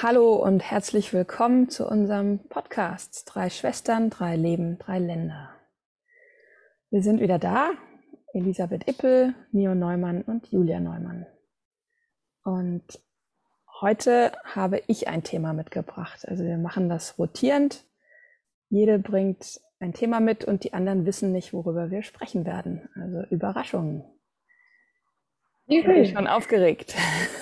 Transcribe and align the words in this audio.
Hallo 0.00 0.36
und 0.36 0.60
herzlich 0.60 1.12
willkommen 1.12 1.70
zu 1.70 1.84
unserem 1.84 2.38
Podcast 2.48 3.24
Drei 3.26 3.50
Schwestern, 3.50 4.10
drei 4.10 4.36
Leben, 4.36 4.78
drei 4.78 5.00
Länder. 5.00 5.50
Wir 6.90 7.02
sind 7.02 7.20
wieder 7.20 7.40
da, 7.40 7.70
Elisabeth 8.32 8.86
Ippel, 8.86 9.34
Nio 9.50 9.74
Neumann 9.74 10.22
und 10.22 10.46
Julia 10.52 10.78
Neumann. 10.78 11.26
Und 12.44 12.84
heute 13.80 14.30
habe 14.44 14.80
ich 14.86 15.08
ein 15.08 15.24
Thema 15.24 15.52
mitgebracht. 15.52 16.28
Also 16.28 16.44
wir 16.44 16.58
machen 16.58 16.88
das 16.88 17.18
rotierend. 17.18 17.84
Jede 18.68 19.00
bringt 19.00 19.60
ein 19.80 19.94
Thema 19.94 20.20
mit 20.20 20.44
und 20.44 20.62
die 20.62 20.74
anderen 20.74 21.06
wissen 21.06 21.32
nicht, 21.32 21.52
worüber 21.52 21.90
wir 21.90 22.04
sprechen 22.04 22.46
werden. 22.46 22.88
Also 22.94 23.24
Überraschungen. 23.34 24.04
Ich 25.70 25.84
bin 25.84 26.06
schon 26.06 26.26
aufgeregt. 26.26 26.94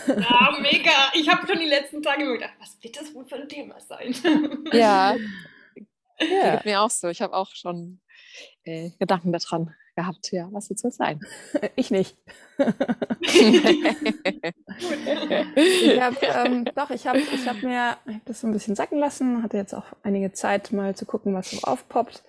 Ja, 0.08 0.56
mega. 0.60 0.90
Ich 1.14 1.28
habe 1.28 1.46
schon 1.46 1.60
die 1.60 1.68
letzten 1.68 2.02
Tage 2.02 2.24
gedacht, 2.32 2.54
was 2.58 2.76
wird 2.82 2.96
das 2.96 3.14
wohl 3.14 3.24
für 3.24 3.36
ein 3.36 3.48
Thema 3.48 3.78
sein? 3.80 4.14
Ja, 4.72 5.14
ja. 6.18 6.56
geht 6.56 6.64
mir 6.64 6.80
auch 6.80 6.90
so. 6.90 7.08
Ich 7.08 7.22
habe 7.22 7.34
auch 7.34 7.54
schon 7.54 8.00
äh, 8.64 8.90
Gedanken 8.98 9.32
daran 9.32 9.74
gehabt, 9.94 10.32
ja, 10.32 10.48
was 10.50 10.68
wird 10.68 10.84
es 10.84 10.96
sein? 10.96 11.20
Ich 11.76 11.92
nicht. 11.92 12.16
ich 12.58 12.66
habe 16.00 16.16
ähm, 16.22 16.64
doch, 16.74 16.90
ich 16.90 17.06
habe 17.06 17.18
ich 17.18 17.48
hab 17.48 17.62
mir 17.62 17.90
hab 17.90 18.24
das 18.26 18.40
so 18.40 18.48
ein 18.48 18.52
bisschen 18.52 18.74
sacken 18.74 18.98
lassen, 18.98 19.42
hatte 19.42 19.56
jetzt 19.56 19.72
auch 19.72 19.86
einige 20.02 20.32
Zeit 20.32 20.72
mal 20.72 20.96
zu 20.96 21.06
gucken, 21.06 21.32
was 21.32 21.50
so 21.50 21.60
aufpoppt. 21.62 22.24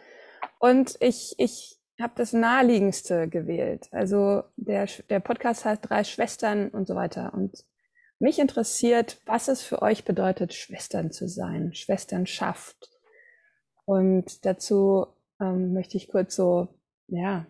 Und 0.59 0.95
ich, 1.01 1.33
ich 1.39 1.76
habe 2.01 2.13
das 2.15 2.33
naheliegendste 2.33 3.27
gewählt. 3.27 3.87
Also 3.91 4.43
der, 4.55 4.87
der 5.09 5.19
Podcast 5.19 5.65
heißt 5.65 5.81
Drei 5.89 6.03
Schwestern 6.03 6.69
und 6.69 6.87
so 6.87 6.95
weiter. 6.95 7.33
Und 7.33 7.65
mich 8.19 8.39
interessiert, 8.39 9.19
was 9.25 9.47
es 9.47 9.61
für 9.61 9.81
euch 9.81 10.03
bedeutet, 10.05 10.53
Schwestern 10.53 11.11
zu 11.11 11.27
sein, 11.27 11.73
Schwesternschaft. 11.73 12.91
Und 13.85 14.45
dazu 14.45 15.07
ähm, 15.39 15.73
möchte 15.73 15.97
ich 15.97 16.09
kurz 16.09 16.35
so, 16.35 16.67
ja, 17.07 17.45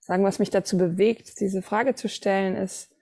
sagen, 0.00 0.24
was 0.24 0.38
mich 0.38 0.50
dazu 0.50 0.76
bewegt, 0.76 1.40
diese 1.40 1.62
Frage 1.62 1.94
zu 1.94 2.08
stellen, 2.08 2.56
ist, 2.56 2.93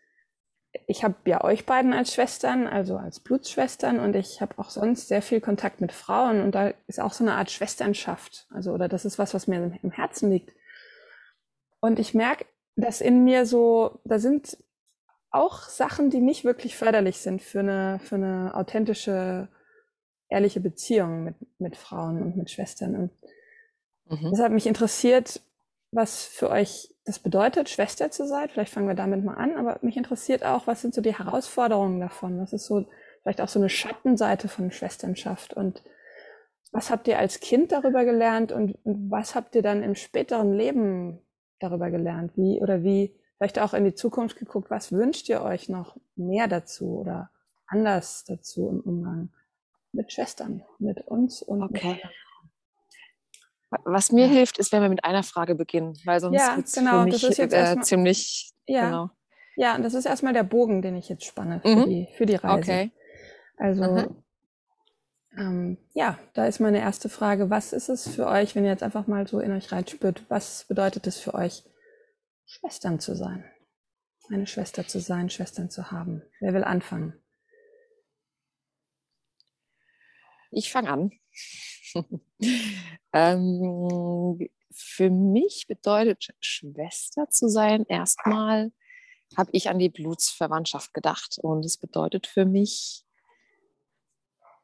ich 0.87 1.05
habe 1.05 1.15
ja 1.27 1.45
euch 1.45 1.67
beiden 1.67 1.93
als 1.93 2.15
Schwestern, 2.15 2.67
also 2.67 2.97
als 2.97 3.21
Blutsschwestern 3.21 4.01
und 4.01 4.17
ich 4.17 4.41
habe 4.41 4.59
auch 4.59 4.71
sonst 4.71 5.09
sehr 5.09 5.23
viel 5.23 5.41
Kontakt 5.41 5.81
mit 5.81 5.93
Frauen 5.93 6.41
und 6.41 6.55
da 6.55 6.73
ist 6.87 7.01
auch 7.01 7.13
so 7.13 7.25
eine 7.25 7.35
Art 7.35 7.51
Schwesternschaft. 7.51 8.47
Also, 8.51 8.73
oder 8.73 8.89
das 8.89 9.05
ist 9.05 9.19
was, 9.19 9.35
was 9.35 9.47
mir 9.47 9.79
im 9.83 9.91
Herzen 9.91 10.31
liegt. 10.31 10.55
Und 11.81 11.99
ich 11.99 12.15
merke, 12.15 12.47
dass 12.77 13.01
in 13.01 13.25
mir 13.25 13.45
so, 13.45 14.01
da 14.05 14.19
sind 14.19 14.57
auch 15.31 15.63
Sachen, 15.63 16.11
die 16.11 16.21
nicht 16.21 16.45
wirklich 16.45 16.77
förderlich 16.77 17.19
sind 17.19 17.43
für 17.43 17.61
eine, 17.61 17.99
für 18.03 18.15
eine 18.15 18.55
authentische, 18.55 19.49
ehrliche 20.29 20.61
Beziehung 20.61 21.25
mit, 21.25 21.35
mit 21.59 21.77
Frauen 21.77 22.23
und 22.23 22.37
mit 22.37 22.51
Schwestern. 22.51 22.97
Und 22.97 23.11
mhm. 24.23 24.31
deshalb 24.31 24.53
mich 24.53 24.67
interessiert, 24.67 25.43
was 25.93 26.25
für 26.25 26.51
euch 26.51 26.93
das 27.05 27.19
bedeutet, 27.19 27.69
Schwester 27.69 28.11
zu 28.11 28.27
sein. 28.27 28.49
Vielleicht 28.49 28.73
fangen 28.73 28.89
wir 28.89 28.95
damit 28.95 29.25
mal 29.25 29.35
an, 29.35 29.57
aber 29.57 29.79
mich 29.83 29.97
interessiert 29.97 30.45
auch, 30.45 30.67
was 30.67 30.81
sind 30.81 30.95
so 30.95 31.01
die 31.01 31.17
Herausforderungen 31.17 32.01
davon? 32.01 32.41
Was 32.41 32.53
ist 32.53 32.67
so 32.67 32.87
vielleicht 33.23 33.41
auch 33.41 33.49
so 33.49 33.59
eine 33.59 33.69
Schattenseite 33.69 34.49
von 34.49 34.73
Schwesternschaft? 34.73 35.55
Und 35.55 35.83
was 36.71 36.91
habt 36.91 37.07
ihr 37.09 37.19
als 37.19 37.41
Kind 37.41 37.73
darüber 37.73 38.05
gelernt 38.05 38.51
und, 38.53 38.79
was 38.85 39.35
habt 39.35 39.55
ihr 39.55 39.63
dann 39.63 39.83
im 39.83 39.95
späteren 39.95 40.55
Leben 40.55 41.21
darüber 41.61 41.91
gelernt? 41.91 42.33
Wie 42.37 42.61
oder 42.61 42.83
wie 42.83 43.15
vielleicht 43.37 43.59
auch 43.59 43.75
in 43.75 43.85
die 43.85 43.95
Zukunft 43.95 44.39
geguckt, 44.39 44.71
was 44.71 44.93
wünscht 44.93 45.29
ihr 45.29 45.43
euch 45.43 45.69
noch 45.69 45.97
mehr 46.17 46.49
dazu 46.49 47.01
oder 47.01 47.31
anders 47.67 48.25
dazu 48.25 48.69
im 48.69 48.81
Umgang 48.81 49.31
mit 49.93 50.13
Schwestern, 50.13 50.63
mit 50.79 51.01
uns 51.07 51.43
und 51.43 51.63
okay. 51.63 51.95
Mit 51.95 52.03
was 53.85 54.13
mir 54.13 54.27
hilft, 54.27 54.59
ist, 54.59 54.73
wenn 54.73 54.83
wir 54.83 54.89
mit 54.89 55.05
einer 55.05 55.23
Frage 55.23 55.55
beginnen, 55.55 55.99
weil 56.05 56.21
sonst 56.21 56.39
ja, 56.39 56.57
wird 56.57 56.67
es 56.67 56.75
genau, 56.75 57.03
für 57.03 57.07
mich 57.07 57.39
äh, 57.39 57.81
ziemlich. 57.81 58.53
Ja. 58.67 58.87
Genau. 58.87 59.11
ja, 59.57 59.75
und 59.75 59.83
das 59.83 59.95
ist 59.95 60.07
erstmal 60.07 60.33
der 60.33 60.45
Bogen, 60.45 60.83
den 60.83 60.97
ich 60.97 61.09
jetzt 61.09 61.25
spanne 61.25 61.61
für, 61.61 61.77
mhm. 61.77 61.87
die, 61.87 62.09
für 62.17 62.27
die 62.27 62.37
Reise. 62.37 62.59
Okay. 62.59 62.93
Also, 63.57 63.83
mhm. 63.83 64.23
ähm, 65.37 65.79
ja, 65.95 66.19
da 66.35 66.47
ist 66.47 66.61
meine 66.61 66.81
erste 66.81 67.09
Frage. 67.09 67.51
Was 67.51 67.73
ist 67.73 67.89
es 67.89 68.09
für 68.09 68.27
euch, 68.27 68.55
wenn 68.55 68.65
ihr 68.65 68.71
jetzt 68.71 68.83
einfach 68.83 69.07
mal 69.07 69.27
so 69.27 69.41
in 69.41 69.53
euch 69.53 69.73
reinspürt, 69.73 70.25
was 70.29 70.65
bedeutet 70.65 71.07
es 71.07 71.19
für 71.19 71.35
euch, 71.35 71.65
Schwestern 72.45 73.01
zu 73.01 73.15
sein? 73.17 73.45
Eine 74.31 74.47
Schwester 74.47 74.87
zu 74.87 75.01
sein, 75.01 75.29
Schwestern 75.29 75.71
zu 75.71 75.91
haben. 75.91 76.23
Wer 76.41 76.55
will 76.55 76.65
anfangen? 76.65 77.15
Ich 80.51 80.71
fange 80.71 80.91
an. 80.91 81.13
ähm, 83.13 84.49
für 84.71 85.11
mich 85.11 85.67
bedeutet 85.69 86.31
Schwester 86.41 87.29
zu 87.29 87.49
sein, 87.49 87.85
erstmal 87.87 88.73
habe 89.37 89.51
ich 89.53 89.69
an 89.69 89.79
die 89.79 89.89
Blutsverwandtschaft 89.89 90.95
gedacht. 90.95 91.39
Und 91.41 91.65
es 91.65 91.79
bedeutet 91.79 92.27
für 92.27 92.45
mich 92.45 93.05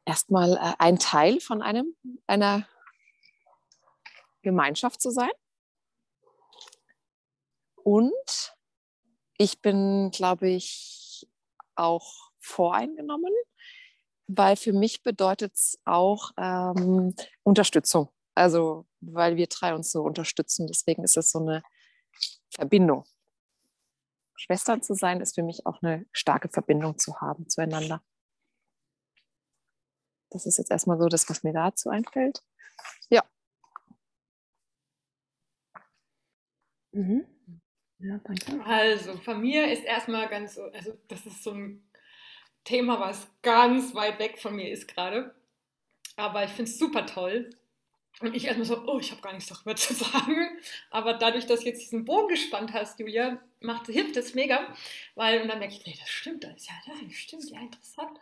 erstmal 0.05 0.53
äh, 0.53 0.73
ein 0.79 0.99
Teil 0.99 1.39
von 1.39 1.61
einem, 1.61 1.95
einer 2.27 2.67
Gemeinschaft 4.41 5.01
zu 5.01 5.11
sein. 5.11 5.31
Und 7.75 8.55
ich 9.37 9.61
bin, 9.61 10.11
glaube 10.11 10.49
ich, 10.49 11.27
auch 11.75 12.31
voreingenommen 12.39 13.33
weil 14.29 14.55
für 14.55 14.73
mich 14.73 15.01
bedeutet 15.01 15.55
es 15.55 15.79
auch 15.85 16.31
ähm, 16.37 17.15
Unterstützung. 17.41 18.09
Also, 18.35 18.85
weil 19.01 19.37
wir 19.37 19.47
drei 19.47 19.73
uns 19.73 19.91
so 19.91 20.03
unterstützen. 20.03 20.67
Deswegen 20.67 21.03
ist 21.03 21.17
es 21.17 21.31
so 21.31 21.39
eine 21.39 21.63
Verbindung. 22.51 23.05
Schwestern 24.35 24.83
zu 24.83 24.93
sein, 24.93 25.19
ist 25.19 25.33
für 25.33 25.41
mich 25.43 25.65
auch 25.65 25.81
eine 25.81 26.05
starke 26.11 26.47
Verbindung 26.47 26.99
zu 26.99 27.19
haben 27.19 27.49
zueinander. 27.49 28.03
Das 30.29 30.45
ist 30.45 30.59
jetzt 30.59 30.69
erstmal 30.69 30.99
so 30.99 31.07
das, 31.07 31.27
was 31.27 31.43
mir 31.43 31.53
dazu 31.53 31.89
einfällt. 31.89 32.43
Ja. 33.09 33.23
Mhm. 36.91 37.25
Ja, 37.97 38.19
danke. 38.23 38.63
Also, 38.63 39.17
von 39.17 39.41
mir 39.41 39.71
ist 39.73 39.83
erstmal 39.83 40.29
ganz 40.29 40.53
so, 40.53 40.63
also 40.65 40.93
das 41.07 41.25
ist 41.25 41.43
so 41.43 41.51
ein 41.51 41.88
Thema, 42.69 42.99
was 42.99 43.27
ganz 43.41 43.95
weit 43.95 44.19
weg 44.19 44.37
von 44.37 44.55
mir 44.55 44.69
ist 44.69 44.87
gerade. 44.87 45.33
Aber 46.15 46.43
ich 46.43 46.51
finde 46.51 46.69
es 46.69 46.77
super 46.77 47.07
toll. 47.07 47.49
Und 48.21 48.35
ich 48.35 48.45
erstmal 48.45 48.67
so, 48.67 48.83
oh, 48.85 48.99
ich 48.99 49.11
habe 49.11 49.21
gar 49.21 49.33
nichts 49.33 49.49
darüber 49.49 49.75
zu 49.75 49.95
sagen. 49.95 50.59
Aber 50.91 51.13
dadurch, 51.13 51.47
dass 51.47 51.61
du 51.61 51.65
jetzt 51.65 51.81
diesen 51.81 52.05
Bogen 52.05 52.27
gespannt 52.27 52.73
hast, 52.73 52.99
Julia, 52.99 53.41
macht, 53.59 53.87
hilft 53.87 54.15
das 54.15 54.35
mega. 54.35 54.71
Weil, 55.15 55.41
und 55.41 55.47
dann 55.47 55.57
merke 55.57 55.73
ich, 55.73 55.85
nee, 55.85 55.95
das 55.99 56.09
stimmt, 56.09 56.43
das 56.43 56.57
ist 56.57 56.69
ja, 56.69 56.75
das 56.85 57.15
stimmt, 57.15 57.49
ja, 57.49 57.59
interessant. 57.59 58.19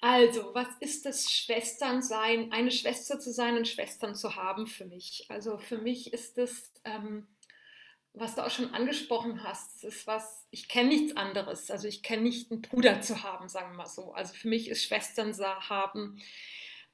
Also, 0.00 0.54
was 0.54 0.68
ist 0.80 1.04
das 1.04 1.30
Schwestern 1.30 2.00
sein, 2.02 2.52
eine 2.52 2.70
Schwester 2.70 3.18
zu 3.18 3.32
sein 3.32 3.56
und 3.56 3.68
Schwestern 3.68 4.14
zu 4.14 4.36
haben 4.36 4.66
für 4.66 4.86
mich? 4.86 5.26
Also 5.28 5.58
für 5.58 5.78
mich 5.78 6.12
ist 6.12 6.38
das 6.38 6.72
ähm, 6.84 7.26
was 8.14 8.34
du 8.34 8.44
auch 8.44 8.50
schon 8.50 8.74
angesprochen 8.74 9.42
hast, 9.44 9.84
ist 9.84 10.06
was, 10.06 10.46
ich 10.50 10.68
kenne 10.68 10.88
nichts 10.88 11.16
anderes. 11.16 11.70
Also 11.70 11.88
ich 11.88 12.02
kenne 12.02 12.22
nicht 12.22 12.50
einen 12.50 12.62
Bruder 12.62 13.00
zu 13.00 13.22
haben, 13.22 13.48
sagen 13.48 13.72
wir 13.72 13.78
mal 13.78 13.86
so. 13.86 14.12
Also 14.12 14.34
für 14.34 14.48
mich 14.48 14.68
ist 14.68 14.84
Schwestern 14.84 15.34
haben, 15.68 16.20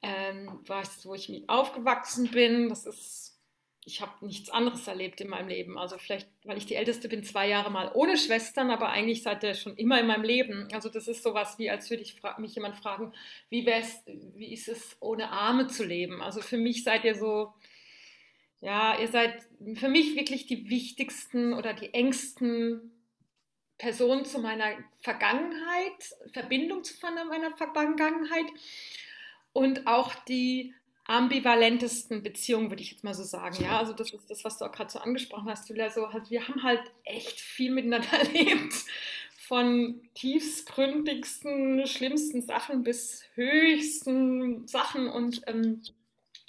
ähm, 0.02 0.60
weißt, 0.66 1.06
wo 1.06 1.14
ich 1.14 1.28
mit 1.28 1.48
aufgewachsen 1.48 2.30
bin, 2.30 2.68
das 2.68 2.84
ist, 2.84 3.40
ich 3.86 4.00
habe 4.00 4.26
nichts 4.26 4.50
anderes 4.50 4.86
erlebt 4.86 5.20
in 5.20 5.28
meinem 5.28 5.48
Leben. 5.48 5.78
Also 5.78 5.96
vielleicht, 5.98 6.28
weil 6.44 6.58
ich 6.58 6.66
die 6.66 6.74
Älteste 6.74 7.08
bin, 7.08 7.24
zwei 7.24 7.48
Jahre 7.48 7.70
mal 7.70 7.90
ohne 7.94 8.18
Schwestern, 8.18 8.70
aber 8.70 8.90
eigentlich 8.90 9.22
seit 9.22 9.42
der 9.42 9.54
schon 9.54 9.76
immer 9.76 10.00
in 10.00 10.06
meinem 10.06 10.24
Leben. 10.24 10.68
Also 10.72 10.88
das 10.88 11.08
ist 11.08 11.22
sowas 11.22 11.58
wie, 11.58 11.70
als 11.70 11.88
würde 11.90 12.02
ich 12.02 12.20
mich 12.38 12.54
jemand 12.54 12.76
fragen, 12.76 13.14
wie, 13.48 13.66
wie 13.66 14.52
ist 14.52 14.68
es, 14.68 14.96
ohne 15.00 15.30
Arme 15.30 15.68
zu 15.68 15.84
leben? 15.84 16.20
Also 16.20 16.42
für 16.42 16.58
mich 16.58 16.84
seid 16.84 17.04
ihr 17.04 17.14
so, 17.14 17.54
ja, 18.64 18.98
ihr 18.98 19.08
seid 19.08 19.42
für 19.74 19.90
mich 19.90 20.16
wirklich 20.16 20.46
die 20.46 20.70
wichtigsten 20.70 21.52
oder 21.52 21.74
die 21.74 21.92
engsten 21.92 22.92
Personen 23.76 24.24
zu 24.24 24.38
meiner 24.38 24.72
Vergangenheit, 25.02 26.14
Verbindung 26.32 26.82
zu 26.82 26.94
meiner 27.02 27.54
Vergangenheit 27.56 28.46
und 29.52 29.86
auch 29.86 30.14
die 30.14 30.72
ambivalentesten 31.06 32.22
Beziehungen, 32.22 32.70
würde 32.70 32.82
ich 32.82 32.92
jetzt 32.92 33.04
mal 33.04 33.12
so 33.12 33.22
sagen. 33.22 33.62
Ja, 33.62 33.78
also 33.78 33.92
das 33.92 34.14
ist 34.14 34.30
das, 34.30 34.44
was 34.44 34.56
du 34.56 34.64
auch 34.64 34.72
gerade 34.72 34.90
so 34.90 34.98
angesprochen 34.98 35.50
hast, 35.50 35.68
Julia. 35.68 35.90
So, 35.90 36.06
also 36.06 36.30
wir 36.30 36.48
haben 36.48 36.62
halt 36.62 36.80
echt 37.04 37.38
viel 37.40 37.70
miteinander 37.70 38.12
erlebt. 38.12 38.74
Von 39.46 40.00
tiefstgründigsten, 40.14 41.86
schlimmsten 41.86 42.40
Sachen 42.40 42.82
bis 42.82 43.24
höchsten 43.34 44.66
Sachen 44.66 45.08
und 45.08 45.42
ähm, 45.46 45.82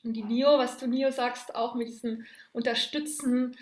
und 0.05 0.13
die 0.13 0.23
Nio, 0.23 0.57
was 0.57 0.77
du 0.77 0.87
Nio 0.87 1.11
sagst, 1.11 1.55
auch 1.55 1.75
mit 1.75 1.87
diesem 1.87 2.25
Unterstützen, 2.53 3.55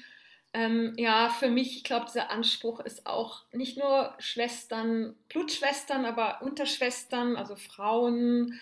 Ähm, 0.55 0.93
ja, 0.97 1.29
für 1.29 1.49
mich, 1.49 1.77
ich 1.77 1.83
glaube, 1.83 2.05
dieser 2.05 2.29
Anspruch 2.29 2.79
ist 2.81 3.07
auch 3.07 3.43
nicht 3.53 3.77
nur 3.77 4.13
Schwestern, 4.19 5.15
Blutschwestern, 5.29 6.05
aber 6.05 6.41
Unterschwestern, 6.43 7.35
also 7.37 7.55
Frauen, 7.55 8.59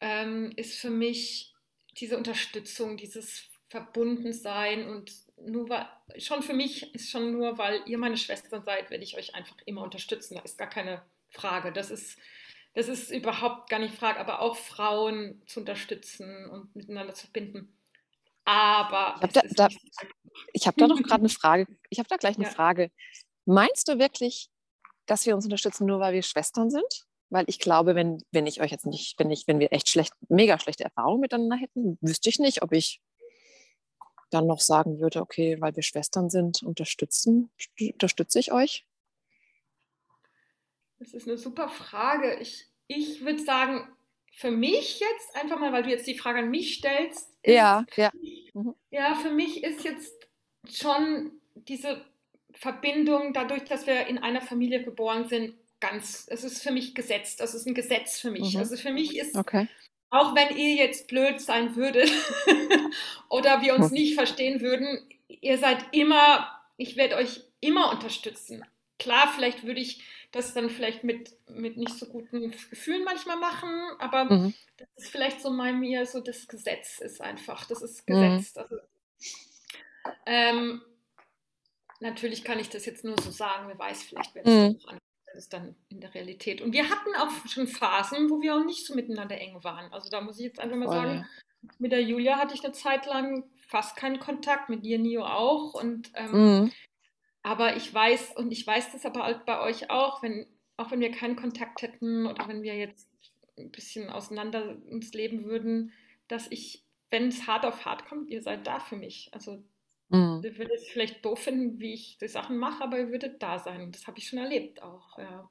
ähm, 0.00 0.52
ist 0.56 0.78
für 0.78 0.90
mich 0.90 1.52
diese 1.98 2.16
Unterstützung, 2.16 2.96
dieses 2.96 3.48
Verbundensein 3.68 4.88
und 4.88 5.12
nur 5.36 5.68
weil, 5.68 5.86
schon 6.18 6.42
für 6.42 6.54
mich 6.54 6.94
ist 6.94 7.10
schon 7.10 7.32
nur, 7.32 7.58
weil 7.58 7.82
ihr 7.86 7.98
meine 7.98 8.16
Schwestern 8.16 8.62
seid, 8.62 8.90
werde 8.90 9.04
ich 9.04 9.16
euch 9.16 9.34
einfach 9.34 9.56
immer 9.66 9.82
unterstützen. 9.82 10.34
Da 10.36 10.42
ist 10.42 10.58
gar 10.58 10.68
keine 10.68 11.02
Frage. 11.28 11.72
Das 11.72 11.90
ist, 11.90 12.18
das 12.76 12.88
ist 12.88 13.10
überhaupt 13.10 13.70
gar 13.70 13.78
nicht 13.78 13.94
Frage, 13.94 14.20
aber 14.20 14.42
auch 14.42 14.54
Frauen 14.54 15.42
zu 15.46 15.60
unterstützen 15.60 16.50
und 16.50 16.76
miteinander 16.76 17.14
zu 17.14 17.22
verbinden. 17.22 17.74
Aber 18.44 19.16
ich 19.16 19.22
habe 19.22 19.32
da, 19.32 19.68
da, 19.68 19.68
hab 20.66 20.76
da 20.76 20.86
noch 20.86 21.02
gerade 21.02 21.22
eine 21.22 21.28
Frage. 21.30 21.66
Ich 21.88 21.98
habe 21.98 22.08
da 22.08 22.16
gleich 22.18 22.36
eine 22.36 22.44
ja. 22.44 22.50
Frage. 22.50 22.90
Meinst 23.46 23.88
du 23.88 23.98
wirklich, 23.98 24.50
dass 25.06 25.24
wir 25.24 25.34
uns 25.34 25.46
unterstützen, 25.46 25.86
nur 25.86 26.00
weil 26.00 26.12
wir 26.12 26.22
Schwestern 26.22 26.70
sind? 26.70 27.06
Weil 27.30 27.46
ich 27.48 27.58
glaube, 27.60 27.94
wenn, 27.94 28.22
wenn 28.30 28.46
ich 28.46 28.60
euch 28.60 28.72
jetzt 28.72 28.84
nicht, 28.84 29.18
wenn 29.18 29.30
ich, 29.30 29.48
wenn 29.48 29.58
wir 29.58 29.72
echt 29.72 29.88
schlecht, 29.88 30.12
mega 30.28 30.58
schlechte 30.58 30.84
Erfahrungen 30.84 31.20
miteinander 31.20 31.56
hätten, 31.56 31.96
wüsste 32.02 32.28
ich 32.28 32.38
nicht, 32.38 32.62
ob 32.62 32.72
ich 32.72 33.00
dann 34.28 34.46
noch 34.46 34.60
sagen 34.60 35.00
würde, 35.00 35.22
okay, 35.22 35.56
weil 35.60 35.74
wir 35.74 35.82
Schwestern 35.82 36.28
sind, 36.28 36.62
unterstützen, 36.62 37.50
unterstütze 37.94 38.38
ich 38.38 38.52
euch? 38.52 38.86
Das 40.98 41.12
ist 41.12 41.28
eine 41.28 41.38
super 41.38 41.68
Frage. 41.68 42.38
Ich, 42.40 42.66
ich 42.86 43.24
würde 43.24 43.40
sagen, 43.40 43.88
für 44.32 44.50
mich 44.50 45.00
jetzt, 45.00 45.34
einfach 45.34 45.58
mal, 45.58 45.72
weil 45.72 45.82
du 45.82 45.90
jetzt 45.90 46.06
die 46.06 46.18
Frage 46.18 46.40
an 46.40 46.50
mich 46.50 46.74
stellst. 46.74 47.30
Ist, 47.42 47.54
ja, 47.54 47.84
ja. 47.96 48.10
Mhm. 48.52 48.74
Ja, 48.90 49.14
für 49.14 49.30
mich 49.30 49.64
ist 49.64 49.84
jetzt 49.84 50.14
schon 50.68 51.32
diese 51.54 52.04
Verbindung, 52.52 53.32
dadurch, 53.32 53.64
dass 53.64 53.86
wir 53.86 54.06
in 54.06 54.18
einer 54.18 54.40
Familie 54.40 54.82
geboren 54.82 55.28
sind, 55.28 55.54
ganz, 55.80 56.26
es 56.30 56.44
ist 56.44 56.62
für 56.62 56.70
mich 56.70 56.94
gesetzt. 56.94 57.40
Das 57.40 57.54
ist 57.54 57.66
ein 57.66 57.74
Gesetz 57.74 58.20
für 58.20 58.30
mich. 58.30 58.54
Mhm. 58.54 58.60
Also 58.60 58.76
für 58.76 58.92
mich 58.92 59.16
ist, 59.16 59.36
okay. 59.36 59.68
auch 60.10 60.34
wenn 60.34 60.56
ihr 60.56 60.74
jetzt 60.74 61.08
blöd 61.08 61.40
sein 61.40 61.76
würdet 61.76 62.10
oder 63.28 63.62
wir 63.62 63.74
uns 63.74 63.90
nicht 63.90 64.14
verstehen 64.14 64.60
würden, 64.60 65.08
ihr 65.28 65.58
seid 65.58 65.78
immer, 65.92 66.50
ich 66.76 66.96
werde 66.96 67.16
euch 67.16 67.42
immer 67.60 67.90
unterstützen. 67.90 68.64
Klar, 68.98 69.32
vielleicht 69.34 69.64
würde 69.64 69.80
ich 69.80 70.02
das 70.36 70.54
dann 70.54 70.70
vielleicht 70.70 71.04
mit, 71.04 71.32
mit 71.48 71.76
nicht 71.76 71.98
so 71.98 72.06
guten 72.06 72.50
Gefühlen 72.50 73.04
manchmal 73.04 73.36
machen, 73.36 73.70
aber 73.98 74.24
mhm. 74.24 74.54
das 74.76 74.88
ist 74.96 75.08
vielleicht 75.10 75.40
so 75.40 75.50
mal 75.50 75.72
mir 75.72 76.06
so 76.06 76.20
das 76.20 76.46
Gesetz 76.46 77.00
ist 77.00 77.20
einfach, 77.20 77.66
das 77.66 77.82
ist 77.82 78.06
Gesetz. 78.06 78.54
Mhm. 78.54 78.62
Also, 78.62 78.76
ähm, 80.26 80.82
natürlich 82.00 82.44
kann 82.44 82.58
ich 82.58 82.68
das 82.68 82.86
jetzt 82.86 83.04
nur 83.04 83.16
so 83.20 83.30
sagen, 83.30 83.68
wer 83.68 83.78
weiß, 83.78 84.04
vielleicht 84.04 84.34
wird 84.34 84.46
es 84.46 84.52
mhm. 84.52 84.78
noch 84.84 84.98
ist 85.36 85.52
dann 85.52 85.76
in 85.88 86.00
der 86.00 86.14
Realität. 86.14 86.60
Und 86.60 86.72
wir 86.72 86.88
hatten 86.88 87.14
auch 87.18 87.46
schon 87.46 87.66
Phasen, 87.66 88.30
wo 88.30 88.40
wir 88.40 88.56
auch 88.56 88.64
nicht 88.64 88.86
so 88.86 88.94
miteinander 88.94 89.38
eng 89.38 89.62
waren. 89.62 89.92
Also 89.92 90.08
da 90.08 90.20
muss 90.20 90.38
ich 90.38 90.46
jetzt 90.46 90.60
einfach 90.60 90.76
mal 90.76 90.88
oh, 90.88 90.92
sagen, 90.92 91.26
mit 91.78 91.92
der 91.92 92.02
Julia 92.02 92.38
hatte 92.38 92.54
ich 92.54 92.64
eine 92.64 92.72
Zeit 92.72 93.06
lang 93.06 93.44
fast 93.68 93.96
keinen 93.96 94.18
Kontakt, 94.18 94.68
mit 94.68 94.84
dir, 94.84 94.98
Nio, 94.98 95.24
auch. 95.24 95.74
Und 95.74 96.10
ähm, 96.14 96.32
mhm. 96.32 96.72
Aber 97.46 97.76
ich 97.76 97.94
weiß, 97.94 98.32
und 98.34 98.50
ich 98.50 98.66
weiß 98.66 98.90
das 98.90 99.06
aber 99.06 99.22
halt 99.22 99.46
bei 99.46 99.60
euch 99.60 99.88
auch, 99.88 100.20
wenn, 100.20 100.48
auch 100.76 100.90
wenn 100.90 100.98
wir 100.98 101.12
keinen 101.12 101.36
Kontakt 101.36 101.80
hätten 101.80 102.26
oder 102.26 102.48
wenn 102.48 102.64
wir 102.64 102.74
jetzt 102.74 103.08
ein 103.56 103.70
bisschen 103.70 104.10
auseinander 104.10 104.76
uns 104.90 105.12
leben 105.12 105.44
würden, 105.44 105.92
dass 106.26 106.50
ich, 106.50 106.82
wenn 107.08 107.28
es 107.28 107.46
hart 107.46 107.64
auf 107.64 107.84
hart 107.84 108.04
kommt, 108.06 108.30
ihr 108.30 108.42
seid 108.42 108.66
da 108.66 108.80
für 108.80 108.96
mich. 108.96 109.30
Also 109.30 109.62
mhm. 110.08 110.40
ihr 110.42 110.58
würdet 110.58 110.74
es 110.74 110.88
vielleicht 110.88 111.24
doof 111.24 111.38
finden, 111.38 111.78
wie 111.78 111.94
ich 111.94 112.18
die 112.18 112.26
Sachen 112.26 112.58
mache, 112.58 112.82
aber 112.82 112.98
ihr 112.98 113.12
würdet 113.12 113.40
da 113.40 113.60
sein. 113.60 113.92
Das 113.92 114.08
habe 114.08 114.18
ich 114.18 114.26
schon 114.26 114.40
erlebt 114.40 114.82
auch, 114.82 115.16
ja. 115.16 115.48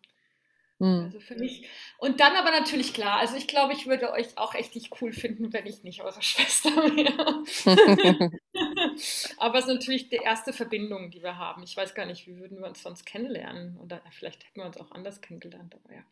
Mhm. 0.80 1.06
Also 1.06 1.22
für 1.22 1.36
mich. 1.36 1.66
Und 1.98 2.20
dann 2.20 2.36
aber 2.36 2.52
natürlich 2.52 2.94
klar, 2.94 3.20
also 3.20 3.38
ich 3.38 3.48
glaube, 3.48 3.72
ich 3.72 3.88
würde 3.88 4.12
euch 4.12 4.38
auch 4.38 4.54
echt 4.54 4.76
nicht 4.76 4.92
cool 5.00 5.14
finden, 5.14 5.54
wenn 5.54 5.66
ich 5.66 5.84
nicht 5.84 6.02
eure 6.02 6.22
Schwester 6.22 6.72
wäre. 6.72 8.32
aber 9.38 9.60
es 9.60 9.66
ist 9.66 9.74
natürlich 9.74 10.10
die 10.10 10.18
erste 10.18 10.54
Verbindung, 10.54 11.12
die 11.12 11.22
wir 11.22 11.38
haben. 11.38 11.64
Ich 11.64 11.76
weiß 11.76 11.94
gar 11.96 12.06
nicht, 12.06 12.28
wie 12.28 12.38
würden 12.38 12.60
wir 12.60 12.68
uns 12.68 12.82
sonst 12.82 13.06
kennenlernen? 13.06 13.78
Oder 13.78 14.02
vielleicht 14.12 14.46
hätten 14.46 14.60
wir 14.60 14.66
uns 14.66 14.78
auch 14.78 14.92
anders 14.92 15.22
kennengelernt. 15.22 15.76
Aber 15.76 15.94
ja, 15.94 16.04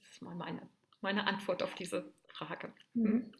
das 0.00 0.10
ist 0.10 0.22
mal 0.22 0.34
meine, 0.34 0.62
meine 1.00 1.26
Antwort 1.26 1.62
auf 1.62 1.74
diese 1.74 2.12
Frage. 2.28 2.72
Mhm. 2.94 3.32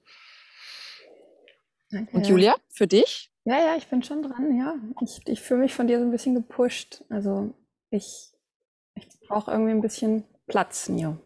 Danke. 1.91 2.17
Und 2.17 2.27
Julia, 2.27 2.57
für 2.69 2.87
dich? 2.87 3.33
Ja, 3.45 3.59
ja, 3.59 3.77
ich 3.77 3.89
bin 3.89 4.03
schon 4.03 4.23
dran, 4.23 4.57
ja. 4.57 4.77
Ich, 5.03 5.21
ich 5.27 5.41
fühle 5.41 5.61
mich 5.61 5.75
von 5.75 5.87
dir 5.87 5.99
so 5.99 6.05
ein 6.05 6.11
bisschen 6.11 6.35
gepusht. 6.35 7.05
Also 7.09 7.55
ich, 7.91 8.33
ich 8.95 9.09
brauche 9.27 9.51
irgendwie 9.51 9.73
ein 9.73 9.81
bisschen 9.81 10.25
Platz, 10.47 10.89
Nio. 10.89 11.19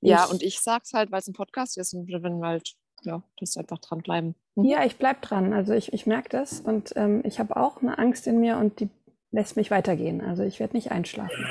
Ja, 0.00 0.24
und 0.24 0.42
ich 0.42 0.60
sage 0.60 0.82
es 0.84 0.94
halt, 0.94 1.12
weil 1.12 1.20
es 1.20 1.28
ein 1.28 1.34
Podcast 1.34 1.78
ist 1.78 1.94
und 1.94 2.08
wenn 2.08 2.44
halt, 2.44 2.74
ja, 3.04 3.22
das 3.38 3.56
einfach 3.56 3.78
dranbleiben. 3.78 4.34
Mhm. 4.54 4.64
Ja, 4.64 4.84
ich 4.84 4.96
bleibe 4.96 5.20
dran. 5.20 5.52
Also 5.52 5.72
ich, 5.72 5.92
ich 5.92 6.06
merke 6.06 6.28
das 6.28 6.60
und 6.60 6.92
ähm, 6.96 7.22
ich 7.24 7.38
habe 7.38 7.56
auch 7.56 7.82
eine 7.82 7.98
Angst 7.98 8.26
in 8.26 8.40
mir 8.40 8.58
und 8.58 8.80
die 8.80 8.88
lässt 9.30 9.56
mich 9.56 9.70
weitergehen. 9.70 10.20
Also 10.20 10.42
ich 10.42 10.60
werde 10.60 10.76
nicht 10.76 10.92
einschlafen, 10.92 11.46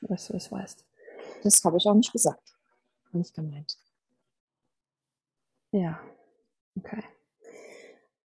dass 0.00 0.28
du 0.28 0.32
das 0.32 0.50
weißt. 0.50 0.84
Das 1.42 1.62
habe 1.64 1.76
ich 1.76 1.86
auch 1.86 1.94
nicht 1.94 2.12
gesagt. 2.12 2.54
Nicht 3.12 3.34
gemeint. 3.34 3.76
Ja, 5.72 6.00
okay. 6.76 7.02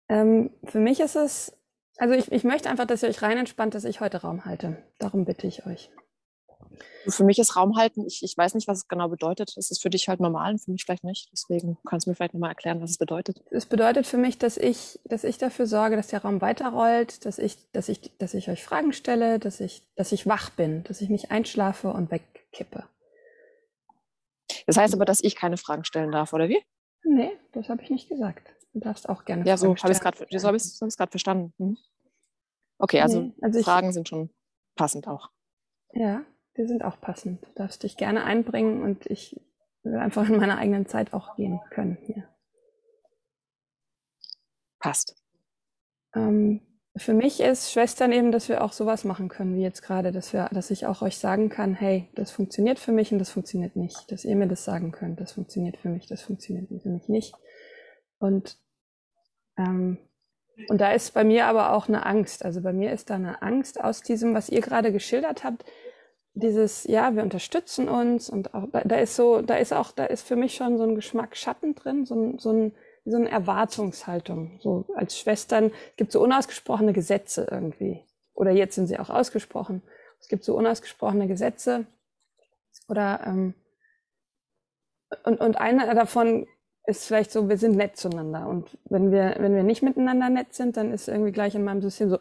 Ähm, 0.08 0.50
für 0.64 0.78
mich 0.78 1.00
ist 1.00 1.16
es, 1.16 1.56
also 1.96 2.14
ich, 2.14 2.30
ich 2.30 2.44
möchte 2.44 2.68
einfach, 2.68 2.86
dass 2.86 3.02
ihr 3.02 3.08
euch 3.08 3.22
rein 3.22 3.38
entspannt, 3.38 3.74
dass 3.74 3.84
ich 3.84 4.00
heute 4.00 4.20
Raum 4.20 4.44
halte. 4.44 4.76
Darum 4.98 5.24
bitte 5.24 5.46
ich 5.46 5.66
euch. 5.66 5.90
Für 7.08 7.24
mich 7.24 7.38
ist 7.38 7.56
Raum 7.56 7.76
halten, 7.76 8.06
ich, 8.06 8.22
ich 8.22 8.36
weiß 8.36 8.54
nicht, 8.54 8.68
was 8.68 8.78
es 8.78 8.88
genau 8.88 9.08
bedeutet. 9.08 9.54
Es 9.56 9.70
ist 9.70 9.82
für 9.82 9.90
dich 9.90 10.08
halt 10.08 10.20
normal 10.20 10.52
und 10.52 10.58
für 10.58 10.70
mich 10.70 10.84
vielleicht 10.84 11.04
nicht. 11.04 11.30
Deswegen 11.32 11.78
kannst 11.86 12.06
du 12.06 12.10
mir 12.10 12.14
vielleicht 12.14 12.34
nochmal 12.34 12.50
erklären, 12.50 12.80
was 12.80 12.90
es 12.90 12.98
bedeutet. 12.98 13.42
Es 13.50 13.66
bedeutet 13.66 14.06
für 14.06 14.18
mich, 14.18 14.38
dass 14.38 14.56
ich, 14.56 15.00
dass 15.04 15.24
ich 15.24 15.38
dafür 15.38 15.66
sorge, 15.66 15.96
dass 15.96 16.08
der 16.08 16.22
Raum 16.22 16.40
weiterrollt, 16.40 17.24
dass 17.24 17.38
ich, 17.38 17.56
dass 17.72 17.88
ich, 17.88 18.16
dass 18.18 18.34
ich 18.34 18.48
euch 18.48 18.62
Fragen 18.62 18.92
stelle, 18.92 19.38
dass 19.38 19.60
ich, 19.60 19.82
dass 19.96 20.12
ich 20.12 20.26
wach 20.26 20.50
bin, 20.50 20.84
dass 20.84 21.00
ich 21.00 21.08
nicht 21.08 21.30
einschlafe 21.30 21.92
und 21.92 22.10
wegkippe. 22.10 22.84
Das 24.66 24.76
heißt 24.76 24.94
aber, 24.94 25.04
dass 25.04 25.22
ich 25.22 25.34
keine 25.34 25.56
Fragen 25.56 25.84
stellen 25.84 26.12
darf, 26.12 26.32
oder 26.32 26.48
wie? 26.48 26.62
Nee, 27.04 27.32
das 27.52 27.68
habe 27.68 27.82
ich 27.82 27.90
nicht 27.90 28.08
gesagt. 28.08 28.48
Du 28.72 28.80
darfst 28.80 29.08
auch 29.08 29.24
gerne 29.24 29.44
ja, 29.44 29.56
Fragen 29.56 29.58
so 29.58 29.76
stellen. 29.76 29.92
Ja, 30.30 30.38
so 30.38 30.46
habe 30.46 30.56
ich 30.56 30.62
es 30.62 30.96
gerade 30.96 31.10
verstanden. 31.10 31.52
Hm. 31.58 31.76
Okay, 32.78 33.00
also, 33.00 33.20
nee, 33.20 33.32
also 33.40 33.62
Fragen 33.62 33.88
ich, 33.88 33.94
sind 33.94 34.08
schon 34.08 34.30
passend 34.74 35.08
auch. 35.08 35.30
Ja, 35.94 36.24
die 36.56 36.66
sind 36.66 36.84
auch 36.84 37.00
passend. 37.00 37.42
Du 37.42 37.52
darfst 37.54 37.82
dich 37.82 37.96
gerne 37.96 38.24
einbringen 38.24 38.82
und 38.82 39.06
ich 39.06 39.40
will 39.82 39.96
einfach 39.96 40.28
in 40.28 40.36
meiner 40.36 40.58
eigenen 40.58 40.86
Zeit 40.86 41.12
auch 41.12 41.36
gehen 41.36 41.60
können 41.70 41.98
hier. 42.06 42.28
Passt. 44.78 45.16
Ähm, 46.14 46.60
für 46.96 47.14
mich 47.14 47.40
ist 47.40 47.72
Schwestern 47.72 48.12
eben, 48.12 48.32
dass 48.32 48.48
wir 48.48 48.62
auch 48.62 48.72
sowas 48.72 49.04
machen 49.04 49.28
können, 49.28 49.56
wie 49.56 49.62
jetzt 49.62 49.82
gerade, 49.82 50.12
dass 50.12 50.32
wir, 50.32 50.50
dass 50.52 50.70
ich 50.70 50.86
auch 50.86 51.00
euch 51.00 51.16
sagen 51.16 51.48
kann, 51.48 51.74
hey, 51.74 52.10
das 52.14 52.30
funktioniert 52.30 52.78
für 52.78 52.92
mich 52.92 53.12
und 53.12 53.18
das 53.18 53.30
funktioniert 53.30 53.76
nicht. 53.76 54.12
Dass 54.12 54.24
ihr 54.24 54.36
mir 54.36 54.48
das 54.48 54.64
sagen 54.64 54.92
könnt, 54.92 55.20
das 55.20 55.32
funktioniert 55.32 55.78
für 55.78 55.88
mich, 55.88 56.06
das 56.06 56.20
funktioniert 56.20 56.68
für 56.82 56.90
mich 56.90 57.08
nicht. 57.08 57.34
Und 58.18 58.58
ähm, 59.56 59.98
und 60.68 60.80
da 60.80 60.92
ist 60.92 61.14
bei 61.14 61.24
mir 61.24 61.46
aber 61.46 61.72
auch 61.72 61.88
eine 61.88 62.04
Angst. 62.06 62.44
Also 62.44 62.60
bei 62.60 62.72
mir 62.72 62.92
ist 62.92 63.10
da 63.10 63.14
eine 63.14 63.42
Angst 63.42 63.82
aus 63.82 64.02
diesem, 64.02 64.34
was 64.34 64.48
ihr 64.48 64.60
gerade 64.60 64.92
geschildert 64.92 65.44
habt, 65.44 65.64
dieses, 66.34 66.84
ja, 66.84 67.14
wir 67.14 67.22
unterstützen 67.22 67.88
uns 67.88 68.30
und 68.30 68.54
auch, 68.54 68.66
da, 68.72 68.82
da, 68.84 68.96
ist 68.96 69.16
so, 69.16 69.42
da 69.42 69.56
ist 69.56 69.72
auch, 69.72 69.92
da 69.92 70.04
ist 70.06 70.26
für 70.26 70.36
mich 70.36 70.54
schon 70.54 70.78
so 70.78 70.84
ein 70.84 70.94
Geschmack 70.94 71.36
Schatten 71.36 71.74
drin, 71.74 72.06
so, 72.06 72.14
ein, 72.14 72.38
so, 72.38 72.50
ein, 72.52 72.72
so 73.04 73.16
eine 73.16 73.30
Erwartungshaltung. 73.30 74.58
So 74.60 74.86
als 74.94 75.18
Schwestern, 75.18 75.66
es 75.66 75.96
gibt 75.96 76.12
so 76.12 76.22
unausgesprochene 76.22 76.92
Gesetze 76.92 77.46
irgendwie. 77.50 78.04
Oder 78.34 78.52
jetzt 78.52 78.74
sind 78.74 78.86
sie 78.86 78.98
auch 78.98 79.10
ausgesprochen. 79.10 79.82
Es 80.20 80.28
gibt 80.28 80.44
so 80.44 80.56
unausgesprochene 80.56 81.28
Gesetze. 81.28 81.86
Oder 82.88 83.20
ähm, 83.26 83.54
und, 85.24 85.40
und 85.40 85.60
einer 85.60 85.94
davon 85.94 86.46
ist 86.86 87.04
vielleicht 87.06 87.30
so, 87.30 87.48
wir 87.48 87.58
sind 87.58 87.76
nett 87.76 87.96
zueinander. 87.96 88.48
Und 88.48 88.78
wenn 88.84 89.12
wir, 89.12 89.36
wenn 89.38 89.54
wir 89.54 89.62
nicht 89.62 89.82
miteinander 89.82 90.30
nett 90.30 90.54
sind, 90.54 90.76
dann 90.76 90.92
ist 90.92 91.08
irgendwie 91.08 91.32
gleich 91.32 91.54
in 91.54 91.64
meinem 91.64 91.82
System 91.82 92.10
so, 92.10 92.18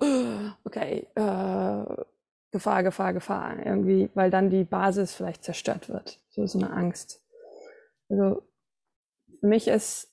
okay, 0.66 1.08
äh, 1.16 2.04
Gefahr, 2.52 2.84
Gefahr, 2.84 3.14
Gefahr, 3.14 3.66
irgendwie, 3.66 4.10
weil 4.14 4.30
dann 4.30 4.50
die 4.50 4.64
Basis 4.64 5.14
vielleicht 5.14 5.44
zerstört 5.44 5.90
wird. 5.90 6.20
So 6.30 6.44
ist 6.44 6.56
eine 6.56 6.72
Angst. 6.72 7.22
Also 8.10 8.44
für 9.40 9.48
mich 9.48 9.68
ist 9.68 10.12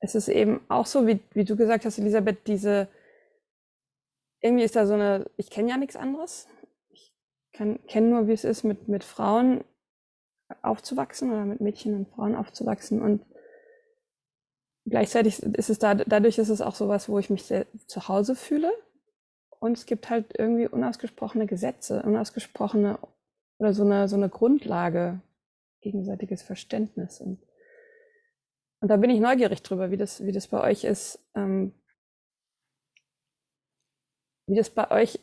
es 0.00 0.14
ist 0.14 0.28
eben 0.28 0.60
auch 0.68 0.86
so, 0.86 1.06
wie, 1.06 1.20
wie 1.32 1.44
du 1.44 1.56
gesagt 1.56 1.84
hast, 1.84 1.98
Elisabeth, 1.98 2.46
diese, 2.46 2.88
irgendwie 4.40 4.64
ist 4.64 4.74
da 4.74 4.86
so 4.86 4.94
eine, 4.94 5.26
ich 5.36 5.50
kenne 5.50 5.68
ja 5.70 5.76
nichts 5.76 5.96
anderes. 5.96 6.48
Ich 6.90 7.12
kenne 7.52 8.08
nur, 8.08 8.26
wie 8.26 8.32
es 8.32 8.44
ist, 8.44 8.64
mit, 8.64 8.88
mit 8.88 9.04
Frauen 9.04 9.62
aufzuwachsen 10.62 11.30
oder 11.30 11.44
mit 11.44 11.60
Mädchen 11.60 11.94
und 11.94 12.08
Frauen 12.08 12.34
aufzuwachsen. 12.34 13.02
Und 13.02 13.26
gleichzeitig 14.86 15.42
ist 15.42 15.68
es 15.68 15.78
da, 15.78 15.94
dadurch 15.94 16.38
ist 16.38 16.48
es 16.48 16.62
auch 16.62 16.74
sowas, 16.74 17.10
wo 17.10 17.18
ich 17.18 17.28
mich 17.28 17.42
sehr 17.44 17.66
zu 17.86 18.08
Hause 18.08 18.34
fühle 18.34 18.72
und 19.60 19.76
es 19.76 19.86
gibt 19.86 20.10
halt 20.10 20.34
irgendwie 20.36 20.66
unausgesprochene 20.66 21.46
Gesetze, 21.46 22.02
unausgesprochene 22.02 22.98
oder 23.58 23.74
so 23.74 23.84
eine, 23.84 24.08
so 24.08 24.16
eine 24.16 24.30
Grundlage, 24.30 25.20
gegenseitiges 25.82 26.42
Verständnis. 26.42 27.20
Und, 27.20 27.40
und 28.80 28.88
da 28.88 28.96
bin 28.96 29.10
ich 29.10 29.20
neugierig 29.20 29.62
drüber, 29.62 29.90
wie 29.90 29.98
das, 29.98 30.24
wie 30.24 30.32
das 30.32 30.48
bei 30.48 30.62
euch 30.62 30.84
ist, 30.84 31.20
ähm, 31.34 31.74
wie 34.46 34.56
das 34.56 34.70
bei 34.70 34.90
euch, 34.90 35.20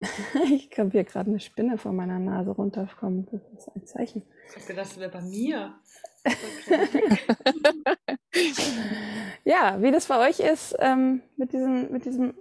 ich 0.50 0.76
habe 0.76 0.90
hier 0.90 1.04
gerade 1.04 1.30
eine 1.30 1.40
Spinne 1.40 1.78
vor 1.78 1.92
meiner 1.92 2.18
Nase 2.18 2.50
runterkommen, 2.50 3.28
das 3.30 3.42
ist 3.56 3.76
ein 3.76 3.86
Zeichen. 3.86 4.22
Ich 4.48 4.56
habe 4.56 4.66
gedacht, 4.66 4.90
das 4.90 4.98
wäre 4.98 5.10
bei 5.10 5.22
mir. 5.22 5.78
ja, 9.44 9.80
wie 9.80 9.92
das 9.92 10.06
bei 10.06 10.28
euch 10.28 10.40
ist 10.40 10.74
ähm, 10.80 11.22
mit, 11.36 11.52
diesem, 11.52 11.92
mit 11.92 12.04
diesem, 12.04 12.34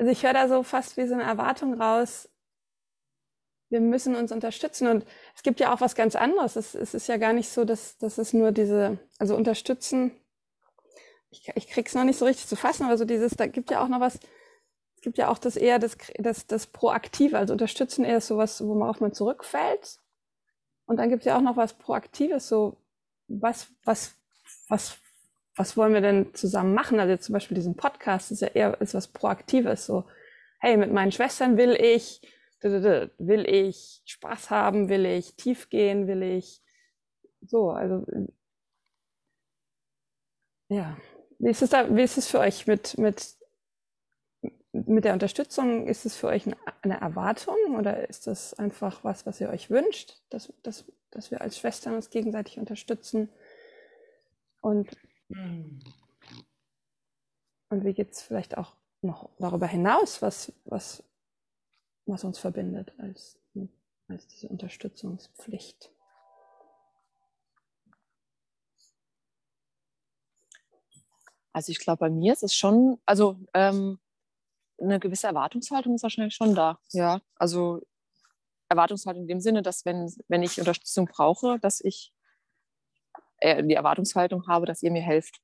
also 0.00 0.12
ich 0.12 0.24
höre 0.24 0.32
da 0.32 0.48
so 0.48 0.62
fast 0.62 0.96
wie 0.96 1.06
so 1.06 1.12
eine 1.12 1.24
Erwartung 1.24 1.74
raus, 1.74 2.30
wir 3.68 3.80
müssen 3.82 4.16
uns 4.16 4.32
unterstützen. 4.32 4.88
Und 4.88 5.04
es 5.36 5.42
gibt 5.42 5.60
ja 5.60 5.74
auch 5.74 5.82
was 5.82 5.94
ganz 5.94 6.16
anderes. 6.16 6.56
Es, 6.56 6.74
es 6.74 6.94
ist 6.94 7.06
ja 7.06 7.18
gar 7.18 7.34
nicht 7.34 7.50
so, 7.50 7.66
dass, 7.66 7.98
dass 7.98 8.16
es 8.16 8.32
nur 8.32 8.50
diese, 8.50 8.98
also 9.18 9.36
unterstützen, 9.36 10.12
ich, 11.28 11.52
ich 11.54 11.68
krieg's 11.68 11.94
noch 11.94 12.04
nicht 12.04 12.18
so 12.18 12.24
richtig 12.24 12.46
zu 12.46 12.56
fassen, 12.56 12.84
aber 12.86 12.96
so 12.96 13.04
dieses, 13.04 13.32
da 13.36 13.46
gibt 13.46 13.70
ja 13.70 13.84
auch 13.84 13.88
noch 13.88 14.00
was, 14.00 14.18
es 14.96 15.02
gibt 15.02 15.18
ja 15.18 15.28
auch 15.28 15.36
das 15.36 15.56
eher 15.56 15.78
das, 15.78 15.98
das, 16.18 16.46
das 16.46 16.66
Proaktive, 16.66 17.36
also 17.36 17.52
unterstützen 17.52 18.02
eher 18.06 18.22
sowas, 18.22 18.64
wo 18.64 18.74
man 18.74 19.12
zurückfällt. 19.12 19.98
Und 20.86 20.96
dann 20.96 21.10
gibt 21.10 21.20
es 21.20 21.26
ja 21.26 21.36
auch 21.36 21.42
noch 21.42 21.58
was 21.58 21.74
Proaktives, 21.74 22.48
so 22.48 22.78
was, 23.28 23.68
was, 23.84 24.14
was, 24.66 24.98
was 25.56 25.76
wollen 25.76 25.94
wir 25.94 26.00
denn 26.00 26.34
zusammen 26.34 26.74
machen? 26.74 27.00
Also 27.00 27.16
zum 27.16 27.32
Beispiel 27.34 27.54
diesen 27.54 27.76
Podcast 27.76 28.30
ist 28.32 28.42
ja 28.42 28.48
eher 28.48 28.80
ist 28.80 28.94
was 28.94 29.08
Proaktives, 29.08 29.86
so, 29.86 30.04
hey, 30.58 30.76
mit 30.76 30.92
meinen 30.92 31.12
Schwestern 31.12 31.56
will 31.56 31.76
ich 31.80 32.20
will 32.62 33.48
ich 33.48 34.02
Spaß 34.04 34.50
haben, 34.50 34.88
will 34.90 35.06
ich 35.06 35.34
tief 35.36 35.70
gehen, 35.70 36.06
will 36.06 36.22
ich 36.22 36.60
so, 37.40 37.70
also 37.70 38.04
ja. 40.70 40.96
Wie 41.38 41.50
ist 41.50 41.62
es 41.62 41.70
da, 41.70 41.94
wie 41.94 42.02
ist 42.02 42.18
es 42.18 42.28
für 42.28 42.38
euch 42.38 42.66
mit, 42.66 42.96
mit, 42.98 43.36
mit 44.72 45.04
der 45.04 45.14
Unterstützung? 45.14 45.88
Ist 45.88 46.06
es 46.06 46.16
für 46.16 46.28
euch 46.28 46.44
eine 46.82 47.00
Erwartung 47.00 47.76
oder 47.76 48.08
ist 48.08 48.26
das 48.26 48.54
einfach 48.54 49.04
was, 49.04 49.26
was 49.26 49.40
ihr 49.40 49.48
euch 49.48 49.70
wünscht, 49.70 50.20
dass, 50.28 50.52
dass, 50.62 50.84
dass 51.10 51.30
wir 51.30 51.40
als 51.40 51.58
Schwestern 51.58 51.94
uns 51.94 52.10
gegenseitig 52.10 52.58
unterstützen? 52.58 53.30
Und. 54.60 54.90
Und 55.30 55.84
wie 57.84 57.94
geht 57.94 58.12
es 58.12 58.22
vielleicht 58.22 58.56
auch 58.58 58.74
noch 59.02 59.30
darüber 59.38 59.66
hinaus? 59.66 60.22
Was, 60.22 60.52
was, 60.64 61.02
was 62.06 62.24
uns 62.24 62.38
verbindet 62.38 62.92
als, 62.98 63.38
als 64.08 64.26
diese 64.26 64.48
Unterstützungspflicht. 64.48 65.90
Also 71.52 71.72
ich 71.72 71.80
glaube, 71.80 72.00
bei 72.00 72.10
mir 72.10 72.32
ist 72.32 72.42
es 72.42 72.54
schon, 72.54 73.00
also 73.06 73.36
ähm, 73.54 73.98
eine 74.80 75.00
gewisse 75.00 75.26
Erwartungshaltung 75.26 75.94
ist 75.94 76.02
wahrscheinlich 76.02 76.34
schon 76.34 76.54
da. 76.54 76.78
Ja, 76.92 77.20
also 77.36 77.82
Erwartungshaltung 78.68 79.22
in 79.22 79.28
dem 79.28 79.40
Sinne, 79.40 79.62
dass 79.62 79.84
wenn, 79.84 80.12
wenn 80.28 80.42
ich 80.42 80.58
Unterstützung 80.58 81.06
brauche, 81.06 81.58
dass 81.58 81.80
ich 81.80 82.12
äh, 83.40 83.62
die 83.64 83.74
Erwartungshaltung 83.74 84.46
habe, 84.46 84.66
dass 84.66 84.82
ihr 84.82 84.90
mir 84.90 85.02
helft 85.02 85.40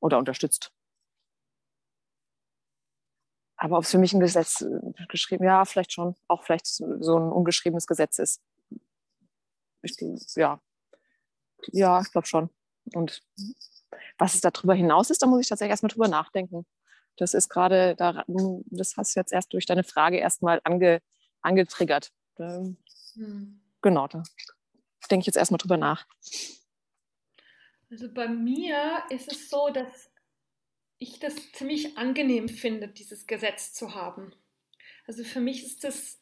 oder 0.00 0.18
unterstützt. 0.18 0.72
Aber 3.56 3.76
ob 3.76 3.84
es 3.84 3.90
für 3.90 3.98
mich 3.98 4.14
ein 4.14 4.20
Gesetz 4.20 4.62
äh, 4.62 5.06
geschrieben, 5.08 5.44
ja, 5.44 5.64
vielleicht 5.64 5.92
schon, 5.92 6.16
auch 6.28 6.44
vielleicht 6.44 6.66
so 6.66 7.18
ein 7.18 7.30
ungeschriebenes 7.30 7.86
Gesetz 7.86 8.18
ist. 8.18 8.40
Ich, 9.82 9.96
ja, 10.36 10.60
ja, 11.68 12.00
ich 12.00 12.10
glaube 12.10 12.26
schon. 12.26 12.50
Und 12.94 13.22
was 14.18 14.34
es 14.34 14.40
darüber 14.40 14.74
hinaus 14.74 15.10
ist, 15.10 15.22
da 15.22 15.26
muss 15.26 15.40
ich 15.40 15.48
tatsächlich 15.48 15.72
erstmal 15.72 15.90
drüber 15.90 16.08
nachdenken. 16.08 16.66
Das 17.16 17.34
ist 17.34 17.48
gerade, 17.48 17.96
das 17.96 18.96
hast 18.96 19.14
du 19.14 19.20
jetzt 19.20 19.32
erst 19.32 19.52
durch 19.52 19.66
deine 19.66 19.84
Frage 19.84 20.16
erstmal 20.18 20.60
ange, 20.64 21.02
angetriggert. 21.42 22.12
Hm. 22.36 22.78
Genau, 23.82 24.06
da 24.06 24.22
denke 25.10 25.22
ich 25.22 25.26
jetzt 25.26 25.36
erstmal 25.36 25.58
drüber 25.58 25.76
nach. 25.76 26.06
Also 27.90 28.12
bei 28.12 28.28
mir 28.28 29.02
ist 29.10 29.30
es 29.30 29.50
so, 29.50 29.70
dass 29.70 30.10
ich 30.98 31.18
das 31.18 31.52
ziemlich 31.52 31.98
angenehm 31.98 32.48
finde, 32.48 32.88
dieses 32.88 33.26
Gesetz 33.26 33.72
zu 33.72 33.94
haben. 33.94 34.34
Also 35.06 35.24
für 35.24 35.40
mich 35.40 35.64
ist 35.64 35.82
das 35.82 36.20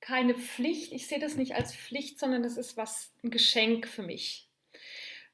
keine 0.00 0.34
Pflicht. 0.34 0.92
Ich 0.92 1.06
sehe 1.06 1.18
das 1.18 1.36
nicht 1.36 1.54
als 1.54 1.74
Pflicht, 1.74 2.18
sondern 2.18 2.42
das 2.42 2.56
ist 2.56 2.76
was 2.76 3.12
ein 3.22 3.30
Geschenk 3.30 3.86
für 3.88 4.02
mich. 4.02 4.48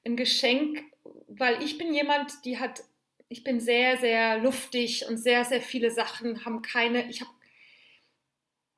Ein 0.04 0.16
Geschenk, 0.16 0.82
weil 1.26 1.62
ich 1.62 1.78
bin 1.78 1.94
jemand, 1.94 2.44
die 2.44 2.58
hat, 2.58 2.84
ich 3.28 3.42
bin 3.42 3.58
sehr, 3.58 3.96
sehr 3.98 4.38
luftig 4.38 5.06
und 5.06 5.16
sehr, 5.16 5.44
sehr 5.44 5.62
viele 5.62 5.90
Sachen 5.90 6.44
haben 6.44 6.62
keine, 6.62 7.08
ich 7.08 7.20
habe 7.20 7.30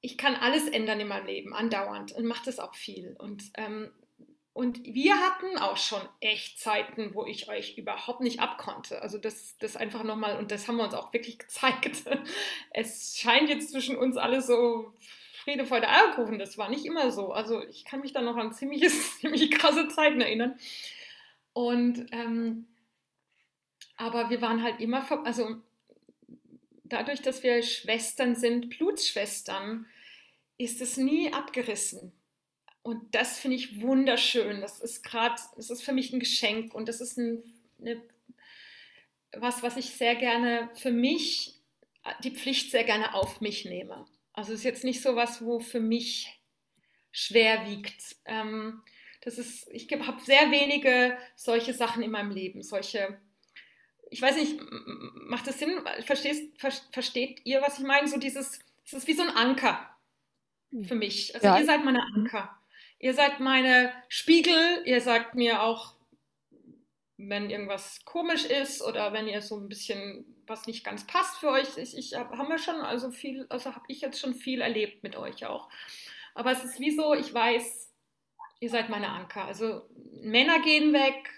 ich 0.01 0.17
kann 0.17 0.37
alles 0.37 0.69
ändern 0.69 1.01
in 1.01 1.09
meinem 1.09 1.27
Leben, 1.27 1.53
andauernd 1.53 2.13
und 2.13 2.27
mache 2.27 2.45
das 2.45 2.61
auch 2.61 2.75
viel. 2.75 3.17
Und 3.19 3.43
ähm, 3.55 3.91
und 4.57 4.83
wir 4.85 5.21
hatten 5.21 5.59
auch 5.59 5.77
schon 5.77 6.01
echt 6.21 6.59
Zeiten, 6.59 7.15
wo 7.15 7.27
ich 7.27 7.51
euch 7.51 7.77
überhaupt 7.77 8.23
nicht 8.23 8.41
abkonnte. 8.41 9.03
Also 9.03 9.19
das, 9.19 9.59
das 9.59 9.77
einfach 9.77 10.03
nochmal, 10.03 10.39
und 10.39 10.51
das 10.51 10.67
haben 10.67 10.79
wir 10.79 10.85
uns 10.85 10.95
auch 10.95 11.13
wirklich 11.13 11.39
gezeigt. 11.41 12.05
Es 12.71 13.19
scheint 13.19 13.51
jetzt 13.51 13.71
zwischen 13.71 13.99
uns 13.99 14.17
alles 14.17 14.47
so 14.47 14.95
Friede, 15.45 15.67
Freude, 15.67 15.91
Eierkuchen. 15.91 16.39
Das 16.39 16.57
war 16.57 16.71
nicht 16.71 16.87
immer 16.87 17.11
so. 17.11 17.33
Also 17.33 17.63
ich 17.69 17.85
kann 17.85 18.01
mich 18.01 18.15
da 18.15 18.23
noch 18.23 18.37
an 18.37 18.55
ziemliches, 18.55 19.19
ziemlich 19.21 19.51
krasse 19.51 19.89
Zeiten 19.89 20.23
erinnern. 20.23 20.59
Und 21.53 22.07
ähm, 22.13 22.67
aber 23.99 24.31
wir 24.31 24.41
waren 24.41 24.63
halt 24.63 24.81
immer, 24.81 25.07
also 25.27 25.57
dadurch, 26.83 27.21
dass 27.21 27.43
wir 27.43 27.63
Schwestern 27.63 28.35
sind, 28.35 28.71
Blutsschwestern, 28.71 29.85
ist 30.57 30.81
es 30.81 30.97
nie 30.97 31.31
abgerissen. 31.35 32.15
Und 32.87 33.17
das 33.17 33.41
finde 33.41 33.57
ich 33.57 33.83
wunderschön. 33.83 34.61
Das 34.61 34.79
ist 34.79 35.03
gerade, 35.03 35.35
das 35.57 35.71
ist 35.71 35.83
für 35.83 35.93
mich 35.93 36.13
ein 36.13 36.21
Geschenk 36.21 36.73
und 36.73 36.89
das 36.89 37.01
ist 37.01 37.19
ein, 37.19 37.43
eine, 37.81 38.01
was, 39.33 39.65
was 39.65 39.77
ich 39.77 39.91
sehr 39.91 40.15
gerne 40.15 40.71
für 40.77 40.93
mich, 40.93 41.61
die 42.23 42.31
Pflicht 42.31 42.71
sehr 42.71 42.85
gerne 42.85 43.13
auf 43.15 43.41
mich 43.41 43.65
nehme. 43.65 44.07
Also 44.35 44.53
es 44.53 44.61
ist 44.61 44.65
jetzt 44.65 44.85
nicht 44.85 45.03
so 45.03 45.17
was, 45.17 45.45
wo 45.45 45.59
für 45.59 45.81
mich 45.81 46.41
schwer 47.11 47.69
wiegt. 47.69 48.19
Ähm, 48.25 48.85
das 49.23 49.37
ist, 49.39 49.67
ich 49.73 49.91
habe 49.91 50.23
sehr 50.23 50.53
wenige 50.53 51.19
solche 51.35 51.75
Sachen 51.75 52.05
in 52.05 52.13
meinem 52.13 52.31
Leben, 52.31 52.63
solche, 52.63 53.21
ich 54.13 54.23
weiß 54.23 54.37
nicht, 54.37 54.61
macht 55.27 55.49
das 55.49 55.59
Sinn? 55.59 55.81
Verstehst, 56.05 56.45
versteht 56.93 57.41
ihr, 57.43 57.63
was 57.63 57.81
ich 57.81 57.85
meine? 57.85 58.07
So 58.07 58.17
dieses, 58.17 58.61
es 58.85 58.93
ist 58.93 59.09
wie 59.09 59.15
so 59.15 59.25
ein 59.25 59.31
Anker 59.31 59.91
für 60.87 60.95
mich. 60.95 61.35
Also 61.35 61.49
ja. 61.49 61.59
ihr 61.59 61.67
seid 61.67 61.85
meine 61.85 62.05
Anker. 62.15 62.57
Ihr 62.99 63.15
seid 63.15 63.41
meine 63.41 63.93
Spiegel, 64.09 64.83
ihr 64.85 65.01
sagt 65.01 65.35
mir 65.35 65.63
auch, 65.63 65.95
wenn 67.19 67.51
irgendwas 67.51 68.05
komisch 68.05 68.45
ist 68.45 68.83
oder 68.83 69.13
wenn 69.13 69.27
ihr 69.27 69.43
so 69.43 69.57
ein 69.57 69.69
bisschen 69.69 70.25
was 70.47 70.67
nicht 70.67 70.85
ganz 70.85 71.07
passt 71.07 71.39
für 71.39 71.51
euch. 71.51 71.77
Ich, 71.77 71.97
ich 71.97 72.15
haben 72.15 72.49
wir 72.49 72.59
schon 72.59 72.77
also 72.77 73.11
viel, 73.11 73.47
also 73.49 73.75
habe 73.75 73.85
ich 73.89 74.01
jetzt 74.01 74.21
schon 74.21 74.35
viel 74.35 74.61
erlebt 74.61 75.03
mit 75.03 75.17
euch 75.17 75.45
auch. 75.47 75.69
Aber 76.35 76.53
es 76.53 76.63
ist 76.65 76.79
wie 76.79 76.95
so, 76.95 77.15
ich 77.15 77.33
weiß, 77.33 77.93
ihr 78.61 78.71
seid 78.71 78.89
meine 78.89 79.09
Anker. 79.09 79.45
Also 79.45 79.89
Männer 80.21 80.61
gehen 80.61 80.93
weg, 80.93 81.31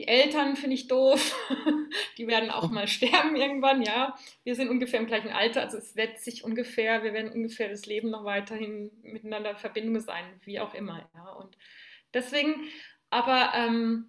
die 0.00 0.08
Eltern 0.08 0.56
finde 0.56 0.76
ich 0.76 0.88
doof. 0.88 1.36
die 2.16 2.26
werden 2.26 2.50
auch 2.50 2.70
mal 2.70 2.88
sterben 2.88 3.36
irgendwann, 3.36 3.82
ja. 3.82 4.16
Wir 4.44 4.54
sind 4.54 4.70
ungefähr 4.70 4.98
im 4.98 5.06
gleichen 5.06 5.28
Alter, 5.28 5.60
also 5.60 5.76
es 5.76 5.94
wird 5.94 6.18
sich 6.18 6.42
ungefähr, 6.42 7.02
wir 7.02 7.12
werden 7.12 7.30
ungefähr 7.30 7.68
das 7.68 7.84
Leben 7.84 8.08
noch 8.08 8.24
weiterhin 8.24 8.90
miteinander 9.02 9.50
in 9.50 9.56
Verbindung 9.58 10.00
sein, 10.00 10.24
wie 10.44 10.58
auch 10.58 10.72
immer, 10.72 11.06
ja. 11.14 11.28
Und 11.32 11.58
deswegen, 12.14 12.54
aber 13.10 13.52
ähm, 13.54 14.08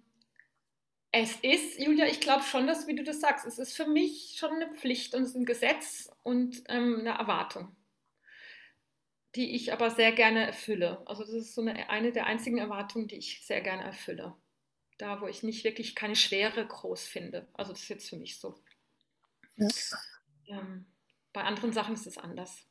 es 1.10 1.36
ist, 1.42 1.78
Julia, 1.78 2.06
ich 2.06 2.20
glaube 2.20 2.42
schon, 2.42 2.66
dass, 2.66 2.86
wie 2.86 2.96
du 2.96 3.04
das 3.04 3.20
sagst, 3.20 3.44
es 3.44 3.58
ist 3.58 3.76
für 3.76 3.86
mich 3.86 4.36
schon 4.38 4.52
eine 4.52 4.72
Pflicht 4.72 5.14
und 5.14 5.24
es 5.24 5.30
ist 5.30 5.36
ein 5.36 5.44
Gesetz 5.44 6.10
und 6.22 6.64
ähm, 6.70 7.00
eine 7.00 7.18
Erwartung, 7.18 7.76
die 9.34 9.54
ich 9.54 9.74
aber 9.74 9.90
sehr 9.90 10.12
gerne 10.12 10.46
erfülle. 10.46 11.02
Also 11.04 11.22
das 11.22 11.34
ist 11.34 11.54
so 11.54 11.60
eine, 11.60 11.90
eine 11.90 12.12
der 12.12 12.24
einzigen 12.24 12.56
Erwartungen, 12.56 13.08
die 13.08 13.16
ich 13.16 13.44
sehr 13.44 13.60
gerne 13.60 13.82
erfülle 13.82 14.34
da, 15.02 15.20
wo 15.20 15.26
ich 15.26 15.42
nicht 15.42 15.64
wirklich 15.64 15.94
keine 15.94 16.16
Schwere 16.16 16.66
groß 16.66 17.04
finde. 17.04 17.48
Also 17.54 17.72
das 17.72 17.82
ist 17.82 17.88
jetzt 17.88 18.08
für 18.08 18.16
mich 18.16 18.38
so. 18.38 18.54
Ja. 19.56 19.68
Ähm, 20.46 20.86
bei 21.32 21.42
anderen 21.42 21.72
Sachen 21.72 21.94
ist 21.94 22.06
es 22.06 22.18
anders. 22.18 22.66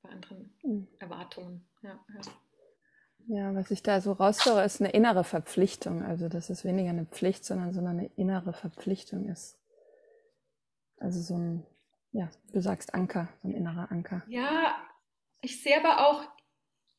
Bei 0.00 0.10
anderen 0.10 0.56
mhm. 0.62 0.88
Erwartungen. 0.98 1.68
Ja, 1.82 2.04
ja. 2.14 3.36
ja, 3.36 3.54
was 3.54 3.70
ich 3.70 3.82
da 3.82 4.00
so 4.00 4.12
raushöre, 4.12 4.64
ist 4.64 4.80
eine 4.80 4.90
innere 4.92 5.24
Verpflichtung. 5.24 6.02
Also 6.02 6.28
dass 6.28 6.50
es 6.50 6.64
weniger 6.64 6.90
eine 6.90 7.06
Pflicht, 7.06 7.44
sondern, 7.44 7.72
sondern 7.72 7.98
eine 7.98 8.10
innere 8.16 8.52
Verpflichtung 8.52 9.28
ist. 9.28 9.58
Also 10.98 11.20
so 11.20 11.36
ein, 11.36 11.66
ja, 12.12 12.30
du 12.52 12.60
sagst 12.60 12.94
Anker, 12.94 13.28
so 13.42 13.48
ein 13.48 13.54
innerer 13.54 13.90
Anker. 13.90 14.22
Ja, 14.28 14.76
ich 15.40 15.62
sehe 15.62 15.84
aber 15.84 16.06
auch, 16.06 16.24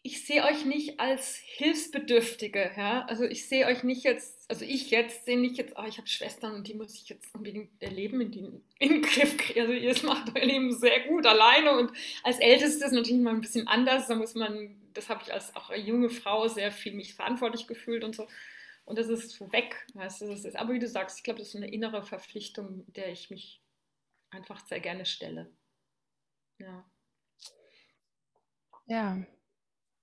ich 0.06 0.26
sehe 0.26 0.44
euch 0.44 0.66
nicht 0.66 1.00
als 1.00 1.38
Hilfsbedürftige, 1.38 2.72
ja. 2.76 3.06
Also 3.06 3.24
ich 3.24 3.48
sehe 3.48 3.66
euch 3.66 3.84
nicht 3.84 4.04
jetzt, 4.04 4.50
also 4.50 4.66
ich 4.66 4.92
jetzt 4.92 5.24
sehe 5.24 5.40
nicht 5.40 5.58
jetzt, 5.58 5.76
oh, 5.78 5.86
ich 5.88 5.98
habe 5.98 6.10
Schwestern 6.10 6.56
und 6.56 6.68
die 6.68 6.74
muss 6.74 6.94
ich 6.94 7.08
jetzt 7.08 7.34
unbedingt 7.34 7.82
erleben, 7.82 8.20
in 8.20 8.32
den, 8.32 8.64
in 8.80 8.90
den 8.90 9.02
Griff 9.02 9.38
kriegen. 9.38 9.62
Also 9.62 9.72
ihr 9.72 9.96
macht 10.04 10.36
euer 10.36 10.44
Leben 10.44 10.74
sehr 10.74 11.08
gut 11.08 11.26
alleine 11.26 11.78
und 11.78 11.92
als 12.22 12.40
Älteste 12.40 12.84
ist 12.86 12.92
natürlich 12.92 13.22
mal 13.22 13.34
ein 13.34 13.40
bisschen 13.40 13.66
anders. 13.70 14.08
Da 14.08 14.16
muss 14.16 14.36
man, 14.36 14.76
das 14.94 15.08
habe 15.08 15.24
ich 15.26 15.32
als 15.32 15.56
auch 15.56 15.74
junge 15.74 16.10
Frau 16.10 16.50
sehr 16.50 16.72
viel 16.74 16.94
mich 16.94 17.14
verantwortlich 17.16 17.66
gefühlt 17.66 18.04
und 18.04 18.14
so. 18.14 18.28
Und 18.84 19.00
das 19.00 19.08
ist 19.08 19.40
weg, 19.54 19.88
weißt 19.94 20.20
du, 20.22 20.28
das 20.28 20.44
ist, 20.44 20.58
aber 20.58 20.74
wie 20.74 20.80
du 20.80 20.88
sagst, 20.90 21.18
ich 21.18 21.24
glaube, 21.24 21.40
das 21.40 21.48
ist 21.48 21.56
eine 21.56 21.72
innere 21.72 22.04
Verpflichtung, 22.04 22.84
der 22.94 23.10
ich 23.10 23.30
mich 23.30 23.62
einfach 24.32 24.66
sehr 24.68 24.82
gerne 24.82 25.06
stelle. 25.06 25.50
Ja. 26.60 26.84
Ja, 28.86 29.26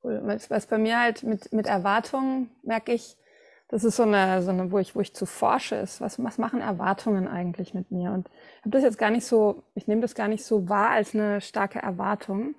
cool. 0.02 0.20
Was, 0.24 0.50
was 0.50 0.66
bei 0.66 0.78
mir 0.78 0.98
halt 0.98 1.22
mit, 1.22 1.52
mit 1.52 1.66
Erwartungen 1.66 2.50
merke 2.62 2.92
ich, 2.92 3.16
das 3.68 3.84
ist 3.84 3.96
so 3.96 4.02
eine, 4.02 4.42
so 4.42 4.50
eine, 4.50 4.72
wo 4.72 4.78
ich, 4.78 4.96
wo 4.96 5.00
ich 5.00 5.14
zu 5.14 5.26
forsche 5.26 5.76
ist. 5.76 6.00
Was, 6.00 6.22
was 6.22 6.38
machen 6.38 6.60
Erwartungen 6.60 7.28
eigentlich 7.28 7.72
mit 7.72 7.92
mir? 7.92 8.10
Und 8.12 8.28
ich 8.28 8.60
habe 8.62 8.70
das 8.70 8.82
jetzt 8.82 8.98
gar 8.98 9.10
nicht 9.10 9.24
so, 9.24 9.62
ich 9.74 9.86
nehme 9.86 10.00
das 10.00 10.16
gar 10.16 10.26
nicht 10.26 10.44
so 10.44 10.68
wahr 10.68 10.90
als 10.90 11.14
eine 11.14 11.40
starke 11.40 11.78
Erwartung. 11.78 12.56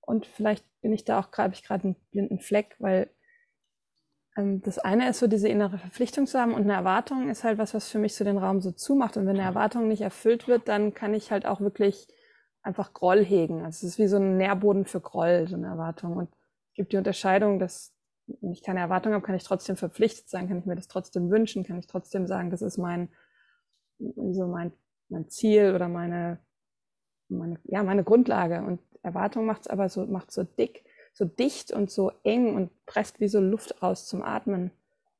Und 0.00 0.26
vielleicht 0.26 0.64
bin 0.80 0.92
ich 0.92 1.04
da 1.04 1.18
auch 1.18 1.32
gerade, 1.32 1.54
ich 1.54 1.64
gerade 1.64 1.84
einen 1.84 1.96
blinden 2.12 2.38
Fleck, 2.38 2.76
weil 2.78 3.10
ähm, 4.36 4.62
das 4.62 4.78
eine 4.78 5.08
ist 5.08 5.18
so 5.18 5.26
diese 5.26 5.48
innere 5.48 5.78
Verpflichtung 5.78 6.26
zu 6.26 6.38
haben 6.38 6.54
und 6.54 6.62
eine 6.62 6.74
Erwartung 6.74 7.30
ist 7.30 7.42
halt 7.42 7.58
was, 7.58 7.74
was 7.74 7.88
für 7.88 7.98
mich 7.98 8.14
so 8.14 8.24
den 8.24 8.38
Raum 8.38 8.60
so 8.60 8.70
zumacht. 8.70 9.16
Und 9.16 9.26
wenn 9.26 9.36
eine 9.36 9.48
Erwartung 9.48 9.88
nicht 9.88 10.02
erfüllt 10.02 10.46
wird, 10.46 10.68
dann 10.68 10.94
kann 10.94 11.14
ich 11.14 11.32
halt 11.32 11.46
auch 11.46 11.60
wirklich 11.60 12.06
einfach 12.62 12.92
Groll 12.92 13.24
hegen. 13.24 13.64
Also 13.64 13.86
es 13.86 13.94
ist 13.94 13.98
wie 13.98 14.06
so 14.06 14.16
ein 14.18 14.36
Nährboden 14.36 14.84
für 14.84 15.00
Groll, 15.00 15.46
so 15.48 15.56
eine 15.56 15.66
Erwartung. 15.66 16.16
Und 16.16 16.28
gibt 16.74 16.92
die 16.92 16.96
Unterscheidung, 16.96 17.58
dass 17.58 17.92
wenn 18.26 18.52
ich 18.52 18.62
keine 18.62 18.80
Erwartung 18.80 19.12
habe, 19.12 19.24
kann 19.24 19.34
ich 19.34 19.44
trotzdem 19.44 19.76
verpflichtet 19.76 20.28
sein, 20.28 20.48
kann 20.48 20.58
ich 20.58 20.66
mir 20.66 20.76
das 20.76 20.88
trotzdem 20.88 21.30
wünschen, 21.30 21.64
kann 21.64 21.78
ich 21.78 21.86
trotzdem 21.86 22.26
sagen, 22.26 22.50
das 22.50 22.62
ist 22.62 22.78
mein, 22.78 23.08
so 23.98 24.46
mein, 24.46 24.72
mein 25.08 25.28
Ziel 25.28 25.74
oder 25.74 25.88
meine, 25.88 26.38
meine, 27.28 27.58
ja, 27.64 27.82
meine 27.82 28.02
Grundlage. 28.02 28.62
Und 28.62 28.80
Erwartung 29.02 29.44
macht 29.44 29.62
es 29.62 29.66
aber 29.68 29.88
so, 29.88 30.06
macht 30.06 30.32
so 30.32 30.42
dick 30.44 30.84
so 31.14 31.24
dicht 31.24 31.70
und 31.70 31.90
so 31.90 32.12
eng 32.24 32.54
und 32.54 32.70
presst 32.86 33.20
wie 33.20 33.28
so 33.28 33.40
Luft 33.40 33.82
raus 33.82 34.06
zum 34.06 34.22
Atmen. 34.22 34.72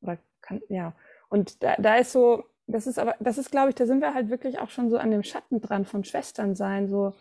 Oder 0.02 0.18
kann, 0.42 0.60
ja. 0.68 0.92
Und 1.28 1.62
da, 1.62 1.76
da 1.76 1.96
ist 1.96 2.12
so, 2.12 2.44
das 2.66 2.86
ist 2.86 2.98
aber, 2.98 3.14
das 3.20 3.38
ist, 3.38 3.50
glaube 3.50 3.70
ich, 3.70 3.76
da 3.76 3.86
sind 3.86 4.00
wir 4.00 4.12
halt 4.12 4.28
wirklich 4.28 4.58
auch 4.58 4.70
schon 4.70 4.90
so 4.90 4.98
an 4.98 5.12
dem 5.12 5.22
Schatten 5.22 5.60
dran 5.60 5.86
von 5.86 6.04
Schwestern 6.04 6.56
sein, 6.56 6.88
so 6.88 7.14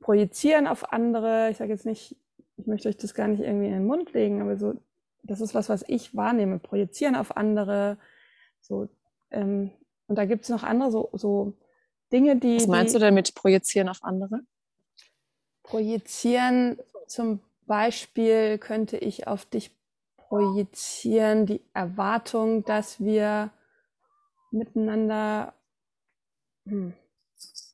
projizieren 0.00 0.66
auf 0.66 0.92
andere. 0.92 1.50
Ich 1.50 1.58
sage 1.58 1.72
jetzt 1.72 1.86
nicht, 1.86 2.16
ich 2.56 2.66
möchte 2.66 2.88
euch 2.88 2.96
das 2.96 3.14
gar 3.14 3.28
nicht 3.28 3.40
irgendwie 3.40 3.66
in 3.66 3.72
den 3.72 3.86
Mund 3.86 4.12
legen, 4.12 4.40
aber 4.40 4.56
so, 4.56 4.74
das 5.22 5.40
ist 5.40 5.54
was, 5.54 5.68
was 5.68 5.84
ich 5.88 6.14
wahrnehme. 6.16 6.58
Projizieren 6.58 7.16
auf 7.16 7.36
andere. 7.36 7.98
So, 8.60 8.88
ähm, 9.30 9.70
und 10.06 10.16
da 10.16 10.24
gibt 10.24 10.44
es 10.44 10.48
noch 10.48 10.62
andere 10.62 10.90
so, 10.90 11.10
so 11.12 11.54
Dinge, 12.12 12.36
die. 12.36 12.56
Was 12.56 12.66
meinst 12.66 12.94
die, 12.94 12.98
du 12.98 13.04
denn 13.04 13.14
mit 13.14 13.34
projizieren 13.34 13.88
auf 13.88 14.02
andere? 14.02 14.40
Projizieren 15.62 16.78
zum 17.08 17.40
Beispiel 17.66 18.58
könnte 18.58 18.96
ich 18.96 19.26
auf 19.26 19.44
dich 19.44 19.76
projizieren, 20.16 21.46
die 21.46 21.62
Erwartung, 21.74 22.64
dass 22.64 23.00
wir 23.00 23.50
miteinander, 24.50 25.54
hm, 26.64 26.94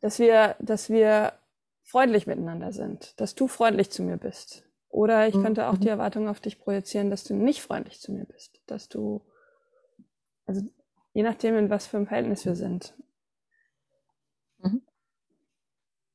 dass 0.01 0.19
wir, 0.19 0.57
dass 0.59 0.91
wir 0.91 1.35
freundlich 1.83 2.27
miteinander 2.27 2.73
sind, 2.73 3.19
dass 3.21 3.35
du 3.35 3.49
freundlich 3.49 3.91
zu 3.91 4.03
mir 4.03 4.17
bist. 4.17 4.65
Oder 4.93 5.27
ich 5.27 5.33
könnte 5.33 5.69
auch 5.69 5.79
die 5.79 5.87
mhm. 5.87 5.93
Erwartung 5.93 6.29
auf 6.29 6.39
dich 6.39 6.61
projizieren, 6.61 7.09
dass 7.09 7.25
du 7.25 7.35
nicht 7.35 7.63
freundlich 7.63 7.99
zu 7.99 8.13
mir 8.13 8.27
bist, 8.27 8.61
dass 8.67 8.91
du, 8.91 9.23
also 10.45 10.61
je 11.15 11.23
nachdem, 11.23 11.57
in 11.57 11.71
was 11.71 11.87
für 11.87 11.97
einem 11.97 12.07
Verhältnis 12.07 12.45
wir 12.45 12.55
sind. 12.55 12.95
Mhm. 14.59 14.83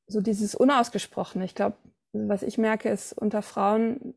So 0.06 0.20
dieses 0.20 0.54
Unausgesprochene. 0.54 1.44
Ich 1.44 1.56
glaube, 1.56 1.76
was 2.12 2.44
ich 2.44 2.56
merke, 2.56 2.88
ist, 2.88 3.12
unter 3.12 3.42
Frauen 3.42 4.14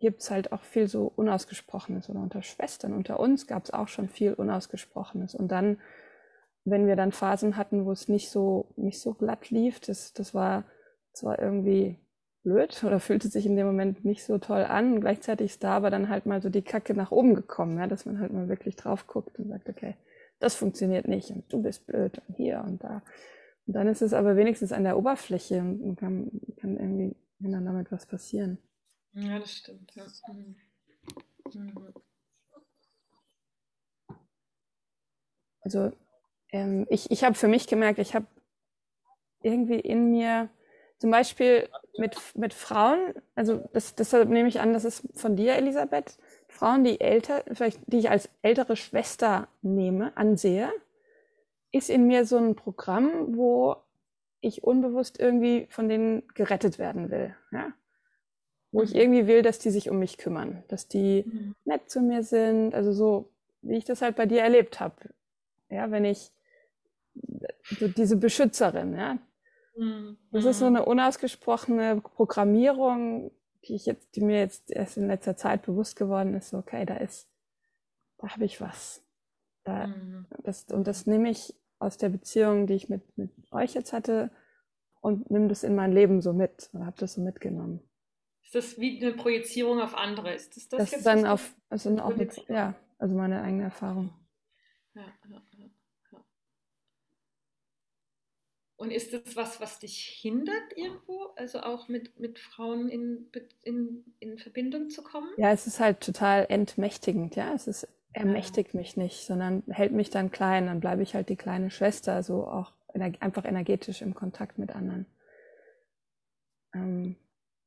gibt 0.00 0.22
es 0.22 0.30
halt 0.30 0.50
auch 0.50 0.62
viel 0.62 0.88
so 0.88 1.12
Unausgesprochenes 1.14 2.08
oder 2.08 2.20
unter 2.20 2.42
Schwestern. 2.42 2.94
Unter 2.94 3.20
uns 3.20 3.46
gab 3.46 3.64
es 3.64 3.74
auch 3.74 3.88
schon 3.88 4.08
viel 4.08 4.32
Unausgesprochenes. 4.32 5.34
Und 5.34 5.48
dann, 5.48 5.78
wenn 6.64 6.86
wir 6.86 6.96
dann 6.96 7.12
Phasen 7.12 7.58
hatten, 7.58 7.84
wo 7.84 7.92
es 7.92 8.08
nicht 8.08 8.30
so, 8.30 8.72
nicht 8.76 9.00
so 9.00 9.12
glatt 9.12 9.50
lief, 9.50 9.80
das, 9.80 10.14
das 10.14 10.32
war, 10.32 10.64
das 11.12 11.24
war 11.24 11.38
irgendwie 11.38 11.98
blöd 12.42 12.82
oder 12.84 13.00
fühlte 13.00 13.28
sich 13.28 13.46
in 13.46 13.56
dem 13.56 13.66
Moment 13.66 14.04
nicht 14.04 14.24
so 14.24 14.38
toll 14.38 14.64
an. 14.64 14.94
Und 14.94 15.00
gleichzeitig 15.00 15.52
ist 15.52 15.64
da 15.64 15.76
aber 15.76 15.90
dann 15.90 16.08
halt 16.08 16.26
mal 16.26 16.42
so 16.42 16.48
die 16.48 16.62
Kacke 16.62 16.94
nach 16.94 17.10
oben 17.12 17.34
gekommen, 17.34 17.78
ja, 17.78 17.86
dass 17.86 18.06
man 18.06 18.18
halt 18.18 18.32
mal 18.32 18.48
wirklich 18.48 18.76
drauf 18.76 19.06
guckt 19.06 19.38
und 19.38 19.48
sagt, 19.48 19.68
okay, 19.68 19.94
das 20.40 20.54
funktioniert 20.54 21.06
nicht 21.06 21.30
und 21.30 21.50
du 21.52 21.62
bist 21.62 21.86
blöd 21.86 22.20
und 22.26 22.34
hier 22.36 22.62
und 22.66 22.82
da. 22.82 23.02
Und 23.66 23.74
dann 23.74 23.86
ist 23.86 24.02
es 24.02 24.12
aber 24.12 24.36
wenigstens 24.36 24.72
an 24.72 24.84
der 24.84 24.98
Oberfläche 24.98 25.60
und 25.60 25.96
kann, 25.96 26.30
kann 26.60 26.76
irgendwie 26.76 27.14
dann 27.38 27.64
damit 27.64 27.92
was 27.92 28.06
passieren. 28.06 28.58
Ja, 29.14 29.38
das 29.38 29.52
stimmt. 29.52 29.94
Ja. 29.94 30.04
Mhm. 30.32 30.56
Mhm. 31.54 31.94
Also 35.60 35.92
ähm, 36.50 36.86
ich, 36.90 37.10
ich 37.10 37.24
habe 37.24 37.34
für 37.34 37.48
mich 37.48 37.66
gemerkt, 37.66 37.98
ich 37.98 38.14
habe 38.14 38.26
irgendwie 39.42 39.78
in 39.78 40.10
mir 40.10 40.48
zum 41.02 41.10
Beispiel 41.10 41.68
mit, 41.98 42.16
mit 42.36 42.54
Frauen, 42.54 43.12
also 43.34 43.68
das, 43.72 43.96
deshalb 43.96 44.28
nehme 44.28 44.48
ich 44.48 44.60
an, 44.60 44.72
das 44.72 44.84
ist 44.84 45.02
von 45.14 45.34
dir, 45.34 45.56
Elisabeth, 45.56 46.16
Frauen, 46.46 46.84
die 46.84 47.00
älter, 47.00 47.42
vielleicht 47.52 47.80
die 47.88 47.98
ich 47.98 48.08
als 48.08 48.28
ältere 48.40 48.76
Schwester 48.76 49.48
nehme, 49.62 50.16
ansehe, 50.16 50.70
ist 51.72 51.90
in 51.90 52.06
mir 52.06 52.24
so 52.24 52.36
ein 52.36 52.54
Programm, 52.54 53.36
wo 53.36 53.74
ich 54.40 54.62
unbewusst 54.62 55.18
irgendwie 55.18 55.66
von 55.70 55.88
denen 55.88 56.22
gerettet 56.34 56.78
werden 56.78 57.10
will. 57.10 57.34
Ja? 57.50 57.72
Wo 58.70 58.82
ich 58.82 58.94
irgendwie 58.94 59.26
will, 59.26 59.42
dass 59.42 59.58
die 59.58 59.70
sich 59.70 59.90
um 59.90 59.98
mich 59.98 60.18
kümmern, 60.18 60.62
dass 60.68 60.86
die 60.86 61.24
mhm. 61.26 61.56
nett 61.64 61.90
zu 61.90 62.00
mir 62.00 62.22
sind, 62.22 62.76
also 62.76 62.92
so, 62.92 63.28
wie 63.60 63.76
ich 63.76 63.84
das 63.84 64.02
halt 64.02 64.14
bei 64.14 64.26
dir 64.26 64.42
erlebt 64.42 64.78
habe. 64.78 64.94
Ja, 65.68 65.90
wenn 65.90 66.04
ich 66.04 66.30
so 67.80 67.88
diese 67.88 68.16
Beschützerin, 68.16 68.94
ja. 68.94 69.18
Mhm. 69.76 70.18
Das 70.30 70.44
ist 70.44 70.58
so 70.58 70.66
eine 70.66 70.84
unausgesprochene 70.84 72.00
Programmierung, 72.00 73.30
die 73.64 73.74
ich 73.74 73.86
jetzt, 73.86 74.16
die 74.16 74.20
mir 74.22 74.38
jetzt 74.40 74.70
erst 74.70 74.96
in 74.96 75.06
letzter 75.06 75.36
Zeit 75.36 75.62
bewusst 75.62 75.96
geworden 75.96 76.34
ist, 76.34 76.52
okay, 76.54 76.84
da 76.84 76.96
ist, 76.96 77.28
da 78.18 78.28
habe 78.28 78.44
ich 78.44 78.60
was. 78.60 79.04
Da, 79.64 79.86
mhm. 79.86 80.26
das, 80.42 80.64
und 80.64 80.86
das 80.86 81.06
nehme 81.06 81.30
ich 81.30 81.54
aus 81.78 81.96
der 81.96 82.08
Beziehung, 82.08 82.66
die 82.66 82.74
ich 82.74 82.88
mit, 82.88 83.02
mit 83.16 83.30
euch 83.52 83.74
jetzt 83.74 83.92
hatte 83.92 84.30
und 85.00 85.30
nimm 85.30 85.48
das 85.48 85.64
in 85.64 85.74
mein 85.74 85.92
Leben 85.92 86.20
so 86.20 86.32
mit 86.32 86.70
oder 86.72 86.86
habe 86.86 86.96
das 86.98 87.14
so 87.14 87.20
mitgenommen. 87.20 87.80
Ist 88.42 88.54
das 88.54 88.78
wie 88.78 89.02
eine 89.02 89.14
Projizierung 89.14 89.80
auf 89.80 89.94
andere? 89.94 90.34
Ist 90.34 90.56
das 90.56 90.68
das, 90.68 90.78
das 90.80 90.90
jetzt? 90.92 91.06
dann 91.06 91.26
auf, 91.26 91.54
also 91.68 91.96
auch 91.98 92.14
mit, 92.16 92.36
ja, 92.48 92.74
also 92.98 93.14
meine 93.16 93.42
eigene 93.42 93.64
Erfahrung. 93.64 94.10
Ja, 94.94 95.04
ja, 95.28 95.42
Und 98.82 98.90
ist 98.90 99.12
das 99.12 99.36
was, 99.36 99.60
was 99.60 99.78
dich 99.78 100.18
hindert 100.20 100.76
irgendwo, 100.76 101.28
also 101.36 101.60
auch 101.60 101.86
mit, 101.86 102.18
mit 102.18 102.40
Frauen 102.40 102.88
in, 102.88 103.30
in, 103.62 104.04
in 104.18 104.38
Verbindung 104.38 104.90
zu 104.90 105.04
kommen? 105.04 105.28
Ja, 105.36 105.52
es 105.52 105.68
ist 105.68 105.78
halt 105.78 106.00
total 106.00 106.46
entmächtigend, 106.48 107.36
ja. 107.36 107.54
Es 107.54 107.68
ist 107.68 107.86
ermächtigt 108.12 108.74
mich 108.74 108.96
nicht, 108.96 109.24
sondern 109.24 109.62
hält 109.68 109.92
mich 109.92 110.10
dann 110.10 110.32
klein. 110.32 110.66
Dann 110.66 110.80
bleibe 110.80 111.00
ich 111.04 111.14
halt 111.14 111.28
die 111.28 111.36
kleine 111.36 111.70
Schwester, 111.70 112.24
so 112.24 112.48
auch 112.48 112.72
einfach 113.20 113.44
energetisch 113.44 114.02
im 114.02 114.16
Kontakt 114.16 114.58
mit 114.58 114.74
anderen. 114.74 115.06
Ähm, 116.74 117.14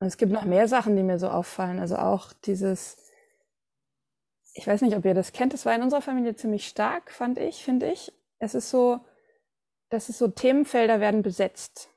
und 0.02 0.08
es 0.08 0.18
gibt 0.18 0.34
noch 0.34 0.44
mehr 0.44 0.68
Sachen, 0.68 0.98
die 0.98 1.04
mir 1.04 1.18
so 1.18 1.30
auffallen. 1.30 1.80
Also 1.80 1.96
auch 1.96 2.34
dieses, 2.44 2.98
ich 4.54 4.68
weiß 4.68 4.82
nicht, 4.82 4.98
ob 4.98 5.06
ihr 5.06 5.14
das 5.14 5.32
kennt, 5.32 5.54
das 5.54 5.66
war 5.66 5.74
in 5.74 5.82
unserer 5.82 6.02
Familie 6.02 6.36
ziemlich 6.36 6.68
stark, 6.68 7.10
fand 7.10 7.40
ich, 7.40 7.64
finde 7.64 7.90
ich. 7.90 8.12
Es 8.38 8.54
ist 8.54 8.70
so, 8.70 9.00
dass 9.90 10.10
es 10.10 10.18
so 10.18 10.28
Themenfelder 10.28 11.00
werden 11.00 11.22
besetzt. 11.22 11.90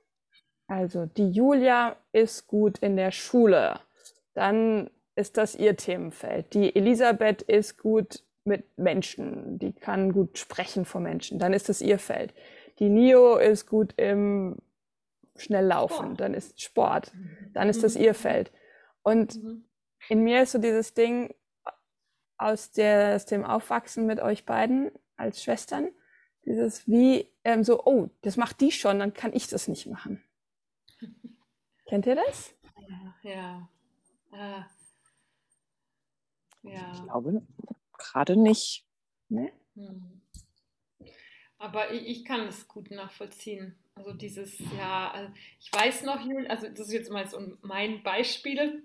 Also 0.66 1.06
die 1.06 1.30
Julia 1.30 1.96
ist 2.12 2.46
gut 2.46 2.78
in 2.78 2.96
der 2.96 3.10
Schule. 3.10 3.80
Dann 4.34 4.90
ist 5.16 5.36
das 5.36 5.54
ihr 5.54 5.76
Themenfeld. 5.76 6.54
Die 6.54 6.76
Elisabeth 6.76 7.42
ist 7.42 7.78
gut 7.78 8.22
mit 8.44 8.78
Menschen, 8.78 9.58
die 9.58 9.72
kann 9.72 10.12
gut 10.12 10.38
sprechen 10.38 10.84
vor 10.84 11.00
Menschen, 11.00 11.38
dann 11.38 11.52
ist 11.52 11.68
das 11.68 11.80
ihr 11.80 11.98
Feld. 11.98 12.34
Die 12.78 12.88
Nio 12.88 13.36
ist 13.36 13.66
gut 13.66 13.92
im 13.96 14.56
Schnelllaufen, 15.36 16.16
dann 16.16 16.34
ist 16.34 16.60
Sport, 16.60 17.12
dann 17.52 17.68
ist 17.68 17.84
das 17.84 17.94
mhm. 17.94 18.02
ihr 18.02 18.14
Feld. 18.14 18.50
Und 19.02 19.42
mhm. 19.42 19.64
in 20.08 20.22
mir 20.22 20.42
ist 20.42 20.52
so 20.52 20.58
dieses 20.58 20.94
Ding 20.94 21.34
aus, 22.38 22.72
der, 22.72 23.14
aus 23.16 23.26
dem 23.26 23.44
Aufwachsen 23.44 24.06
mit 24.06 24.20
euch 24.20 24.44
beiden 24.44 24.90
als 25.16 25.42
Schwestern, 25.42 25.88
Dieses 26.48 26.88
wie 26.88 27.28
ähm, 27.44 27.62
so, 27.62 27.84
oh, 27.84 28.08
das 28.22 28.38
macht 28.38 28.62
die 28.62 28.72
schon, 28.72 28.98
dann 28.98 29.12
kann 29.12 29.34
ich 29.34 29.48
das 29.48 29.68
nicht 29.68 29.86
machen. 29.86 30.22
Kennt 31.86 32.06
ihr 32.06 32.14
das? 32.14 32.54
Ja, 32.88 33.14
ja. 33.30 33.68
Ah. 34.32 34.66
ja. 36.62 36.92
Ich 36.94 37.02
glaube 37.02 37.42
gerade 37.98 38.36
nicht. 38.38 38.86
Ne? 39.28 39.52
Hm. 39.74 40.22
Aber 41.58 41.92
ich, 41.92 42.06
ich, 42.06 42.24
kann 42.24 42.46
es 42.46 42.66
gut 42.66 42.90
nachvollziehen. 42.90 43.78
Also 43.94 44.14
dieses, 44.14 44.58
ja, 44.74 45.10
also 45.10 45.30
ich 45.60 45.70
weiß 45.70 46.04
noch, 46.04 46.20
also 46.48 46.68
das 46.68 46.80
ist 46.80 46.92
jetzt 46.92 47.10
mal 47.10 47.28
so 47.28 47.58
mein 47.60 48.02
Beispiel. 48.02 48.84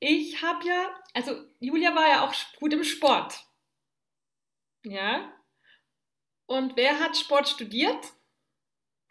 Ich 0.00 0.42
habe 0.42 0.66
ja, 0.66 1.00
also 1.14 1.32
Julia 1.60 1.94
war 1.94 2.08
ja 2.08 2.26
auch 2.26 2.34
gut 2.58 2.74
im 2.74 2.84
Sport. 2.84 3.46
Ja. 4.84 5.32
Und 6.50 6.76
wer 6.76 6.98
hat 6.98 7.16
Sport 7.16 7.48
studiert? 7.48 8.12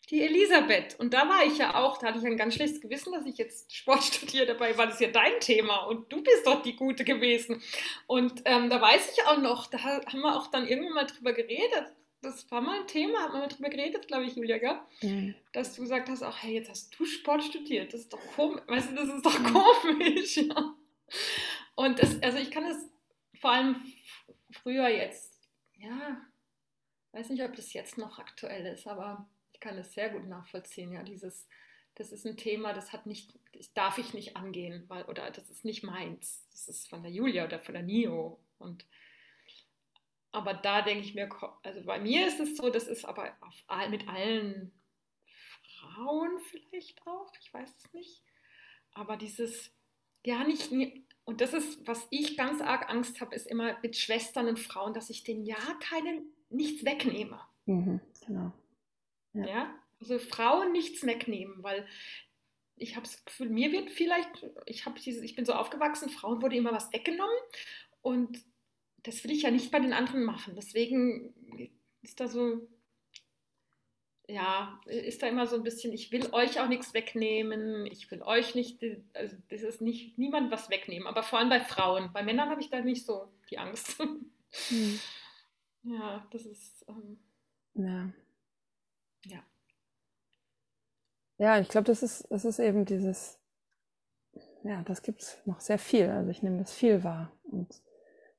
Die 0.10 0.22
Elisabeth. 0.22 1.00
Und 1.00 1.14
da 1.14 1.30
war 1.30 1.46
ich 1.46 1.58
ja 1.58 1.74
auch, 1.76 1.98
da 1.98 2.08
hatte 2.08 2.20
ich 2.20 2.26
ein 2.26 2.36
ganz 2.36 2.56
schlechtes 2.56 2.82
Gewissen, 2.82 3.14
dass 3.14 3.26
ich 3.26 3.38
jetzt 3.38 3.74
Sport 3.74 4.04
studiere. 4.14 4.46
Dabei 4.46 4.78
war 4.78 4.88
das 4.88 5.00
ja 5.00 5.08
dein 5.08 5.40
Thema 5.40 5.86
und 5.86 6.12
du 6.12 6.22
bist 6.22 6.46
doch 6.46 6.62
die 6.62 6.76
Gute 6.76 7.06
gewesen. 7.06 7.62
Und 8.08 8.42
ähm, 8.44 8.70
da 8.70 8.82
weiß 8.82 9.14
ich 9.14 9.26
auch 9.26 9.38
noch, 9.38 9.68
da 9.68 9.82
haben 9.82 10.20
wir 10.20 10.36
auch 10.36 10.48
dann 10.48 10.68
irgendwann 10.68 10.96
mal 10.96 11.06
drüber 11.06 11.32
geredet. 11.32 11.86
Das 12.22 12.52
war 12.52 12.60
mal 12.60 12.82
ein 12.82 12.88
Thema, 12.88 13.20
haben 13.20 13.32
wir 13.32 13.40
mal 13.40 13.48
drüber 13.48 13.70
geredet, 13.70 14.10
glaube 14.10 14.26
ich, 14.26 14.36
Julia, 14.36 14.58
gell? 14.58 14.78
Mhm. 15.02 15.34
Dass 15.54 15.74
du 15.76 15.84
gesagt 15.84 16.10
hast, 16.10 16.24
ach 16.24 16.44
hey, 16.44 16.56
jetzt 16.56 16.70
hast 16.70 17.00
du 17.00 17.06
Sport 17.06 17.42
studiert. 17.42 17.94
Das 17.94 18.02
ist 18.02 18.12
doch 18.12 18.20
komisch. 18.36 18.64
Weißt 18.68 18.92
du, 18.92 18.96
das 18.96 19.08
ist 19.08 19.26
doch 19.26 19.42
komisch. 19.44 20.38
Ja. 20.46 20.76
Und 21.76 22.00
das, 22.00 22.22
also 22.22 22.38
ich 22.38 22.52
kann 22.52 22.66
es 22.66 22.86
vor 23.40 23.52
allem 23.52 23.78
früher 24.52 24.90
jetzt, 24.90 25.40
ja, 25.78 26.22
weiß 27.14 27.30
nicht, 27.30 27.44
ob 27.44 27.56
das 27.56 27.74
jetzt 27.74 27.98
noch 27.98 28.20
aktuell 28.20 28.66
ist, 28.66 28.88
aber 28.88 29.30
ich 29.54 29.60
kann 29.60 29.78
es 29.78 29.94
sehr 29.94 30.10
gut 30.10 30.28
nachvollziehen. 30.28 30.92
Ja, 30.92 31.04
dieses, 31.04 31.48
das 31.96 32.12
ist 32.12 32.26
ein 32.26 32.38
Thema, 32.38 32.74
das 32.74 32.94
hat 32.94 33.06
nicht, 33.06 33.38
das 33.54 33.74
darf 33.74 33.98
ich 33.98 34.14
nicht 34.14 34.38
angehen, 34.38 34.86
weil, 34.88 35.04
oder 35.06 35.32
das 35.32 35.50
ist 35.50 35.66
nicht 35.66 35.84
meins. 35.84 36.48
Das 36.52 36.68
ist 36.68 36.90
von 36.90 37.04
der 37.04 37.12
Julia 37.12 37.46
oder 37.46 37.60
von 37.60 37.74
der 37.74 37.84
Nio. 37.84 38.40
Und 38.58 38.86
aber 40.32 40.54
da 40.54 40.82
denke 40.82 41.06
ich 41.06 41.16
mir, 41.16 41.30
also 41.64 41.84
bei 41.84 42.00
mir 42.00 42.28
ist 42.28 42.40
es 42.40 42.58
so, 42.58 42.70
das 42.70 42.88
ist 42.88 43.06
aber 43.06 43.36
auf, 43.42 43.90
mit 43.90 44.08
allen 44.08 44.72
Frauen 45.80 46.40
vielleicht 46.40 47.06
auch, 47.08 47.32
ich 47.42 47.54
weiß 47.54 47.70
es 47.76 47.94
nicht. 47.94 48.24
Aber 48.94 49.18
dieses, 49.18 49.72
ja, 50.26 50.44
nicht, 50.44 50.72
und 51.26 51.42
das 51.42 51.54
ist, 51.54 51.88
was 51.88 52.08
ich 52.12 52.38
ganz 52.38 52.62
arg 52.62 52.90
Angst 52.90 53.22
habe, 53.22 53.36
ist 53.36 53.48
immer 53.48 53.78
mit 53.82 53.96
Schwestern 53.96 54.48
und 54.48 54.60
Frauen, 54.60 54.94
dass 54.94 55.10
ich 55.10 55.24
denen 55.24 55.46
ja 55.46 55.58
keinen, 55.80 56.32
nichts 56.50 56.86
wegnehme. 56.86 57.40
Mhm, 57.66 58.00
genau. 58.26 58.52
Ja. 59.34 59.48
ja. 59.48 59.76
Also 60.00 60.18
Frauen 60.18 60.72
nichts 60.72 61.06
wegnehmen, 61.06 61.62
weil 61.62 61.86
ich 62.78 62.96
habe 62.96 63.06
das 63.06 63.24
Gefühl, 63.26 63.50
mir 63.50 63.72
wird 63.72 63.92
vielleicht, 63.92 64.46
ich, 64.66 64.86
diese, 65.06 65.24
ich 65.26 65.36
bin 65.36 65.46
so 65.46 65.54
aufgewachsen, 65.54 66.10
Frauen 66.10 66.42
wurde 66.42 66.56
immer 66.56 66.72
was 66.72 66.92
weggenommen 66.94 67.36
und 68.02 68.40
das 69.04 69.24
will 69.24 69.32
ich 69.32 69.44
ja 69.44 69.52
nicht 69.52 69.72
bei 69.72 69.80
den 69.80 69.94
anderen 69.94 70.24
machen. 70.24 70.56
Deswegen 70.56 71.34
ist 72.02 72.20
da 72.20 72.28
so, 72.28 72.68
ja, 74.28 74.80
ist 74.86 75.22
da 75.22 75.28
immer 75.28 75.48
so 75.48 75.56
ein 75.56 75.64
bisschen, 75.64 75.92
ich 75.92 76.12
will 76.12 76.30
euch 76.32 76.60
auch 76.60 76.68
nichts 76.68 76.94
wegnehmen, 76.94 77.86
ich 77.86 78.10
will 78.12 78.22
euch 78.22 78.56
nicht, 78.56 78.84
also 79.14 79.36
das 79.50 79.62
ist 79.64 79.82
nicht 79.82 80.18
niemand 80.18 80.52
was 80.52 80.70
wegnehmen, 80.70 81.08
aber 81.08 81.24
vor 81.24 81.40
allem 81.40 81.50
bei 81.50 81.62
Frauen. 81.62 82.12
Bei 82.14 82.24
Männern 82.24 82.50
habe 82.50 82.62
ich 82.62 82.70
da 82.70 82.80
nicht 82.82 83.06
so 83.06 83.32
die 83.50 83.58
Angst. 83.58 84.00
Hm. 84.70 85.00
Ja, 85.84 86.28
das 86.32 86.46
ist. 86.46 86.86
Ähm, 86.88 87.20
ja. 87.76 88.12
Ja. 89.26 89.44
Ja, 91.38 91.60
ich 91.60 91.70
glaube, 91.70 91.86
das 91.86 92.04
ist, 92.04 92.28
das 92.30 92.44
ist 92.46 92.60
eben 92.60 92.86
dieses, 92.86 93.40
ja, 94.64 94.82
das 94.84 95.02
gibt 95.02 95.22
es 95.22 95.38
noch 95.46 95.62
sehr 95.62 95.80
viel. 95.80 96.10
Also 96.10 96.30
ich 96.30 96.44
nehme 96.44 96.58
das 96.60 96.74
viel 96.74 97.04
wahr. 97.04 97.32
Und 97.44 97.82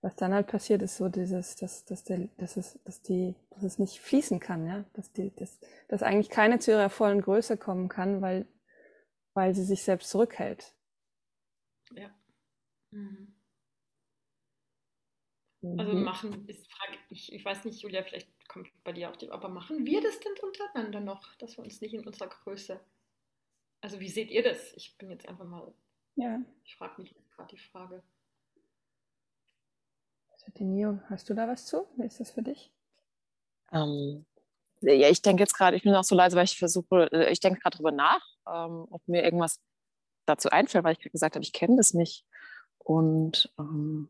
was 0.02 0.16
dann 0.16 0.34
halt 0.34 0.46
passiert, 0.46 0.82
ist 0.82 0.96
so 0.96 1.08
dieses, 1.08 1.56
dass, 1.56 1.84
dass, 1.84 2.04
der, 2.04 2.28
dass, 2.36 2.56
es, 2.56 2.78
dass, 2.84 3.02
die, 3.02 3.34
dass 3.50 3.62
es 3.62 3.78
nicht 3.78 4.00
fließen 4.00 4.40
kann, 4.40 4.66
ja, 4.66 4.84
dass, 4.94 5.12
die, 5.12 5.34
dass, 5.36 5.58
dass 5.88 6.02
eigentlich 6.02 6.30
keine 6.30 6.58
zu 6.58 6.70
ihrer 6.70 6.90
vollen 6.90 7.20
Größe 7.22 7.56
kommen 7.56 7.88
kann, 7.88 8.20
weil, 8.20 8.46
weil 9.34 9.54
sie 9.54 9.64
sich 9.64 9.82
selbst 9.82 10.10
zurückhält. 10.10 10.74
Ja. 11.92 12.10
Mhm. 12.90 13.34
Also 15.62 15.92
mhm. 15.92 16.04
machen, 16.04 16.48
ist 16.48 16.70
Frage, 16.72 16.96
ich, 17.10 17.32
ich 17.32 17.44
weiß 17.44 17.66
nicht, 17.66 17.82
Julia, 17.82 18.02
vielleicht 18.02 18.28
kommt 18.48 18.68
bei 18.82 18.92
dir 18.92 19.10
auch 19.10 19.16
die, 19.16 19.30
aber 19.30 19.50
machen 19.50 19.84
wir 19.84 20.00
das 20.00 20.18
denn 20.20 20.32
untereinander 20.42 21.00
noch, 21.00 21.34
dass 21.36 21.58
wir 21.58 21.64
uns 21.64 21.80
nicht 21.82 21.92
in 21.92 22.06
unserer 22.06 22.28
Größe, 22.28 22.80
also 23.82 24.00
wie 24.00 24.08
seht 24.08 24.30
ihr 24.30 24.42
das? 24.42 24.72
Ich 24.74 24.96
bin 24.96 25.10
jetzt 25.10 25.28
einfach 25.28 25.44
mal, 25.44 25.72
ja. 26.16 26.40
ich 26.64 26.76
frage 26.76 27.02
mich 27.02 27.14
gerade 27.36 27.54
die 27.54 27.60
Frage. 27.60 28.02
Denio, 30.58 30.98
hast 31.08 31.28
du 31.28 31.34
da 31.34 31.46
was 31.46 31.66
zu? 31.66 31.86
Wie 31.96 32.06
ist 32.06 32.20
das 32.20 32.30
für 32.30 32.42
dich? 32.42 32.72
Ähm, 33.72 34.24
ja, 34.80 35.08
ich 35.08 35.22
denke 35.22 35.42
jetzt 35.42 35.54
gerade, 35.54 35.76
ich 35.76 35.82
bin 35.82 35.94
auch 35.94 36.04
so 36.04 36.14
leise, 36.14 36.36
weil 36.36 36.44
ich 36.44 36.58
versuche, 36.58 37.08
äh, 37.12 37.30
ich 37.30 37.40
denke 37.40 37.60
gerade 37.60 37.76
darüber 37.76 37.92
nach, 37.92 38.22
ähm, 38.48 38.86
ob 38.90 39.06
mir 39.06 39.22
irgendwas 39.22 39.60
dazu 40.26 40.50
einfällt, 40.50 40.84
weil 40.84 40.96
ich 40.98 41.12
gesagt 41.12 41.34
habe, 41.34 41.44
ich 41.44 41.52
kenne 41.52 41.76
das 41.76 41.94
nicht. 41.94 42.24
Und 42.78 43.52
ähm, 43.58 44.08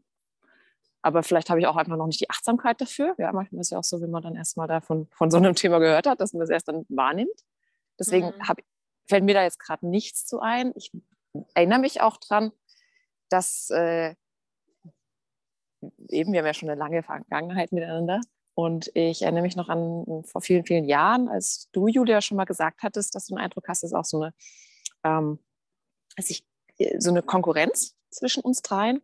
aber 1.03 1.23
vielleicht 1.23 1.49
habe 1.51 1.61
ich 1.61 1.67
auch 1.67 1.77
einfach 1.77 1.97
noch 1.97 2.07
nicht 2.07 2.21
die 2.21 2.31
Achtsamkeit 2.31 2.81
dafür. 2.81 3.15
Ja, 3.19 3.33
manchmal 3.33 3.61
ist 3.61 3.69
es 3.69 3.71
ja 3.71 3.79
auch 3.79 3.85
so, 3.85 4.01
wenn 4.01 4.11
man 4.11 4.23
dann 4.23 4.37
erstmal 4.37 4.69
davon 4.69 5.09
von 5.13 5.31
so 5.31 5.39
einem 5.39 5.55
Thema 5.57 5.79
gehört 5.79 6.07
hat, 6.07 6.21
dass 6.21 6.33
man 6.33 6.41
das 6.41 6.51
erst 6.51 6.69
dann 6.69 6.85
wahrnimmt. 6.89 7.45
Deswegen 7.99 8.29
mhm. 8.29 8.49
hab, 8.49 8.59
fällt 9.09 9.25
mir 9.25 9.35
da 9.35 9.43
jetzt 9.43 9.59
gerade 9.59 9.87
nichts 9.87 10.27
zu 10.27 10.41
ein. 10.41 10.73
Ich 10.75 10.93
erinnere 11.55 11.79
mich 11.79 12.01
auch 12.01 12.19
dran, 12.19 12.53
dass 13.31 13.71
äh, 13.71 14.15
eben, 16.09 16.33
wir 16.33 16.41
haben 16.41 16.47
ja 16.47 16.55
schon 16.55 16.69
eine 16.69 16.79
lange 16.79 17.03
Vergangenheit 17.03 17.73
miteinander. 17.73 18.21
Und 18.55 18.91
ich 18.95 19.23
erinnere 19.23 19.43
mich 19.43 19.57
noch 19.57 19.69
an 19.69 20.25
vor 20.25 20.43
vielen, 20.43 20.67
vielen 20.67 20.85
Jahren, 20.85 21.29
als 21.29 21.71
du, 21.73 21.89
Julia, 21.89 22.21
schon 22.21 22.37
mal 22.37 22.45
gesagt 22.45 22.83
hattest, 22.83 23.15
dass 23.15 23.27
du 23.27 23.35
einen 23.35 23.45
Eindruck 23.45 23.69
hast, 23.69 23.83
dass 23.83 23.95
auch 23.95 24.05
so 24.05 24.21
eine, 24.21 24.35
ähm, 25.05 25.39
ich, 26.19 26.45
so 26.99 27.11
eine 27.11 27.23
Konkurrenz 27.23 27.97
zwischen 28.11 28.43
uns 28.43 28.61
dreien. 28.61 29.03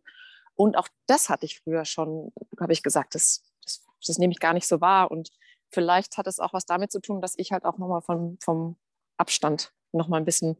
Und 0.57 0.75
auch 0.75 0.87
das 1.05 1.29
hatte 1.29 1.45
ich 1.45 1.59
früher 1.59 1.85
schon, 1.85 2.33
habe 2.59 2.73
ich 2.73 2.83
gesagt, 2.83 3.15
das, 3.15 3.43
das, 3.63 3.85
das, 4.05 4.17
nehme 4.17 4.33
ich 4.33 4.39
gar 4.39 4.53
nicht 4.53 4.67
so 4.67 4.81
wahr. 4.81 5.11
Und 5.11 5.29
vielleicht 5.69 6.17
hat 6.17 6.27
es 6.27 6.39
auch 6.39 6.51
was 6.51 6.65
damit 6.65 6.91
zu 6.91 6.99
tun, 6.99 7.21
dass 7.21 7.35
ich 7.37 7.51
halt 7.51 7.63
auch 7.63 7.77
nochmal 7.77 8.01
vom, 8.01 8.37
vom 8.41 8.75
Abstand 9.17 9.71
nochmal 9.91 10.19
ein 10.19 10.25
bisschen 10.25 10.57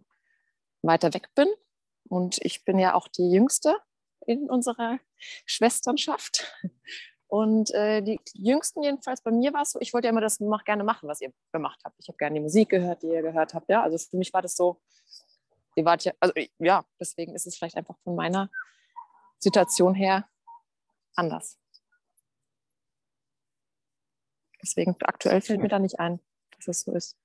weiter 0.83 1.13
weg 1.15 1.29
bin. 1.33 1.47
Und 2.07 2.37
ich 2.45 2.63
bin 2.63 2.77
ja 2.77 2.93
auch 2.93 3.07
die 3.07 3.31
Jüngste 3.31 3.75
in 4.25 4.49
unserer 4.49 4.99
Schwesternschaft. 5.45 6.45
Und 7.27 7.73
äh, 7.73 8.01
die 8.01 8.19
Jüngsten 8.35 8.83
jedenfalls, 8.83 9.21
bei 9.21 9.31
mir 9.31 9.51
war 9.51 9.63
es 9.63 9.71
so, 9.71 9.79
ich 9.81 9.93
wollte 9.93 10.07
ja 10.07 10.11
immer 10.11 10.21
das 10.21 10.39
noch 10.39 10.63
gerne 10.63 10.83
machen, 10.83 11.09
was 11.09 11.21
ihr 11.21 11.33
gemacht 11.51 11.81
habt. 11.83 11.95
Ich 11.99 12.07
habe 12.07 12.17
gerne 12.17 12.35
die 12.35 12.41
Musik 12.41 12.69
gehört, 12.69 13.01
die 13.03 13.07
ihr 13.07 13.21
gehört 13.21 13.53
habt. 13.53 13.67
Ja, 13.67 13.83
also 13.83 13.97
für 13.97 14.15
mich 14.15 14.31
war 14.31 14.41
das 14.41 14.55
so, 14.55 14.79
ihr 15.75 15.83
wart 15.83 16.05
ja, 16.05 16.13
also 16.21 16.33
ja, 16.59 16.85
deswegen 16.99 17.35
ist 17.35 17.45
es 17.47 17.57
vielleicht 17.57 17.75
einfach 17.75 17.97
von 18.03 18.15
meiner 18.15 18.49
Situation 19.39 19.93
her 19.95 20.27
anders. 21.15 21.59
Deswegen 24.61 24.95
aktuell 25.01 25.41
fällt 25.41 25.61
mir 25.61 25.69
da 25.69 25.79
nicht 25.79 25.99
ein, 25.99 26.19
dass 26.55 26.67
es 26.67 26.81
so 26.81 26.91
ist. 26.93 27.17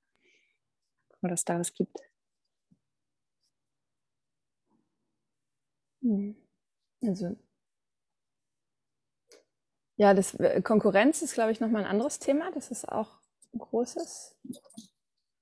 Oder 1.20 1.30
dass 1.30 1.44
da 1.44 1.58
was 1.58 1.72
gibt. 1.72 1.98
Mhm. 6.00 6.36
Also 7.02 7.36
ja, 9.96 10.14
das 10.14 10.34
äh, 10.34 10.62
Konkurrenz 10.62 11.22
ist, 11.22 11.34
glaube 11.34 11.52
ich, 11.52 11.60
nochmal 11.60 11.84
ein 11.84 11.90
anderes 11.90 12.18
Thema. 12.18 12.50
Das 12.52 12.70
ist 12.70 12.88
auch 12.88 13.18
ein 13.52 13.58
großes. 13.58 14.36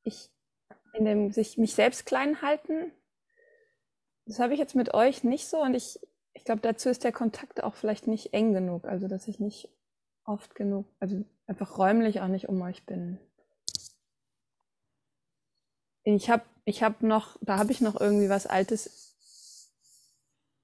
Ich 0.02 0.30
in 0.92 1.04
dem 1.04 1.32
sich 1.32 1.56
mich 1.56 1.74
selbst 1.74 2.06
klein 2.06 2.42
halten. 2.42 2.92
Das 4.26 4.38
habe 4.38 4.52
ich 4.52 4.58
jetzt 4.58 4.74
mit 4.74 4.94
euch 4.94 5.24
nicht 5.24 5.48
so 5.48 5.62
und 5.62 5.74
ich, 5.74 5.98
ich 6.40 6.44
glaube, 6.46 6.62
dazu 6.62 6.88
ist 6.88 7.04
der 7.04 7.12
Kontakt 7.12 7.62
auch 7.62 7.74
vielleicht 7.74 8.06
nicht 8.06 8.32
eng 8.32 8.54
genug. 8.54 8.86
Also, 8.86 9.08
dass 9.08 9.28
ich 9.28 9.38
nicht 9.38 9.68
oft 10.24 10.54
genug, 10.54 10.86
also 10.98 11.22
einfach 11.46 11.78
räumlich 11.78 12.20
auch 12.22 12.28
nicht 12.28 12.48
um 12.48 12.60
euch 12.62 12.84
bin. 12.86 13.18
Ich 16.02 16.30
habe 16.30 16.44
ich 16.64 16.82
hab 16.82 17.02
noch, 17.02 17.36
da 17.42 17.58
habe 17.58 17.72
ich 17.72 17.80
noch 17.80 18.00
irgendwie 18.00 18.30
was 18.30 18.46
Altes 18.46 19.10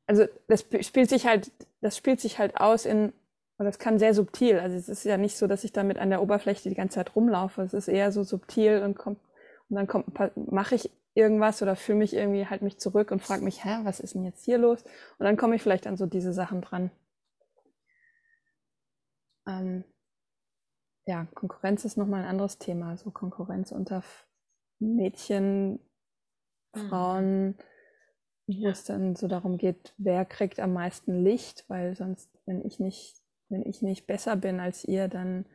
also 0.06 0.24
das 0.48 0.64
spielt 0.80 1.10
sich 1.10 1.26
halt, 1.26 1.50
das 1.80 1.96
spielt 1.96 2.20
sich 2.20 2.38
halt 2.38 2.56
aus 2.58 2.86
in, 2.86 3.12
und 3.58 3.64
das 3.64 3.78
kann 3.78 3.98
sehr 3.98 4.14
subtil. 4.14 4.58
Also 4.58 4.76
es 4.76 4.88
ist 4.88 5.04
ja 5.04 5.16
nicht 5.16 5.36
so, 5.36 5.46
dass 5.46 5.64
ich 5.64 5.72
damit 5.72 5.98
an 5.98 6.10
der 6.10 6.22
Oberfläche 6.22 6.68
die 6.68 6.74
ganze 6.74 6.96
Zeit 6.96 7.16
rumlaufe. 7.16 7.62
Es 7.62 7.74
ist 7.74 7.88
eher 7.88 8.12
so 8.12 8.22
subtil 8.22 8.82
und 8.82 8.96
kommt, 8.96 9.18
und 9.68 9.76
dann 9.76 9.86
kommt, 9.86 10.06
mache 10.36 10.76
ich 10.76 10.90
irgendwas 11.16 11.62
oder 11.62 11.76
fühle 11.76 11.98
mich 11.98 12.14
irgendwie 12.14 12.46
halt 12.46 12.62
mich 12.62 12.78
zurück 12.78 13.10
und 13.10 13.22
frage 13.22 13.42
mich, 13.42 13.64
hä, 13.64 13.80
was 13.84 14.00
ist 14.00 14.14
denn 14.14 14.24
jetzt 14.24 14.44
hier 14.44 14.58
los? 14.58 14.82
Und 15.18 15.24
dann 15.24 15.36
komme 15.36 15.56
ich 15.56 15.62
vielleicht 15.62 15.86
an 15.86 15.96
so 15.96 16.06
diese 16.06 16.32
Sachen 16.32 16.60
dran. 16.60 16.90
Ähm, 19.46 19.84
ja, 21.06 21.26
Konkurrenz 21.34 21.84
ist 21.84 21.96
nochmal 21.96 22.22
ein 22.22 22.28
anderes 22.28 22.58
Thema. 22.58 22.96
So 22.96 23.10
Konkurrenz 23.10 23.72
unter 23.72 24.02
Mädchen, 24.78 25.78
mhm. 26.74 26.88
Frauen, 26.88 27.46
mhm. 28.46 28.62
wo 28.62 28.68
es 28.68 28.84
dann 28.84 29.16
so 29.16 29.28
darum 29.28 29.56
geht, 29.56 29.94
wer 29.96 30.24
kriegt 30.24 30.60
am 30.60 30.72
meisten 30.72 31.22
Licht, 31.22 31.64
weil 31.68 31.96
sonst, 31.96 32.30
wenn 32.44 32.64
ich 32.64 32.78
nicht, 32.78 33.22
wenn 33.48 33.62
ich 33.62 33.80
nicht 33.80 34.06
besser 34.06 34.36
bin 34.36 34.60
als 34.60 34.84
ihr, 34.84 35.08
dann 35.08 35.46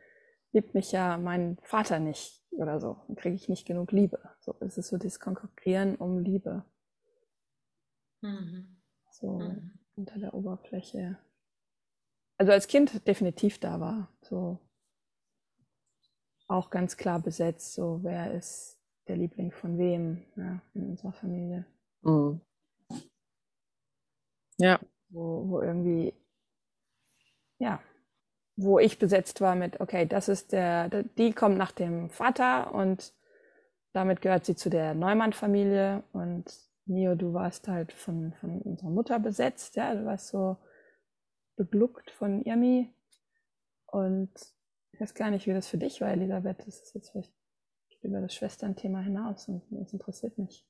liebt 0.52 0.74
mich 0.74 0.92
ja 0.92 1.16
mein 1.18 1.58
Vater 1.62 1.98
nicht 1.98 2.42
oder 2.50 2.80
so. 2.80 2.96
Dann 3.06 3.16
kriege 3.16 3.34
ich 3.34 3.48
nicht 3.48 3.66
genug 3.66 3.92
Liebe. 3.92 4.18
So 4.40 4.54
es 4.60 4.78
ist 4.78 4.88
so 4.88 4.98
dieses 4.98 5.20
Konkurrieren 5.20 5.96
um 5.96 6.18
Liebe. 6.18 6.64
Mhm. 8.20 8.76
So 9.10 9.38
mhm. 9.38 9.78
unter 9.96 10.18
der 10.18 10.34
Oberfläche. 10.34 11.18
Also 12.36 12.52
als 12.52 12.66
Kind 12.66 13.06
definitiv 13.06 13.58
da 13.58 13.80
war. 13.80 14.08
So 14.22 14.58
auch 16.48 16.70
ganz 16.70 16.96
klar 16.96 17.20
besetzt, 17.20 17.72
so 17.74 18.00
wer 18.02 18.34
ist 18.34 18.78
der 19.08 19.16
Liebling 19.16 19.52
von 19.52 19.78
wem 19.78 20.24
ja, 20.36 20.60
in 20.74 20.90
unserer 20.90 21.12
Familie. 21.12 21.66
Mhm. 22.02 22.40
Ja. 24.58 24.78
Wo, 25.08 25.48
wo 25.48 25.60
irgendwie, 25.60 26.14
ja, 27.58 27.82
wo 28.62 28.78
ich 28.78 28.98
besetzt 28.98 29.40
war 29.40 29.54
mit, 29.54 29.80
okay, 29.80 30.06
das 30.06 30.28
ist 30.28 30.52
der, 30.52 30.88
die 30.88 31.32
kommt 31.32 31.58
nach 31.58 31.72
dem 31.72 32.10
Vater 32.10 32.74
und 32.74 33.12
damit 33.92 34.22
gehört 34.22 34.44
sie 34.44 34.56
zu 34.56 34.70
der 34.70 34.94
Neumann-Familie 34.94 36.02
und 36.12 36.44
Nio, 36.86 37.14
du 37.14 37.32
warst 37.32 37.68
halt 37.68 37.92
von, 37.92 38.32
von 38.40 38.60
unserer 38.62 38.90
Mutter 38.90 39.18
besetzt, 39.18 39.76
ja, 39.76 39.94
du 39.94 40.04
warst 40.04 40.28
so 40.28 40.56
begluckt 41.56 42.10
von 42.10 42.42
Irmi 42.42 42.92
und 43.86 44.30
ich 44.92 45.00
weiß 45.00 45.14
gar 45.14 45.30
nicht, 45.30 45.46
wie 45.46 45.52
das 45.52 45.68
für 45.68 45.78
dich 45.78 46.00
war, 46.00 46.10
Elisabeth, 46.10 46.66
das 46.66 46.80
ist 46.80 46.94
jetzt 46.94 47.10
vielleicht 47.10 47.32
über 48.02 48.20
das 48.20 48.34
Schwesternthema 48.34 49.00
hinaus 49.00 49.48
und 49.48 49.62
das 49.70 49.92
interessiert 49.92 50.36
mich. 50.38 50.66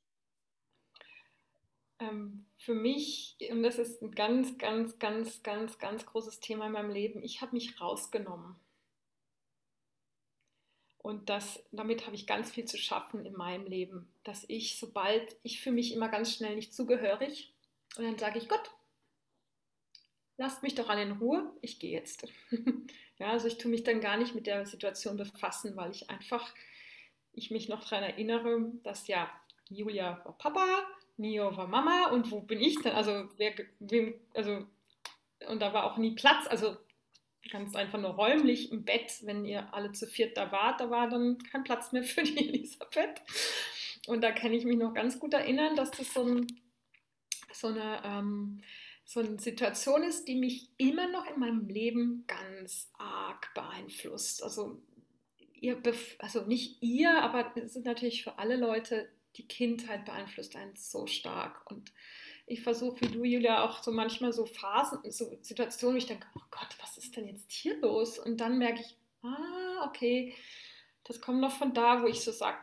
Ähm, 2.03 2.47
für 2.57 2.75
mich, 2.75 3.37
und 3.51 3.63
das 3.63 3.79
ist 3.79 4.03
ein 4.03 4.13
ganz, 4.13 4.59
ganz, 4.59 4.99
ganz, 4.99 5.43
ganz, 5.43 5.79
ganz 5.79 6.07
großes 6.07 6.41
Thema 6.41 6.67
in 6.67 6.73
meinem 6.73 6.91
Leben, 6.91 7.23
ich 7.23 7.41
habe 7.41 7.55
mich 7.55 7.81
rausgenommen. 7.81 8.57
Und 10.99 11.29
das, 11.29 11.63
damit 11.73 12.07
habe 12.07 12.15
ich 12.15 12.27
ganz 12.27 12.51
viel 12.51 12.65
zu 12.65 12.79
schaffen 12.79 13.27
in 13.27 13.35
meinem 13.35 13.67
Leben, 13.67 14.09
dass 14.23 14.45
ich, 14.49 14.79
sobald 14.79 15.37
ich 15.43 15.61
für 15.61 15.73
mich 15.73 15.93
immer 15.93 16.09
ganz 16.09 16.35
schnell 16.35 16.55
nicht 16.55 16.75
zugehörig, 16.75 17.53
und 17.97 18.05
dann 18.05 18.19
sage 18.19 18.39
ich, 18.39 18.49
Gott, 18.49 18.71
lasst 20.39 20.63
mich 20.63 20.75
doch 20.75 20.89
alle 20.89 21.03
in 21.03 21.13
Ruhe, 21.13 21.53
ich 21.61 21.79
gehe 21.79 21.93
jetzt. 21.93 22.27
ja, 23.19 23.31
also 23.31 23.49
ich 23.49 23.59
tue 23.59 23.71
mich 23.71 23.83
dann 23.83 24.01
gar 24.01 24.17
nicht 24.17 24.35
mit 24.35 24.47
der 24.47 24.65
Situation 24.65 25.17
befassen, 25.17 25.77
weil 25.77 25.91
ich 25.91 26.09
einfach, 26.09 26.55
ich 27.33 27.51
mich 27.51 27.69
noch 27.69 27.83
daran 27.87 28.05
erinnere, 28.05 28.73
dass 28.83 29.09
ja, 29.09 29.31
Julia 29.69 30.25
war 30.25 30.39
Papa, 30.39 30.87
Nio 31.17 31.57
war 31.57 31.67
Mama 31.67 32.11
und 32.11 32.31
wo 32.31 32.41
bin 32.41 32.61
ich 32.61 32.81
denn? 32.81 32.93
Also, 32.93 33.29
wer, 33.37 33.53
wem, 33.81 34.15
also, 34.35 34.67
und 35.49 35.61
da 35.61 35.73
war 35.73 35.85
auch 35.85 35.99
nie 35.99 36.15
Platz, 36.15 36.47
also 36.49 36.77
ganz 37.51 37.75
einfach 37.75 38.01
nur 38.01 38.11
räumlich 38.11 38.73
im 38.73 38.85
Bett, 38.85 39.21
wenn 39.23 39.45
ihr 39.45 39.73
alle 39.75 39.93
zu 39.93 40.07
viert 40.07 40.37
da 40.37 40.53
wart, 40.53 40.81
da 40.81 40.91
war 40.91 41.09
dann 41.09 41.39
kein 41.39 41.65
Platz 41.65 41.93
mehr 41.93 42.05
für 42.05 42.23
die 42.23 42.39
Elisabeth. 42.49 43.21
Und 44.07 44.23
da 44.23 44.33
kann 44.33 44.53
ich 44.53 44.65
mich 44.65 44.79
noch 44.79 44.95
ganz 44.95 45.19
gut 45.19 45.35
erinnern, 45.35 45.77
dass 45.77 45.91
das 45.91 46.13
so, 46.13 46.25
ein, 46.25 46.47
so, 47.53 47.69
eine, 47.69 48.03
ähm, 48.05 48.63
so 49.05 49.21
eine 49.21 49.39
Situation 49.39 50.03
ist, 50.03 50.27
die 50.27 50.35
mich 50.35 50.71
immer 50.77 51.09
noch 51.09 51.27
in 51.27 51.39
meinem 51.39 51.69
Leben 51.69 52.25
ganz 52.27 52.91
arg 52.99 53.53
beeinflusst. 53.55 54.43
Also, 54.43 54.83
ihr, 55.55 55.81
also 56.19 56.45
nicht 56.47 56.83
ihr, 56.83 57.23
aber 57.23 57.53
es 57.57 57.77
ist 57.77 57.85
natürlich 57.85 58.25
für 58.25 58.39
alle 58.39 58.57
Leute 58.57 59.09
die 59.37 59.47
Kindheit 59.47 60.05
beeinflusst 60.05 60.57
einen 60.57 60.77
so 60.77 61.07
stark. 61.07 61.71
Und 61.71 61.93
ich 62.47 62.63
versuche, 62.63 63.01
wie 63.01 63.09
du, 63.09 63.25
Julia, 63.25 63.65
auch 63.65 63.83
so 63.83 63.93
manchmal 63.93 64.33
so 64.33 64.47
Phasen, 64.47 64.99
so 65.11 65.37
Situationen, 65.41 65.95
wo 65.95 65.99
ich 65.99 66.07
denke, 66.07 66.27
oh 66.37 66.43
Gott, 66.51 66.77
was 66.81 66.99
ist 66.99 67.17
denn 67.17 67.29
jetzt 67.29 67.51
hier 67.51 67.79
los? 67.81 68.19
Und 68.19 68.39
dann 68.39 68.59
merke 68.59 68.81
ich, 68.81 68.97
ah, 69.23 69.87
okay, 69.87 70.35
das 71.05 71.21
kommt 71.21 71.41
noch 71.41 71.53
von 71.53 71.73
da, 71.73 72.03
wo 72.03 72.07
ich 72.07 72.21
so 72.21 72.33
sage, 72.33 72.59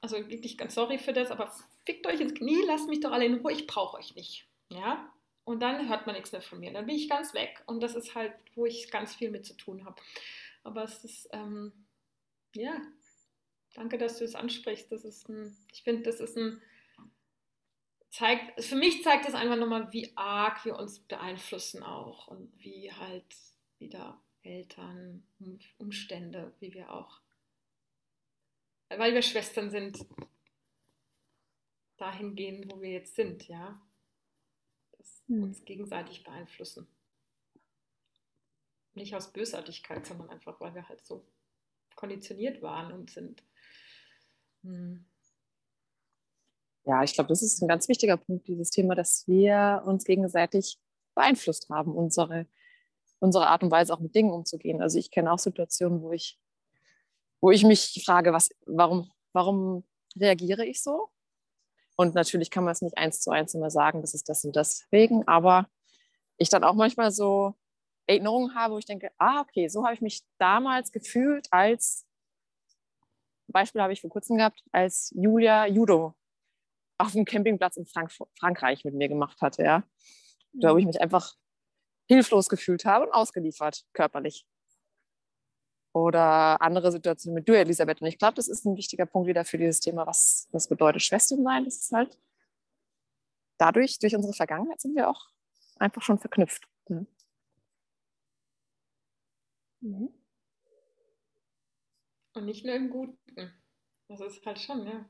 also 0.00 0.16
wirklich 0.28 0.58
ganz 0.58 0.74
sorry 0.74 0.98
für 0.98 1.12
das, 1.12 1.30
aber 1.30 1.52
fickt 1.84 2.06
euch 2.06 2.20
ins 2.20 2.34
Knie, 2.34 2.62
lasst 2.66 2.88
mich 2.88 3.00
doch 3.00 3.12
alle 3.12 3.26
in 3.26 3.34
Ruhe, 3.34 3.52
ich 3.52 3.66
brauche 3.66 3.96
euch 3.96 4.14
nicht. 4.14 4.46
Ja? 4.68 5.12
Und 5.44 5.60
dann 5.60 5.88
hört 5.88 6.06
man 6.06 6.14
nichts 6.14 6.32
mehr 6.32 6.42
von 6.42 6.60
mir. 6.60 6.72
Dann 6.72 6.86
bin 6.86 6.96
ich 6.96 7.08
ganz 7.08 7.34
weg. 7.34 7.62
Und 7.66 7.82
das 7.82 7.94
ist 7.94 8.14
halt, 8.14 8.32
wo 8.54 8.66
ich 8.66 8.90
ganz 8.90 9.14
viel 9.14 9.30
mit 9.30 9.44
zu 9.44 9.54
tun 9.54 9.84
habe. 9.84 10.00
Aber 10.62 10.84
es 10.84 11.04
ist, 11.04 11.28
ähm, 11.32 11.72
ja, 12.54 12.80
Danke, 13.74 13.98
dass 13.98 14.18
du 14.18 14.24
es 14.24 14.34
ansprichst. 14.34 14.90
Das 14.92 15.04
ist 15.04 15.28
ein, 15.28 15.56
ich 15.72 15.82
finde, 15.82 16.02
das 16.02 16.20
ist 16.20 16.36
ein, 16.36 16.60
zeigt, 18.10 18.62
für 18.62 18.76
mich 18.76 19.02
zeigt 19.02 19.26
das 19.26 19.34
einfach 19.34 19.56
nochmal, 19.56 19.92
wie 19.92 20.12
arg 20.16 20.64
wir 20.64 20.76
uns 20.76 21.00
beeinflussen 21.00 21.82
auch 21.82 22.28
und 22.28 22.52
wie 22.58 22.92
halt 22.92 23.24
wieder 23.78 24.20
Eltern, 24.42 25.24
Umstände, 25.78 26.52
wie 26.60 26.74
wir 26.74 26.92
auch, 26.92 27.20
weil 28.88 29.14
wir 29.14 29.22
Schwestern 29.22 29.70
sind, 29.70 30.04
dahin 31.96 32.34
gehen, 32.34 32.70
wo 32.70 32.80
wir 32.80 32.90
jetzt 32.90 33.14
sind, 33.14 33.46
ja. 33.48 33.80
Das 34.98 35.22
hm. 35.28 35.44
uns 35.44 35.64
gegenseitig 35.64 36.24
beeinflussen. 36.24 36.88
Nicht 38.94 39.14
aus 39.14 39.32
Bösartigkeit, 39.32 40.04
sondern 40.04 40.28
einfach, 40.28 40.60
weil 40.60 40.74
wir 40.74 40.88
halt 40.88 41.02
so 41.04 41.24
konditioniert 41.94 42.60
waren 42.60 42.92
und 42.92 43.10
sind. 43.10 43.42
Hm. 44.62 45.04
Ja, 46.84 47.02
ich 47.04 47.14
glaube, 47.14 47.28
das 47.28 47.42
ist 47.42 47.62
ein 47.62 47.68
ganz 47.68 47.88
wichtiger 47.88 48.16
Punkt, 48.16 48.48
dieses 48.48 48.70
Thema, 48.70 48.94
dass 48.94 49.26
wir 49.28 49.82
uns 49.86 50.04
gegenseitig 50.04 50.78
beeinflusst 51.14 51.68
haben, 51.70 51.94
unsere, 51.94 52.46
unsere 53.20 53.46
Art 53.46 53.62
und 53.62 53.70
Weise 53.70 53.94
auch 53.94 54.00
mit 54.00 54.14
Dingen 54.14 54.32
umzugehen. 54.32 54.82
Also 54.82 54.98
ich 54.98 55.10
kenne 55.10 55.32
auch 55.32 55.38
Situationen, 55.38 56.02
wo 56.02 56.12
ich, 56.12 56.40
wo 57.40 57.50
ich 57.50 57.62
mich 57.64 58.02
frage, 58.04 58.32
was, 58.32 58.50
warum, 58.66 59.10
warum 59.32 59.84
reagiere 60.16 60.66
ich 60.66 60.82
so? 60.82 61.08
Und 61.94 62.14
natürlich 62.14 62.50
kann 62.50 62.64
man 62.64 62.72
es 62.72 62.82
nicht 62.82 62.98
eins 62.98 63.20
zu 63.20 63.30
eins 63.30 63.54
immer 63.54 63.70
sagen, 63.70 64.00
das 64.00 64.14
ist 64.14 64.28
das 64.28 64.44
und 64.44 64.56
deswegen, 64.56 65.26
aber 65.28 65.68
ich 66.38 66.48
dann 66.48 66.64
auch 66.64 66.74
manchmal 66.74 67.12
so 67.12 67.54
Erinnerungen 68.06 68.54
habe, 68.54 68.74
wo 68.74 68.78
ich 68.78 68.86
denke, 68.86 69.10
ah, 69.18 69.40
okay, 69.42 69.68
so 69.68 69.84
habe 69.84 69.94
ich 69.94 70.00
mich 70.00 70.22
damals 70.38 70.90
gefühlt, 70.90 71.46
als 71.52 72.06
Beispiel 73.52 73.80
habe 73.82 73.92
ich 73.92 74.00
vor 74.00 74.10
kurzem 74.10 74.36
gehabt, 74.36 74.62
als 74.72 75.12
Julia 75.14 75.66
Judo 75.66 76.14
auf 76.98 77.12
dem 77.12 77.24
Campingplatz 77.24 77.76
in 77.76 77.86
Frank 77.86 78.12
Frankreich 78.38 78.84
mit 78.84 78.94
mir 78.94 79.08
gemacht 79.08 79.40
hatte, 79.40 79.62
ja. 79.62 79.82
Da 80.54 80.72
wo 80.72 80.76
ich 80.76 80.84
mich 80.84 81.00
einfach 81.00 81.34
hilflos 82.06 82.48
gefühlt 82.48 82.84
habe 82.84 83.06
und 83.06 83.12
ausgeliefert, 83.12 83.84
körperlich. 83.92 84.46
Oder 85.94 86.60
andere 86.60 86.92
Situationen 86.92 87.34
mit 87.34 87.48
du, 87.48 87.56
Elisabeth. 87.56 88.00
Und 88.00 88.08
ich 88.08 88.18
glaube, 88.18 88.34
das 88.34 88.48
ist 88.48 88.64
ein 88.64 88.76
wichtiger 88.76 89.06
Punkt 89.06 89.28
wieder 89.28 89.44
für 89.44 89.58
dieses 89.58 89.80
Thema, 89.80 90.06
was, 90.06 90.48
was 90.50 90.68
bedeutet 90.68 91.02
Schwestern 91.02 91.42
sein. 91.42 91.64
Das 91.64 91.76
ist 91.76 91.92
halt 91.92 92.18
dadurch, 93.58 93.98
durch 93.98 94.14
unsere 94.14 94.32
Vergangenheit 94.32 94.80
sind 94.80 94.94
wir 94.94 95.08
auch 95.08 95.28
einfach 95.76 96.02
schon 96.02 96.18
verknüpft. 96.18 96.66
Ja. 96.88 97.04
Mhm. 99.80 100.21
Und 102.34 102.44
nicht 102.46 102.64
nur 102.64 102.74
im 102.74 102.90
Guten. 102.90 103.52
Das 104.08 104.20
ist 104.20 104.44
halt 104.46 104.58
schon, 104.58 104.86
ja. 104.86 105.04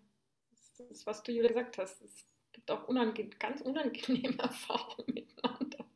Das 0.78 0.90
ist, 0.90 1.06
was 1.06 1.22
du, 1.22 1.32
Julia, 1.32 1.48
gesagt 1.50 1.78
hast. 1.78 2.02
Es 2.02 2.26
gibt 2.52 2.70
auch 2.70 2.88
unange 2.88 3.12
ganz 3.38 3.60
unangenehme 3.60 4.38
Erfahrungen 4.38 5.14
miteinander. 5.14 5.86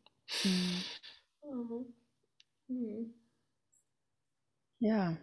Mhm. 0.45 0.85
Mhm. 1.43 1.95
Mhm. 2.69 3.15
Ja. 4.81 5.17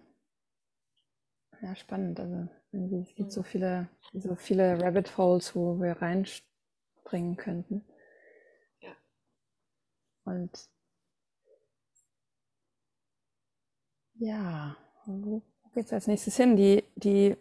Ja, 1.63 1.75
spannend. 1.75 2.19
Also 2.19 2.47
es 3.01 3.15
gibt 3.15 3.31
so 3.31 3.41
viele, 3.41 3.89
so 4.13 4.35
viele 4.35 4.79
Rabbit 4.79 5.17
Holes, 5.17 5.55
wo 5.55 5.79
wir 5.81 5.93
reinspringen 5.99 7.37
könnten. 7.37 7.83
Ja. 8.81 8.93
Und 10.25 10.69
ja, 14.19 14.75
wo 15.05 15.41
geht 15.73 15.85
es 15.85 15.93
als 15.93 16.07
nächstes 16.07 16.37
hin? 16.37 16.55
Die, 16.55 16.83
die, 16.95 17.35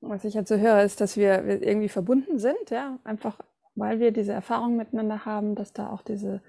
was 0.00 0.24
ich 0.24 0.34
jetzt 0.34 0.48
so 0.48 0.56
höre, 0.56 0.82
ist, 0.82 1.00
dass 1.00 1.16
wir, 1.16 1.46
wir 1.46 1.62
irgendwie 1.62 1.88
verbunden 1.88 2.38
sind, 2.38 2.70
ja, 2.70 2.98
einfach 3.04 3.38
weil 3.74 4.00
wir 4.00 4.12
diese 4.12 4.32
Erfahrung 4.32 4.76
miteinander 4.76 5.24
haben, 5.24 5.54
dass 5.54 5.72
da 5.72 5.90
auch 5.90 6.02
diese 6.02 6.42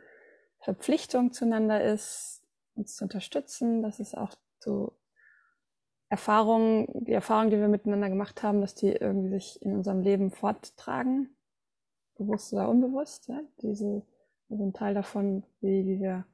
Verpflichtung 0.59 1.31
zueinander 1.31 1.83
ist, 1.83 2.43
uns 2.75 2.95
zu 2.95 3.05
unterstützen, 3.05 3.81
dass 3.81 3.99
es 3.99 4.15
auch 4.15 4.33
so 4.59 4.93
Erfahrungen, 6.09 6.87
die 7.05 7.13
Erfahrungen, 7.13 7.49
die 7.49 7.57
wir 7.57 7.67
miteinander 7.67 8.09
gemacht 8.09 8.43
haben, 8.43 8.61
dass 8.61 8.75
die 8.75 8.91
irgendwie 8.91 9.29
sich 9.29 9.61
in 9.61 9.75
unserem 9.75 10.01
Leben 10.01 10.31
forttragen, 10.31 11.35
bewusst 12.17 12.53
oder 12.53 12.69
unbewusst, 12.69 13.27
ja, 13.27 13.41
diese, 13.61 14.03
also 14.49 14.71
Teil 14.71 14.93
davon, 14.93 15.43
wie, 15.61 15.85
wie 15.85 15.99
wir 15.99 16.25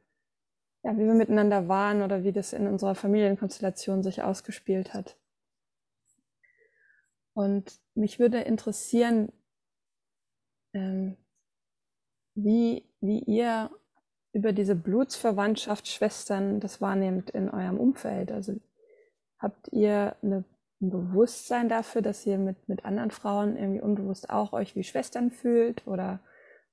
ja, 0.84 0.98
wie 0.98 1.06
wir 1.06 1.14
miteinander 1.14 1.68
waren 1.68 2.02
oder 2.02 2.24
wie 2.24 2.32
das 2.32 2.54
in 2.54 2.68
unserer 2.68 2.96
Familienkonstellation 2.96 4.04
sich 4.04 4.24
ausgespielt 4.24 4.94
hat. 4.94 5.18
Und 7.34 7.80
mich 7.96 8.20
würde 8.20 8.42
interessieren, 8.42 9.32
ähm, 10.74 11.18
wie, 12.36 12.86
wie 13.02 13.20
ihr 13.20 13.70
über 14.32 14.54
diese 14.54 14.76
Blutsverwandtschaft 14.76 15.88
Schwestern 15.88 16.60
das 16.60 16.82
wahrnehmt 16.82 17.30
in 17.32 17.50
eurem 17.50 17.80
Umfeld. 17.80 18.32
Also 18.32 18.56
habt 19.38 19.70
ihr 19.72 20.16
eine, 20.22 20.44
ein 20.82 20.90
Bewusstsein 20.90 21.68
dafür, 21.68 22.02
dass 22.02 22.26
ihr 22.26 22.38
mit, 22.38 22.70
mit 22.70 22.86
anderen 22.86 23.12
Frauen 23.12 23.58
irgendwie 23.58 23.82
unbewusst 23.82 24.30
auch 24.30 24.54
euch 24.54 24.76
wie 24.76 24.84
Schwestern 24.84 25.32
fühlt 25.32 25.88
oder 25.88 26.20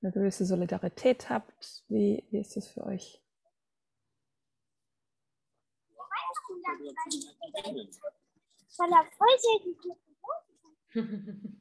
eine 0.03 0.13
gewisse 0.13 0.45
Solidarität 0.45 1.31
habt? 1.31 1.85
Wie, 1.89 2.25
wie 2.31 2.39
ist 2.39 2.57
das 2.57 2.69
für 2.69 2.85
euch? 2.85 3.26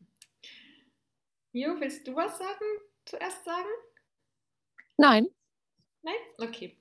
Jo, 1.51 1.79
willst 1.79 2.05
du 2.05 2.13
was 2.13 2.37
sagen? 2.37 2.65
Zuerst 3.05 3.45
sagen? 3.45 3.69
Nein. 4.97 5.29
Nein? 6.01 6.15
Okay. 6.37 6.77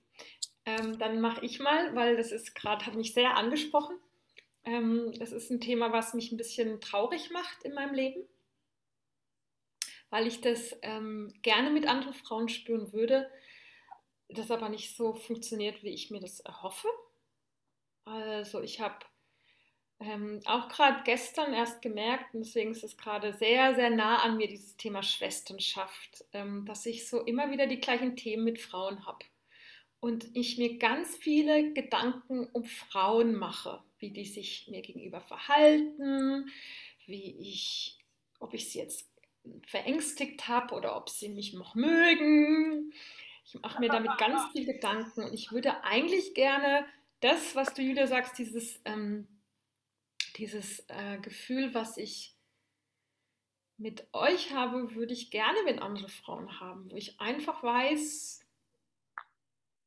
Ähm, 0.66 0.98
dann 0.98 1.20
mache 1.20 1.44
ich 1.44 1.60
mal, 1.60 1.94
weil 1.94 2.16
das 2.16 2.32
ist 2.32 2.56
gerade, 2.56 2.84
hat 2.84 2.96
mich 2.96 3.14
sehr 3.14 3.36
angesprochen. 3.36 3.96
Ähm, 4.64 5.12
das 5.18 5.30
ist 5.30 5.50
ein 5.50 5.60
Thema, 5.60 5.92
was 5.92 6.14
mich 6.14 6.32
ein 6.32 6.38
bisschen 6.38 6.80
traurig 6.80 7.30
macht 7.30 7.62
in 7.62 7.74
meinem 7.74 7.94
Leben, 7.94 8.26
weil 10.10 10.26
ich 10.26 10.40
das 10.40 10.76
ähm, 10.82 11.32
gerne 11.42 11.70
mit 11.70 11.86
anderen 11.86 12.14
Frauen 12.14 12.48
spüren 12.48 12.92
würde, 12.92 13.30
das 14.28 14.50
aber 14.50 14.70
nicht 14.70 14.96
so 14.96 15.14
funktioniert, 15.14 15.84
wie 15.84 15.94
ich 15.94 16.10
mir 16.10 16.20
das 16.20 16.40
erhoffe. 16.40 16.88
Also 18.04 18.62
ich 18.62 18.80
habe 18.80 18.96
ähm, 20.00 20.40
auch 20.44 20.68
gerade 20.68 21.02
gestern 21.04 21.54
erst 21.54 21.80
gemerkt, 21.80 22.34
und 22.34 22.44
deswegen 22.44 22.72
ist 22.72 22.84
es 22.84 22.96
gerade 22.96 23.32
sehr, 23.32 23.74
sehr 23.74 23.90
nah 23.90 24.22
an 24.22 24.36
mir, 24.36 24.48
dieses 24.48 24.76
Thema 24.76 25.02
Schwesternschaft, 25.02 26.24
ähm, 26.32 26.64
dass 26.66 26.84
ich 26.86 27.08
so 27.08 27.20
immer 27.22 27.50
wieder 27.50 27.66
die 27.66 27.80
gleichen 27.80 28.16
Themen 28.16 28.44
mit 28.44 28.60
Frauen 28.60 29.06
habe. 29.06 29.24
Und 30.00 30.26
ich 30.36 30.58
mir 30.58 30.78
ganz 30.78 31.16
viele 31.16 31.72
Gedanken 31.72 32.46
um 32.52 32.64
Frauen 32.64 33.34
mache, 33.34 33.82
wie 33.98 34.10
die 34.10 34.26
sich 34.26 34.68
mir 34.68 34.82
gegenüber 34.82 35.22
verhalten, 35.22 36.50
wie 37.06 37.36
ich, 37.40 37.98
ob 38.38 38.52
ich 38.52 38.70
sie 38.70 38.80
jetzt 38.80 39.08
verängstigt 39.66 40.46
habe 40.48 40.74
oder 40.74 40.96
ob 40.96 41.08
sie 41.08 41.30
mich 41.30 41.54
noch 41.54 41.74
mögen. 41.74 42.92
Ich 43.46 43.54
mache 43.60 43.80
mir 43.80 43.88
damit 43.88 44.16
ganz 44.18 44.42
viele 44.52 44.74
Gedanken 44.74 45.22
und 45.22 45.32
ich 45.32 45.52
würde 45.52 45.84
eigentlich 45.84 46.34
gerne 46.34 46.84
das, 47.24 47.56
was 47.56 47.72
du, 47.72 47.80
Julia, 47.80 48.06
sagst, 48.06 48.36
dieses, 48.36 48.82
ähm, 48.84 49.26
dieses 50.36 50.80
äh, 50.88 51.16
Gefühl, 51.22 51.72
was 51.72 51.96
ich 51.96 52.34
mit 53.78 54.06
euch 54.12 54.52
habe, 54.52 54.94
würde 54.94 55.14
ich 55.14 55.30
gerne 55.30 55.62
mit 55.64 55.80
anderen 55.80 56.10
Frauen 56.10 56.60
haben, 56.60 56.90
wo 56.90 56.96
ich 56.96 57.18
einfach 57.20 57.62
weiß, 57.62 58.44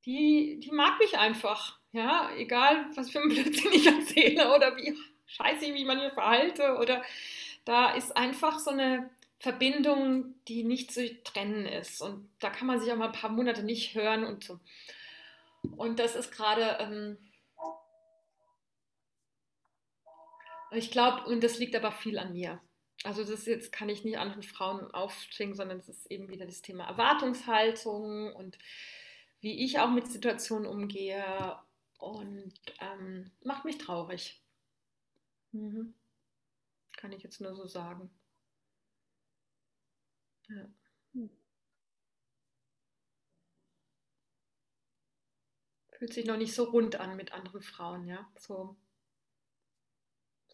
die, 0.06 0.60
die 0.63 0.71
mag 0.71 0.97
mich 0.97 1.19
einfach. 1.19 1.80
Ja, 1.91 2.32
egal, 2.36 2.88
was 2.95 3.12
für 3.12 3.21
ein 3.21 3.30
Blödsinn 3.30 3.71
ich 3.71 3.86
erzähle 3.86 4.56
oder 4.56 4.76
wie 4.76 4.97
scheiße 5.28 5.65
ich 5.65 5.73
mich 5.73 5.86
manchmal 5.86 6.12
verhalte 6.12 6.78
oder 6.78 7.04
da 7.65 7.91
ist 7.91 8.17
einfach 8.17 8.58
so 8.58 8.71
eine 8.71 9.12
Verbindung, 9.38 10.34
die 10.47 10.63
nicht 10.63 10.91
zu 10.91 11.21
trennen 11.23 11.67
ist. 11.67 12.02
Und 12.02 12.28
da 12.39 12.50
kann 12.50 12.65
man 12.65 12.80
sich 12.80 12.91
auch 12.91 12.97
mal 12.97 13.08
ein 13.08 13.12
paar 13.12 13.30
Monate 13.30 13.62
nicht 13.62 13.93
hören 13.93 14.23
und 14.23 14.43
so. 14.43 14.60
Und 15.76 16.00
das 16.00 16.15
ist 16.15 16.32
gerade, 16.32 16.78
ähm, 16.80 17.17
ich 20.71 20.91
glaube, 20.91 21.25
und 21.25 21.43
das 21.43 21.60
liegt 21.60 21.75
aber 21.75 21.91
viel 21.91 22.17
an 22.19 22.34
mir. 22.34 22.62
Also 23.03 23.23
das 23.23 23.45
jetzt 23.45 23.71
kann 23.71 23.89
ich 23.89 24.03
nicht 24.03 24.17
anderen 24.17 24.43
Frauen 24.43 24.91
aufzwingen, 24.91 25.56
sondern 25.56 25.77
es 25.77 25.88
ist 25.88 26.10
eben 26.12 26.30
wieder 26.30 26.45
das 26.45 26.62
Thema 26.62 26.86
Erwartungshaltung 26.86 28.34
und 28.34 28.58
wie 29.39 29.63
ich 29.63 29.80
auch 29.80 29.91
mit 29.91 30.08
Situationen 30.08 30.67
umgehe 30.67 31.58
und 31.99 32.53
ähm, 32.80 33.32
macht 33.43 33.65
mich 33.65 33.77
traurig. 33.77 34.41
Mhm. 35.51 35.93
Kann 36.97 37.12
ich 37.12 37.23
jetzt 37.23 37.39
nur 37.39 37.56
so 37.56 37.67
sagen. 37.67 38.10
Ja. 40.49 40.67
Fühlt 45.97 46.13
sich 46.13 46.25
noch 46.25 46.38
nicht 46.38 46.53
so 46.53 46.65
rund 46.65 46.99
an 46.99 47.15
mit 47.15 47.32
anderen 47.32 47.62
Frauen, 47.62 48.06
ja. 48.08 48.27
So, 48.38 48.75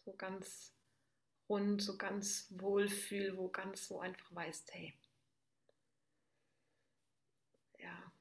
so 0.04 0.12
ganz 0.12 0.74
rund, 1.48 1.82
so 1.82 1.96
ganz 1.96 2.48
wohlfühl, 2.50 3.36
wo 3.36 3.48
ganz 3.48 3.86
so 3.86 4.00
einfach 4.00 4.34
weißt, 4.34 4.72
hey. 4.74 4.94
Ja. 7.78 8.12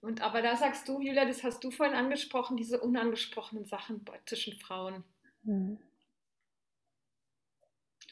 Und 0.00 0.20
aber 0.20 0.42
da 0.42 0.56
sagst 0.56 0.88
du, 0.88 1.00
Julia, 1.00 1.24
das 1.24 1.42
hast 1.42 1.64
du 1.64 1.70
vorhin 1.70 1.96
angesprochen, 1.96 2.56
diese 2.56 2.80
unangesprochenen 2.80 3.64
Sachen 3.64 4.04
zwischen 4.26 4.58
Frauen. 4.58 5.04
Mhm. 5.42 5.78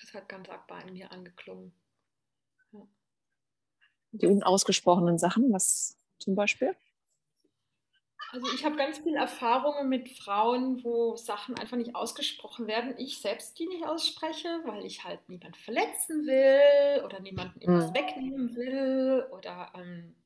Das 0.01 0.15
hat 0.15 0.29
ganz 0.29 0.49
arg 0.49 0.67
bei 0.67 0.85
mir 0.91 1.11
angeklungen. 1.12 1.73
Ja. 2.73 2.87
Die 4.12 4.27
unausgesprochenen 4.27 5.19
Sachen, 5.19 5.53
was 5.53 5.97
zum 6.19 6.35
Beispiel? 6.35 6.77
Also 8.33 8.47
ich 8.55 8.64
habe 8.64 8.77
ganz 8.77 8.99
viele 8.99 9.18
Erfahrungen 9.18 9.90
mit 9.90 10.09
Frauen, 10.09 10.83
wo 10.83 11.16
Sachen 11.16 11.55
einfach 11.59 11.77
nicht 11.77 11.95
ausgesprochen 11.95 12.66
werden. 12.66 12.95
Ich 12.97 13.18
selbst 13.18 13.59
die 13.59 13.66
nicht 13.66 13.85
ausspreche, 13.85 14.49
weil 14.64 14.87
ich 14.87 15.05
halt 15.05 15.29
niemanden 15.29 15.59
verletzen 15.59 16.27
will 16.27 17.05
oder 17.05 17.21
niemanden 17.21 17.61
etwas 17.61 17.90
mhm. 17.90 17.95
wegnehmen 17.95 18.57
will 18.57 19.27
oder 19.33 19.71
ähm, 19.77 20.16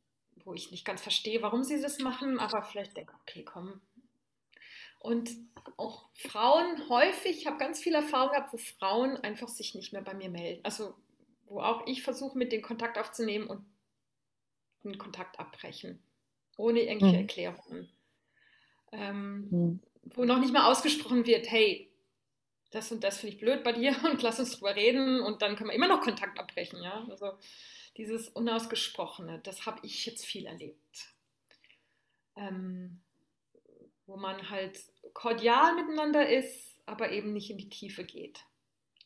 wo 0.44 0.54
ich 0.54 0.70
nicht 0.70 0.84
ganz 0.84 1.02
verstehe, 1.02 1.42
warum 1.42 1.64
sie 1.64 1.82
das 1.82 1.98
machen, 1.98 2.38
aber 2.38 2.62
vielleicht 2.62 2.96
denke, 2.96 3.12
okay, 3.22 3.44
komm. 3.44 3.80
Und 5.00 5.30
auch 5.76 6.08
Frauen 6.14 6.88
häufig, 6.88 7.38
ich 7.38 7.46
habe 7.48 7.58
ganz 7.58 7.80
viel 7.80 7.94
Erfahrung 7.94 8.30
gehabt, 8.30 8.52
wo 8.52 8.56
Frauen 8.56 9.16
einfach 9.16 9.48
sich 9.48 9.74
nicht 9.74 9.92
mehr 9.92 10.02
bei 10.02 10.14
mir 10.14 10.30
melden. 10.30 10.64
Also 10.64 10.94
wo 11.46 11.58
auch 11.60 11.84
ich 11.88 12.04
versuche, 12.04 12.38
mit 12.38 12.52
den 12.52 12.62
Kontakt 12.62 12.98
aufzunehmen 12.98 13.48
und 13.48 13.66
den 14.84 14.96
Kontakt 14.96 15.40
abbrechen, 15.40 16.00
ohne 16.56 16.82
irgendwelche 16.82 17.16
mhm. 17.16 17.22
Erklärungen 17.22 17.95
ähm, 18.96 19.48
mhm. 19.50 19.80
wo 20.14 20.24
noch 20.24 20.38
nicht 20.38 20.52
mal 20.52 20.70
ausgesprochen 20.70 21.26
wird, 21.26 21.50
hey, 21.50 21.90
das 22.70 22.90
und 22.90 23.04
das 23.04 23.18
finde 23.18 23.34
ich 23.34 23.40
blöd 23.40 23.62
bei 23.62 23.72
dir 23.72 23.94
und 24.10 24.22
lass 24.22 24.38
uns 24.38 24.52
drüber 24.52 24.74
reden 24.74 25.20
und 25.20 25.42
dann 25.42 25.56
können 25.56 25.70
wir 25.70 25.76
immer 25.76 25.88
noch 25.88 26.00
Kontakt 26.00 26.38
abbrechen, 26.38 26.82
ja. 26.82 27.06
Also 27.10 27.32
dieses 27.96 28.28
Unausgesprochene, 28.28 29.40
das 29.42 29.66
habe 29.66 29.80
ich 29.82 30.04
jetzt 30.04 30.24
viel 30.24 30.46
erlebt. 30.46 31.14
Ähm, 32.36 33.00
wo 34.06 34.16
man 34.16 34.50
halt 34.50 34.80
kordial 35.14 35.74
miteinander 35.74 36.28
ist, 36.28 36.78
aber 36.86 37.10
eben 37.10 37.32
nicht 37.32 37.50
in 37.50 37.58
die 37.58 37.68
Tiefe 37.68 38.04
geht. 38.04 38.44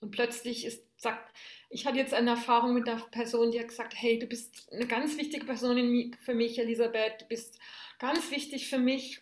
Und 0.01 0.11
plötzlich 0.11 0.65
ist, 0.65 0.85
sagt, 0.97 1.35
ich 1.69 1.87
hatte 1.87 1.99
jetzt 1.99 2.15
eine 2.15 2.31
Erfahrung 2.31 2.75
mit 2.75 2.89
einer 2.89 3.01
Person, 3.01 3.51
die 3.51 3.61
hat 3.61 3.69
gesagt, 3.69 3.95
hey, 3.97 4.19
du 4.19 4.27
bist 4.27 4.69
eine 4.73 4.87
ganz 4.87 5.17
wichtige 5.17 5.45
Person 5.45 6.15
für 6.21 6.35
mich, 6.35 6.59
Elisabeth, 6.59 7.23
du 7.23 7.27
bist 7.27 7.59
ganz 7.99 8.31
wichtig 8.31 8.69
für 8.69 8.79
mich. 8.79 9.21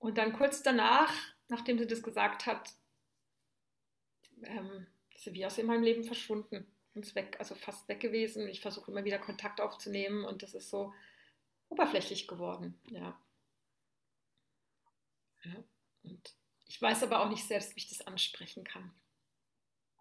Und 0.00 0.16
dann 0.16 0.32
kurz 0.32 0.62
danach, 0.62 1.14
nachdem 1.48 1.78
sie 1.78 1.86
das 1.86 2.02
gesagt 2.02 2.46
hat, 2.46 2.74
ähm, 4.42 4.86
ist 5.14 5.24
sie 5.24 5.34
wie 5.34 5.44
aus 5.44 5.58
in 5.58 5.66
meinem 5.66 5.82
Leben 5.82 6.04
verschwunden 6.04 6.66
und 6.94 7.14
weg, 7.14 7.36
also 7.38 7.54
fast 7.54 7.86
weg 7.86 8.00
gewesen. 8.00 8.48
Ich 8.48 8.62
versuche 8.62 8.90
immer 8.90 9.04
wieder 9.04 9.18
Kontakt 9.18 9.60
aufzunehmen 9.60 10.24
und 10.24 10.42
das 10.42 10.54
ist 10.54 10.70
so 10.70 10.92
oberflächlich 11.68 12.26
geworden, 12.26 12.80
ja. 12.88 13.20
ja. 15.44 15.64
Und 16.02 16.34
ich 16.66 16.80
weiß 16.80 17.02
aber 17.02 17.20
auch 17.20 17.28
nicht 17.28 17.46
selbst, 17.46 17.76
wie 17.76 17.80
ich 17.80 17.88
das 17.90 18.06
ansprechen 18.06 18.64
kann. 18.64 18.90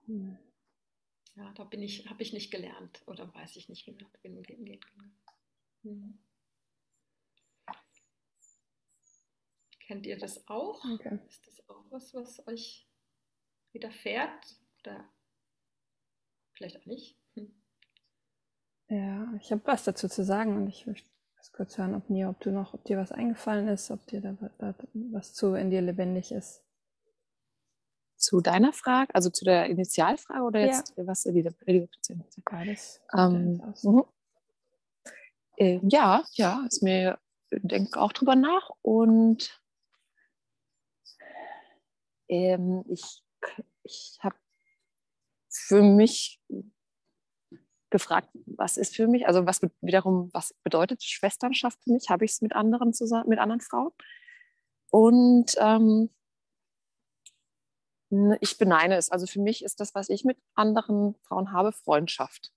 Hm. 0.06 0.38
Ja, 1.36 1.52
da 1.54 1.66
bin 1.66 1.84
ich, 1.84 2.10
habe 2.10 2.24
ich 2.24 2.32
nicht 2.32 2.52
gelernt 2.52 3.02
oder 3.06 3.34
weiß 3.36 3.58
ich 3.58 3.68
nicht, 3.68 3.86
wie 3.86 3.92
man 3.92 4.08
damit 4.24 4.50
umgehen 4.52 4.80
kann. 4.80 5.14
Mhm. 5.84 6.20
Kennt 9.90 10.06
ihr 10.06 10.20
das 10.20 10.48
auch? 10.48 10.86
Okay. 10.86 11.18
Ist 11.28 11.48
das 11.48 11.68
auch 11.68 11.84
was, 11.90 12.14
was 12.14 12.48
euch 12.48 12.88
widerfährt? 13.72 14.56
Oder 14.82 15.04
vielleicht 16.54 16.80
auch 16.80 16.86
nicht? 16.86 17.18
Hm. 17.34 17.60
Ja, 18.90 19.34
ich 19.42 19.52
habe 19.52 19.64
was 19.66 19.86
dazu 19.86 20.08
zu 20.08 20.24
sagen 20.24 20.58
und 20.58 20.68
ich 20.68 20.86
möchte 20.86 21.10
kurz 21.54 21.80
hören, 21.80 21.96
ob, 21.96 22.08
mir, 22.08 22.30
ob 22.30 22.40
du 22.40 22.52
noch, 22.52 22.76
ob 22.76 22.84
dir 22.84 23.00
was 23.00 23.12
eingefallen 23.12 23.68
ist, 23.68 23.90
ob 23.90 24.06
dir 24.06 24.22
da, 24.22 24.38
da 24.60 24.76
was 24.94 25.34
zu 25.34 25.56
in 25.56 25.72
dir 25.72 25.82
lebendig 25.82 26.32
ist. 26.32 26.62
Zu 28.16 28.42
deiner 28.42 28.74
Frage, 28.74 29.16
also 29.16 29.32
zu 29.32 29.44
der 29.44 29.66
Initialfrage 29.72 30.44
oder 30.44 30.60
jetzt 30.60 30.94
ja. 30.98 31.08
was 31.08 31.26
Elisabeth? 31.26 31.90
Beides. 32.46 33.02
Ähm, 33.18 33.60
mhm. 33.82 34.04
äh, 35.58 35.80
ja, 35.82 36.24
ja, 36.36 36.64
ist 36.68 36.84
mir 36.84 37.18
denke 37.52 38.00
auch 38.00 38.14
drüber 38.14 38.36
nach 38.36 38.70
und 38.84 39.60
ähm, 42.30 42.84
ich, 42.88 43.24
ich 43.84 44.18
habe 44.22 44.36
für 45.50 45.82
mich 45.82 46.40
gefragt, 47.90 48.30
was 48.46 48.78
ist 48.78 48.96
für 48.96 49.08
mich, 49.08 49.28
also 49.28 49.46
was 49.46 49.62
wiederum, 49.82 50.30
was 50.32 50.54
bedeutet 50.64 51.04
Schwesternschaft 51.04 51.84
für 51.84 51.92
mich? 51.92 52.10
Habe 52.10 52.26
ich 52.26 52.32
es 52.32 52.42
mit 52.42 52.54
anderen 52.54 52.94
zusammen, 52.94 53.30
mit 53.30 53.40
anderen 53.40 53.62
Frauen? 53.62 53.92
Und 54.92 55.56
ähm, 55.60 56.10
ich 58.42 58.58
beneine 58.58 58.96
es. 58.98 59.12
Also 59.12 59.28
für 59.28 59.40
mich 59.40 59.64
ist 59.64 59.80
das, 59.80 59.94
was 59.96 60.10
ich 60.10 60.24
mit 60.24 60.38
anderen 60.56 61.16
Frauen 61.24 61.52
habe, 61.52 61.72
Freundschaft. 61.72 62.52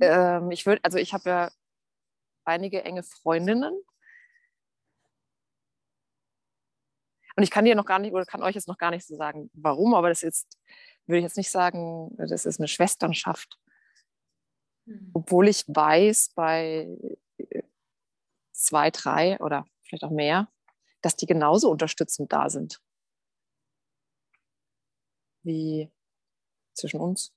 Ähm, 0.00 0.50
ich 0.50 0.66
würde, 0.66 0.82
also 0.84 0.98
ich 0.98 1.12
habe 1.12 1.28
ja 1.28 1.50
einige 2.44 2.84
enge 2.84 3.02
Freundinnen. 3.02 3.74
Und 7.36 7.42
ich 7.42 7.50
kann 7.50 7.64
dir 7.64 7.74
noch 7.74 7.86
gar 7.86 7.98
nicht 7.98 8.12
oder 8.12 8.24
kann 8.24 8.42
euch 8.42 8.54
jetzt 8.54 8.68
noch 8.68 8.78
gar 8.78 8.90
nicht 8.90 9.06
so 9.06 9.16
sagen, 9.16 9.50
warum, 9.54 9.94
aber 9.94 10.08
das 10.08 10.22
ist, 10.22 10.46
würde 11.06 11.18
ich 11.18 11.24
jetzt 11.24 11.36
nicht 11.36 11.50
sagen, 11.50 12.14
das 12.16 12.46
ist 12.46 12.60
eine 12.60 12.68
Schwesternschaft. 12.68 13.58
Mhm. 14.86 15.10
Obwohl 15.14 15.48
ich 15.48 15.64
weiß, 15.66 16.32
bei 16.34 16.88
zwei, 18.52 18.90
drei 18.90 19.38
oder 19.40 19.64
vielleicht 19.82 20.04
auch 20.04 20.10
mehr, 20.10 20.48
dass 21.02 21.16
die 21.16 21.26
genauso 21.26 21.70
unterstützend 21.70 22.32
da 22.32 22.50
sind 22.50 22.80
wie 25.42 25.90
zwischen 26.74 27.00
uns. 27.00 27.32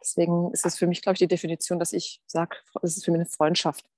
Deswegen 0.00 0.52
ist 0.52 0.66
es 0.66 0.76
für 0.76 0.86
mich, 0.86 1.02
glaube 1.02 1.14
ich, 1.14 1.20
die 1.20 1.28
Definition, 1.28 1.78
dass 1.78 1.92
ich 1.92 2.20
sage, 2.26 2.56
es 2.82 2.96
ist 2.96 3.04
für 3.04 3.12
mich 3.12 3.20
eine 3.20 3.28
Freundschaft. 3.28 3.88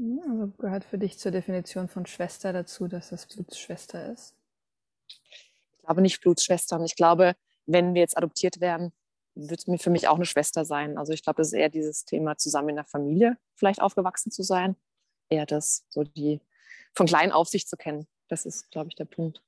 Also 0.00 0.52
gehört 0.58 0.84
für 0.84 0.96
dich 0.96 1.18
zur 1.18 1.30
Definition 1.30 1.88
von 1.88 2.06
Schwester 2.06 2.52
dazu, 2.52 2.88
dass 2.88 3.10
das 3.10 3.26
Blutsschwester 3.26 4.10
ist? 4.10 4.34
Ich 5.08 5.82
glaube 5.82 6.00
nicht 6.00 6.20
Blutsschwestern. 6.22 6.84
Ich 6.84 6.96
glaube, 6.96 7.34
wenn 7.66 7.94
wir 7.94 8.00
jetzt 8.00 8.16
adoptiert 8.16 8.60
werden, 8.60 8.92
wird 9.34 9.68
mir 9.68 9.78
für 9.78 9.90
mich 9.90 10.08
auch 10.08 10.16
eine 10.16 10.24
Schwester 10.24 10.64
sein. 10.64 10.96
Also 10.96 11.12
ich 11.12 11.22
glaube, 11.22 11.38
das 11.38 11.48
ist 11.48 11.52
eher 11.52 11.68
dieses 11.68 12.04
Thema, 12.04 12.36
zusammen 12.38 12.70
in 12.70 12.76
der 12.76 12.84
Familie 12.84 13.36
vielleicht 13.54 13.82
aufgewachsen 13.82 14.30
zu 14.30 14.42
sein. 14.42 14.76
Eher 15.28 15.46
das, 15.46 15.84
so 15.90 16.02
die 16.02 16.40
von 16.94 17.06
klein 17.06 17.30
auf 17.30 17.48
sich 17.48 17.66
zu 17.66 17.76
kennen. 17.76 18.06
Das 18.28 18.46
ist, 18.46 18.70
glaube 18.70 18.88
ich, 18.88 18.94
der 18.94 19.04
Punkt. 19.04 19.42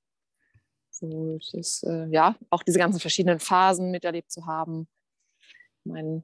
So, 0.91 1.39
das, 1.53 1.83
äh, 1.85 2.07
ja, 2.09 2.37
auch 2.51 2.63
diese 2.63 2.79
ganzen 2.79 3.01
verschiedenen 3.01 3.41
Phasen 3.41 3.91
miterlebt 3.91 4.31
zu 4.31 4.47
haben. 4.47 4.87
Ich 5.41 5.91
meine, 5.91 6.23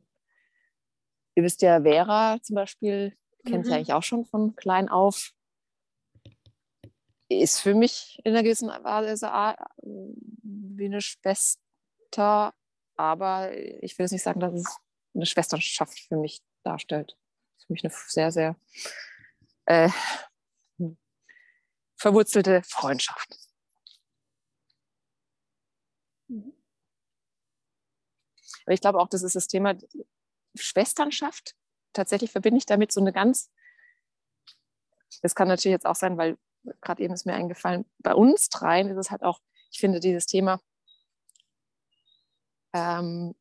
ihr 1.35 1.43
wisst 1.43 1.63
ja, 1.63 1.81
Vera 1.81 2.39
zum 2.43 2.57
Beispiel, 2.57 3.17
kennt 3.45 3.65
mhm. 3.65 3.69
sie 3.69 3.75
eigentlich 3.75 3.93
auch 3.93 4.03
schon 4.03 4.25
von 4.25 4.57
klein 4.57 4.89
auf. 4.89 5.33
Ist 7.29 7.61
für 7.61 7.75
mich 7.75 8.21
in 8.25 8.33
einer 8.33 8.43
gewissen 8.43 8.69
Weise 8.69 9.27
wie 10.43 10.85
eine 10.87 11.01
Schwester, 11.01 12.55
aber 12.97 13.53
ich 13.55 13.99
will 13.99 14.05
jetzt 14.05 14.13
nicht 14.13 14.23
sagen, 14.23 14.41
dass 14.41 14.55
es 14.55 14.79
eine 15.15 15.27
Schwesternschaft 15.27 15.99
für 15.99 16.17
mich 16.17 16.43
darstellt. 16.65 17.13
Das 17.13 17.63
ist 17.63 17.67
für 17.67 17.73
mich 17.73 17.85
eine 17.85 17.93
sehr, 18.09 18.33
sehr 18.33 18.57
äh, 19.67 19.91
verwurzelte 21.97 22.63
Freundschaft. 22.65 23.37
Mhm. 26.29 26.55
Aber 28.65 28.75
ich 28.75 28.81
glaube 28.81 29.01
auch, 29.01 29.09
das 29.09 29.23
ist 29.23 29.37
das 29.37 29.49
Thema 29.49 29.77
Schwesternschaft. 30.55 31.57
Tatsächlich 31.99 32.31
verbinde 32.31 32.59
ich 32.59 32.67
damit 32.67 32.93
so 32.93 33.01
eine 33.01 33.13
ganz, 33.13 33.51
das 35.21 35.35
kann 35.35 35.49
natürlich 35.49 35.73
jetzt 35.73 35.85
auch 35.85 35.97
sein, 35.97 36.17
weil 36.17 36.39
gerade 36.81 37.03
eben 37.03 37.13
ist 37.13 37.27
mir 37.27 37.35
eingefallen, 37.35 37.87
bei 37.99 38.15
uns 38.15 38.51
dreien 38.51 38.89
ist 38.89 38.99
es 38.99 39.11
halt 39.11 39.25
auch, 39.25 39.41
ich 39.73 39.81
finde 39.81 39.99
dieses 39.99 40.27
Thema 40.27 40.61
ähm, 42.73 43.35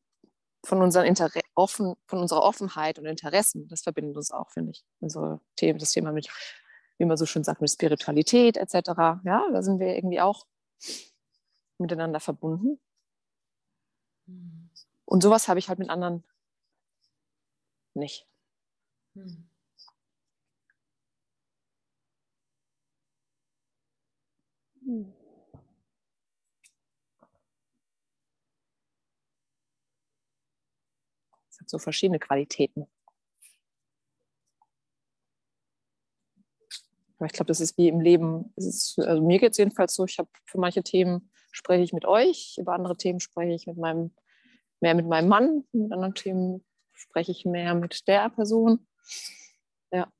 von, 0.64 0.82
unseren 0.82 1.14
offen, 1.54 1.94
von 2.08 2.18
unserer 2.18 2.42
Offenheit 2.42 2.98
und 2.98 3.06
Interessen, 3.06 3.68
das 3.68 3.82
verbindet 3.82 4.16
uns 4.16 4.32
auch, 4.32 4.50
finde 4.50 4.72
ich. 4.72 4.84
Unsere 4.98 5.40
Themen, 5.54 5.78
das 5.78 5.92
Thema 5.92 6.10
mit, 6.10 6.28
wie 6.96 7.04
man 7.04 7.16
so 7.16 7.26
schön 7.26 7.44
sagt, 7.44 7.60
mit 7.60 7.70
Spiritualität 7.70 8.56
etc. 8.56 8.74
Ja, 9.22 9.46
da 9.52 9.62
sind 9.62 9.78
wir 9.78 9.94
irgendwie 9.94 10.20
auch 10.20 10.48
miteinander 11.78 12.18
verbunden. 12.18 12.80
Mhm. 14.26 14.68
Und 15.04 15.22
sowas 15.22 15.46
habe 15.46 15.60
ich 15.60 15.68
halt 15.68 15.78
mit 15.78 15.90
anderen 15.90 16.24
nicht. 17.94 18.26
Mhm. 19.18 19.48
Mhm. 24.86 25.12
hat 31.60 31.70
so 31.70 31.78
verschiedene 31.78 32.18
Qualitäten. 32.18 32.86
Aber 37.18 37.26
ich 37.26 37.32
glaube, 37.32 37.48
das 37.48 37.60
ist 37.60 37.76
wie 37.76 37.88
im 37.88 38.00
Leben. 38.00 38.52
Ist, 38.56 38.98
also 38.98 39.22
mir 39.22 39.38
geht 39.38 39.52
es 39.52 39.58
jedenfalls 39.58 39.94
so, 39.94 40.04
ich 40.04 40.18
habe 40.18 40.28
für 40.46 40.58
manche 40.58 40.82
Themen 40.82 41.30
spreche 41.50 41.82
ich 41.82 41.92
mit 41.92 42.04
euch, 42.04 42.56
über 42.58 42.74
andere 42.74 42.96
Themen 42.96 43.20
spreche 43.20 43.52
ich 43.52 43.66
mit 43.66 43.76
meinem, 43.76 44.14
mehr 44.80 44.94
mit 44.94 45.06
meinem 45.06 45.28
Mann, 45.28 45.64
mit 45.72 45.92
anderen 45.92 46.14
Themen 46.14 46.64
spreche 46.92 47.32
ich 47.32 47.44
mehr 47.44 47.74
mit 47.74 48.06
der 48.06 48.30
Person. 48.30 48.87
Ja. 49.90 50.10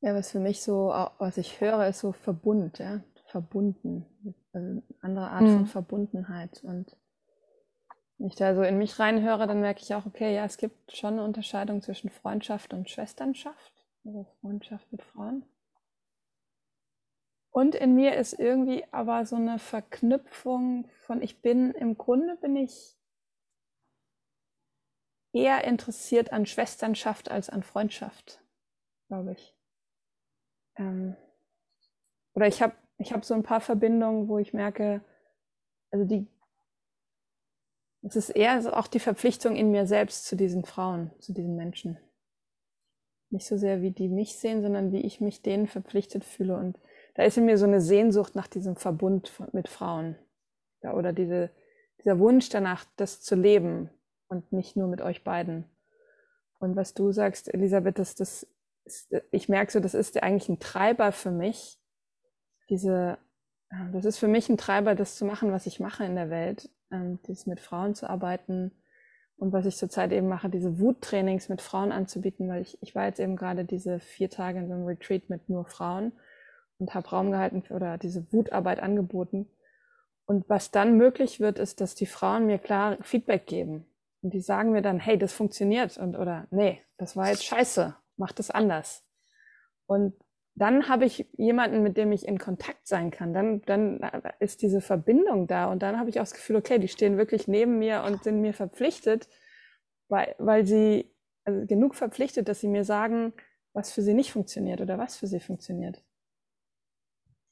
Ja, 0.00 0.14
was 0.14 0.30
für 0.30 0.38
mich 0.38 0.62
so, 0.62 0.88
was 1.18 1.36
ich 1.36 1.60
höre, 1.60 1.88
ist 1.88 2.00
so 2.00 2.12
Verbund, 2.12 2.78
ja, 2.78 3.02
verbunden, 3.26 4.06
also 4.52 4.68
eine 4.68 4.82
andere 5.00 5.30
Art 5.30 5.42
mhm. 5.42 5.56
von 5.56 5.66
Verbundenheit. 5.66 6.62
Und 6.62 6.96
wenn 8.18 8.28
ich 8.28 8.36
da 8.36 8.54
so 8.54 8.62
in 8.62 8.78
mich 8.78 8.98
reinhöre, 8.98 9.46
dann 9.46 9.60
merke 9.60 9.82
ich 9.82 9.94
auch, 9.94 10.06
okay, 10.06 10.34
ja, 10.34 10.44
es 10.44 10.58
gibt 10.58 10.96
schon 10.96 11.14
eine 11.14 11.24
Unterscheidung 11.24 11.82
zwischen 11.82 12.10
Freundschaft 12.10 12.72
und 12.72 12.88
Schwesternschaft, 12.88 13.72
also 14.04 14.26
Freundschaft 14.40 14.90
mit 14.92 15.02
Frauen. 15.02 15.44
Und 17.56 17.74
in 17.74 17.94
mir 17.94 18.16
ist 18.16 18.34
irgendwie 18.34 18.84
aber 18.90 19.24
so 19.24 19.36
eine 19.36 19.58
Verknüpfung 19.58 20.86
von, 21.06 21.22
ich 21.22 21.40
bin, 21.40 21.70
im 21.70 21.96
Grunde 21.96 22.36
bin 22.36 22.54
ich 22.54 22.98
eher 25.32 25.64
interessiert 25.64 26.34
an 26.34 26.44
Schwesternschaft 26.44 27.30
als 27.30 27.48
an 27.48 27.62
Freundschaft, 27.62 28.42
glaube 29.08 29.32
ich. 29.32 29.54
Ähm, 30.76 31.16
oder 32.34 32.46
ich 32.46 32.60
habe 32.60 32.74
ich 32.98 33.14
hab 33.14 33.24
so 33.24 33.32
ein 33.32 33.42
paar 33.42 33.62
Verbindungen, 33.62 34.28
wo 34.28 34.36
ich 34.36 34.52
merke, 34.52 35.02
also 35.90 36.04
die, 36.04 36.26
es 38.02 38.16
ist 38.16 38.28
eher 38.28 38.60
so 38.60 38.74
auch 38.74 38.86
die 38.86 39.00
Verpflichtung 39.00 39.56
in 39.56 39.70
mir 39.70 39.86
selbst 39.86 40.26
zu 40.26 40.36
diesen 40.36 40.66
Frauen, 40.66 41.10
zu 41.20 41.32
diesen 41.32 41.56
Menschen. 41.56 41.98
Nicht 43.30 43.46
so 43.46 43.56
sehr, 43.56 43.80
wie 43.80 43.92
die 43.92 44.08
mich 44.08 44.36
sehen, 44.36 44.60
sondern 44.60 44.92
wie 44.92 45.00
ich 45.00 45.22
mich 45.22 45.40
denen 45.40 45.66
verpflichtet 45.68 46.22
fühle. 46.22 46.58
Und 46.58 46.78
da 47.16 47.24
ist 47.24 47.36
in 47.36 47.46
mir 47.46 47.58
so 47.58 47.66
eine 47.66 47.80
Sehnsucht 47.80 48.34
nach 48.34 48.46
diesem 48.46 48.76
Verbund 48.76 49.32
mit 49.52 49.68
Frauen. 49.68 50.16
Ja, 50.82 50.94
oder 50.94 51.12
diese, 51.12 51.50
dieser 52.00 52.18
Wunsch 52.18 52.48
danach, 52.48 52.84
das 52.96 53.20
zu 53.22 53.34
leben 53.34 53.90
und 54.28 54.52
nicht 54.52 54.76
nur 54.76 54.88
mit 54.88 55.00
euch 55.00 55.24
beiden. 55.24 55.64
Und 56.58 56.76
was 56.76 56.94
du 56.94 57.12
sagst, 57.12 57.52
Elisabeth, 57.52 57.98
dass 57.98 58.14
das 58.14 58.46
ich 59.30 59.48
merke 59.48 59.72
so, 59.72 59.80
das 59.80 59.94
ist 59.94 60.22
eigentlich 60.22 60.48
ein 60.48 60.60
Treiber 60.60 61.12
für 61.12 61.30
mich, 61.30 61.78
diese, 62.68 63.18
das 63.92 64.04
ist 64.04 64.18
für 64.18 64.28
mich 64.28 64.48
ein 64.48 64.56
Treiber, 64.56 64.94
das 64.94 65.16
zu 65.16 65.24
machen, 65.24 65.52
was 65.52 65.66
ich 65.66 65.80
mache 65.80 66.04
in 66.04 66.14
der 66.14 66.30
Welt, 66.30 66.70
ähm, 66.90 67.18
dieses 67.26 67.46
mit 67.46 67.60
Frauen 67.60 67.94
zu 67.94 68.08
arbeiten 68.08 68.72
und 69.36 69.52
was 69.52 69.66
ich 69.66 69.76
zurzeit 69.76 70.12
eben 70.12 70.28
mache, 70.28 70.48
diese 70.48 70.78
Wuttrainings 70.78 71.48
mit 71.48 71.62
Frauen 71.62 71.92
anzubieten, 71.92 72.48
weil 72.48 72.62
ich, 72.62 72.80
ich 72.80 72.94
war 72.94 73.06
jetzt 73.06 73.20
eben 73.20 73.36
gerade 73.36 73.64
diese 73.64 73.98
vier 73.98 74.30
Tage 74.30 74.58
in 74.58 74.68
so 74.68 74.74
einem 74.74 74.86
Retreat 74.86 75.28
mit 75.28 75.48
nur 75.48 75.64
Frauen 75.66 76.12
und 76.78 76.94
habe 76.94 77.08
Raum 77.08 77.30
gehalten 77.30 77.62
für, 77.62 77.74
oder 77.74 77.98
diese 77.98 78.32
Wutarbeit 78.32 78.80
angeboten. 78.80 79.48
Und 80.26 80.48
was 80.48 80.70
dann 80.70 80.96
möglich 80.96 81.40
wird, 81.40 81.58
ist, 81.58 81.80
dass 81.80 81.94
die 81.94 82.06
Frauen 82.06 82.46
mir 82.46 82.58
klar 82.58 82.98
Feedback 83.02 83.46
geben. 83.46 83.86
Und 84.22 84.34
die 84.34 84.40
sagen 84.40 84.72
mir 84.72 84.82
dann, 84.82 84.98
hey, 84.98 85.18
das 85.18 85.32
funktioniert 85.32 85.96
und 85.98 86.16
oder 86.16 86.48
nee, 86.50 86.82
das 86.96 87.16
war 87.16 87.28
jetzt 87.28 87.44
scheiße 87.44 87.94
macht 88.16 88.40
es 88.40 88.50
anders. 88.50 89.04
Und 89.86 90.14
dann 90.54 90.88
habe 90.88 91.04
ich 91.04 91.26
jemanden, 91.36 91.82
mit 91.82 91.96
dem 91.96 92.12
ich 92.12 92.26
in 92.26 92.38
Kontakt 92.38 92.86
sein 92.86 93.10
kann. 93.10 93.34
Dann, 93.34 93.60
dann 93.62 94.00
ist 94.40 94.62
diese 94.62 94.80
Verbindung 94.80 95.46
da 95.46 95.70
und 95.70 95.82
dann 95.82 95.98
habe 95.98 96.08
ich 96.08 96.18
auch 96.18 96.24
das 96.24 96.34
Gefühl, 96.34 96.56
okay, 96.56 96.78
die 96.78 96.88
stehen 96.88 97.18
wirklich 97.18 97.46
neben 97.46 97.78
mir 97.78 98.02
und 98.04 98.24
sind 98.24 98.40
mir 98.40 98.54
verpflichtet, 98.54 99.28
weil, 100.08 100.34
weil 100.38 100.66
sie, 100.66 101.12
also 101.44 101.66
genug 101.66 101.94
verpflichtet, 101.94 102.48
dass 102.48 102.60
sie 102.60 102.68
mir 102.68 102.84
sagen, 102.84 103.34
was 103.74 103.92
für 103.92 104.00
sie 104.00 104.14
nicht 104.14 104.32
funktioniert 104.32 104.80
oder 104.80 104.96
was 104.96 105.16
für 105.16 105.26
sie 105.26 105.40
funktioniert. 105.40 106.02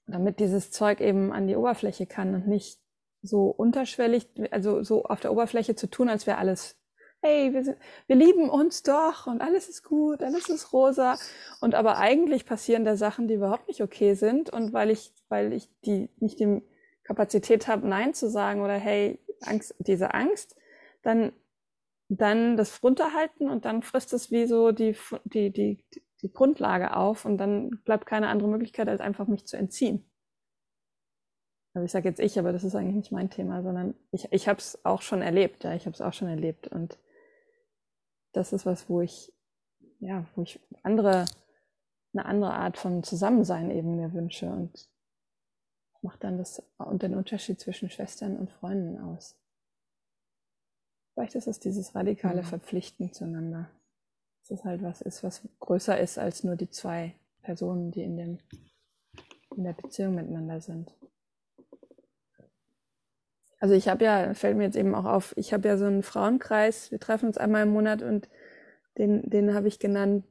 Damit 0.07 0.39
dieses 0.41 0.71
Zeug 0.71 1.01
eben 1.01 1.33
an 1.33 1.47
die 1.47 1.57
Oberfläche 1.57 2.07
kann 2.07 2.35
und 2.35 2.47
nicht 2.47 2.79
so 3.23 3.47
unterschwellig, 3.47 4.29
also 4.51 4.83
so 4.83 5.05
auf 5.05 5.21
der 5.21 5.33
Oberfläche 5.33 5.75
zu 5.75 5.89
tun, 5.89 6.09
als 6.09 6.27
wäre 6.27 6.39
alles, 6.39 6.77
hey, 7.23 7.55
wir, 7.55 7.65
sind, 7.65 7.79
wir 8.07 8.17
lieben 8.17 8.51
uns 8.51 8.83
doch 8.83 9.27
und 9.27 9.41
alles 9.41 9.69
ist 9.69 9.83
gut, 9.83 10.23
alles 10.23 10.49
ist 10.51 10.73
rosa. 10.73 11.17
Und 11.61 11.75
aber 11.75 11.97
eigentlich 11.97 12.45
passieren 12.45 12.85
da 12.85 12.97
Sachen, 12.97 13.29
die 13.29 13.35
überhaupt 13.35 13.67
nicht 13.67 13.83
okay 13.83 14.15
sind. 14.15 14.51
Und 14.51 14.75
weil 14.75 14.91
ich, 14.91 15.13
weil 15.29 15.53
ich 15.55 15.69
die 15.87 16.11
nicht 16.19 16.39
die 16.39 16.63
Kapazität 17.03 17.67
habe, 17.67 17.89
Nein 17.89 18.13
zu 18.13 18.29
sagen 18.29 18.61
oder 18.61 18.75
hey, 18.75 19.19
Angst, 19.43 19.75
diese 19.79 20.13
Angst, 20.13 20.57
dann, 21.03 21.33
dann 22.09 22.57
das 22.57 22.83
runterhalten 22.83 23.49
und 23.49 23.65
dann 23.65 23.83
frisst 23.83 24.13
es 24.13 24.31
wie 24.31 24.47
so 24.47 24.73
die, 24.73 24.97
die, 25.25 25.51
die, 25.51 25.85
die 26.25 26.33
Grundlage 26.33 26.97
auf 26.97 27.27
und 27.27 27.37
dann 27.37 27.83
bleibt 27.85 28.07
keine 28.07 28.29
andere 28.29 28.49
Möglichkeit, 28.49 28.89
als 28.89 29.01
einfach 29.01 29.29
mich 29.29 29.47
zu 29.47 29.57
entziehen. 29.57 30.11
Also 31.75 31.85
ich 31.85 31.93
sage 31.93 32.09
jetzt 32.09 32.21
ich, 32.21 32.39
aber 32.39 32.53
das 32.53 32.65
ist 32.65 32.75
eigentlich 32.75 32.97
nicht 32.97 33.13
mein 33.13 33.31
Thema, 33.31 33.63
sondern 33.63 33.95
ich, 34.11 34.33
ich 34.33 34.49
habe 34.49 34.59
es 34.59 34.85
auch 34.85 35.03
schon 35.03 35.23
erlebt, 35.23 35.65
ja, 35.65 35.75
ich 35.75 35.87
habe 35.87 35.95
es 35.95 36.01
auch 36.01 36.15
schon 36.15 36.29
erlebt 36.29 36.67
und 36.69 36.99
das 38.33 38.53
ist 38.53 38.65
was, 38.65 38.89
wo 38.89 39.03
ich, 39.03 39.33
ja, 40.01 40.25
wo 40.35 40.43
ich 40.43 40.61
andere, 40.83 41.27
eine 42.15 42.25
andere 42.25 42.55
Art 42.55 42.79
von 42.79 43.03
Zusammensein 43.03 43.71
eben 43.71 43.97
mir 43.97 44.15
wünsche 44.15 44.47
und 44.49 44.89
macht 46.01 46.25
dann 46.25 46.39
das 46.39 46.63
und 46.79 47.03
den 47.03 47.15
Unterschied 47.15 47.61
zwischen 47.61 47.91
Schwestern 47.91 48.37
und 48.37 48.51
Freunden 48.51 48.99
aus. 48.99 49.37
Vielleicht 51.13 51.35
ist 51.35 51.49
es 51.49 51.61
dieses 51.61 51.95
radikale 51.95 52.43
mhm. 52.43 52.47
Verpflichten 52.47 53.13
zueinander. 53.13 53.71
Dass 54.49 54.59
es 54.59 54.65
halt 54.65 54.83
was 54.83 55.01
ist, 55.01 55.23
was 55.25 55.43
größer 55.61 55.99
ist 55.99 56.19
als 56.19 56.45
nur 56.45 56.57
die 56.57 56.69
zwei 56.69 57.15
Personen, 57.43 57.91
die 57.91 58.03
in, 58.03 58.17
dem, 58.17 58.39
in 59.57 59.65
der 59.65 59.73
Beziehung 59.73 60.15
miteinander 60.15 60.61
sind. 60.61 60.95
Also 63.59 63.75
ich 63.75 63.89
habe 63.89 64.05
ja, 64.05 64.35
fällt 64.35 64.59
mir 64.59 64.65
jetzt 64.65 64.77
eben 64.77 64.95
auch 64.95 65.07
auf, 65.07 65.35
ich 65.39 65.55
habe 65.55 65.67
ja 65.69 65.79
so 65.79 65.87
einen 65.87 66.03
Frauenkreis, 66.03 66.91
wir 66.91 67.01
treffen 67.01 67.27
uns 67.29 67.39
einmal 67.39 67.63
im 67.63 67.71
Monat 67.71 68.03
und 68.03 68.29
den, 68.99 69.29
den 69.31 69.55
habe 69.55 69.69
ich 69.69 69.79
genannt, 69.79 70.25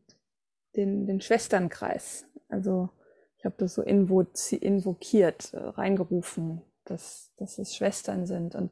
den, 0.75 1.07
den 1.07 1.19
Schwesternkreis. 1.19 2.27
Also 2.49 2.89
ich 3.37 3.45
habe 3.45 3.55
das 3.57 3.73
so 3.73 3.81
invokiert, 3.81 5.53
äh, 5.53 5.57
reingerufen, 5.57 6.61
dass, 6.85 7.33
dass 7.37 7.57
es 7.57 7.75
Schwestern 7.75 8.27
sind. 8.27 8.55
Und 8.55 8.71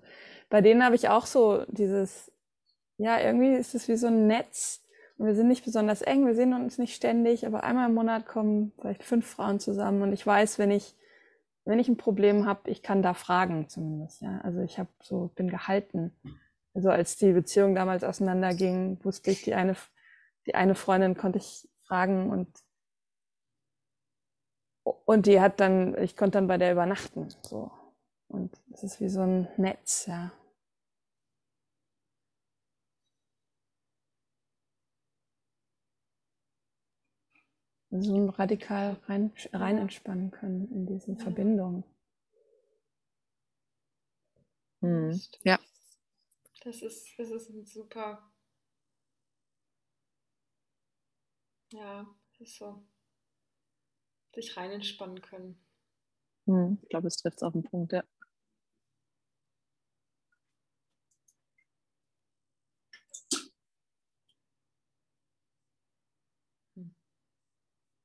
bei 0.49 0.61
denen 0.61 0.85
habe 0.85 0.95
ich 0.95 1.09
auch 1.09 1.25
so 1.25 1.65
dieses, 1.67 2.31
ja, 2.97 3.19
irgendwie 3.19 3.53
ist 3.53 3.73
es 3.73 3.87
wie 3.87 3.97
so 3.97 4.07
ein 4.07 4.27
Netz. 4.27 4.83
Wir 5.23 5.35
sind 5.35 5.47
nicht 5.47 5.65
besonders 5.65 6.01
eng, 6.01 6.25
wir 6.25 6.35
sehen 6.35 6.53
uns 6.53 6.77
nicht 6.77 6.95
ständig, 6.95 7.45
aber 7.45 7.63
einmal 7.63 7.89
im 7.89 7.95
Monat 7.95 8.25
kommen 8.25 8.71
vielleicht 8.79 9.03
fünf 9.03 9.27
Frauen 9.27 9.59
zusammen 9.59 10.01
und 10.01 10.13
ich 10.13 10.25
weiß, 10.25 10.59
wenn 10.59 10.71
ich 10.71 10.95
wenn 11.63 11.77
ich 11.77 11.87
ein 11.87 11.97
Problem 11.97 12.47
habe, 12.47 12.71
ich 12.71 12.81
kann 12.81 13.03
da 13.03 13.13
fragen 13.13 13.69
zumindest. 13.69 14.21
Ja, 14.21 14.41
also 14.43 14.61
ich 14.61 14.79
habe 14.79 14.89
so 14.99 15.29
bin 15.35 15.47
gehalten. 15.47 16.11
Also 16.73 16.89
als 16.89 17.17
die 17.17 17.33
Beziehung 17.33 17.75
damals 17.75 18.03
auseinanderging, 18.03 18.97
wusste 19.03 19.29
ich 19.29 19.43
die 19.43 19.53
eine 19.53 19.75
die 20.47 20.55
eine 20.55 20.75
Freundin 20.75 21.15
konnte 21.15 21.39
ich 21.39 21.69
fragen 21.85 22.29
und 22.31 22.47
und 24.83 25.25
die 25.27 25.39
hat 25.39 25.59
dann 25.59 25.95
ich 25.97 26.17
konnte 26.17 26.37
dann 26.37 26.47
bei 26.47 26.57
der 26.57 26.71
übernachten 26.71 27.29
so 27.41 27.71
und 28.27 28.51
es 28.73 28.83
ist 28.83 28.99
wie 28.99 29.09
so 29.09 29.21
ein 29.21 29.47
Netz 29.57 30.07
ja 30.07 30.31
so 37.91 38.25
radikal 38.29 38.97
rein, 39.07 39.31
rein 39.51 39.77
entspannen 39.77 40.31
können 40.31 40.71
in 40.71 40.85
diesen. 40.85 41.17
Verbindungen. 41.19 41.83
Hm. 44.81 45.21
Ja. 45.43 45.59
Das 46.63 46.81
ist, 46.81 47.07
das 47.17 47.29
ist 47.29 47.49
ein 47.49 47.65
super. 47.65 48.31
Ja, 51.73 52.05
das 52.39 52.49
ist 52.49 52.57
so. 52.57 52.83
Sich 54.33 54.55
rein 54.57 54.71
entspannen 54.71 55.21
können. 55.21 55.59
Hm. 56.45 56.79
Ich 56.81 56.89
glaube, 56.89 57.07
es 57.07 57.17
trifft 57.17 57.37
es 57.37 57.43
auf 57.43 57.53
den 57.53 57.63
Punkt, 57.63 57.93
ja. 57.93 58.03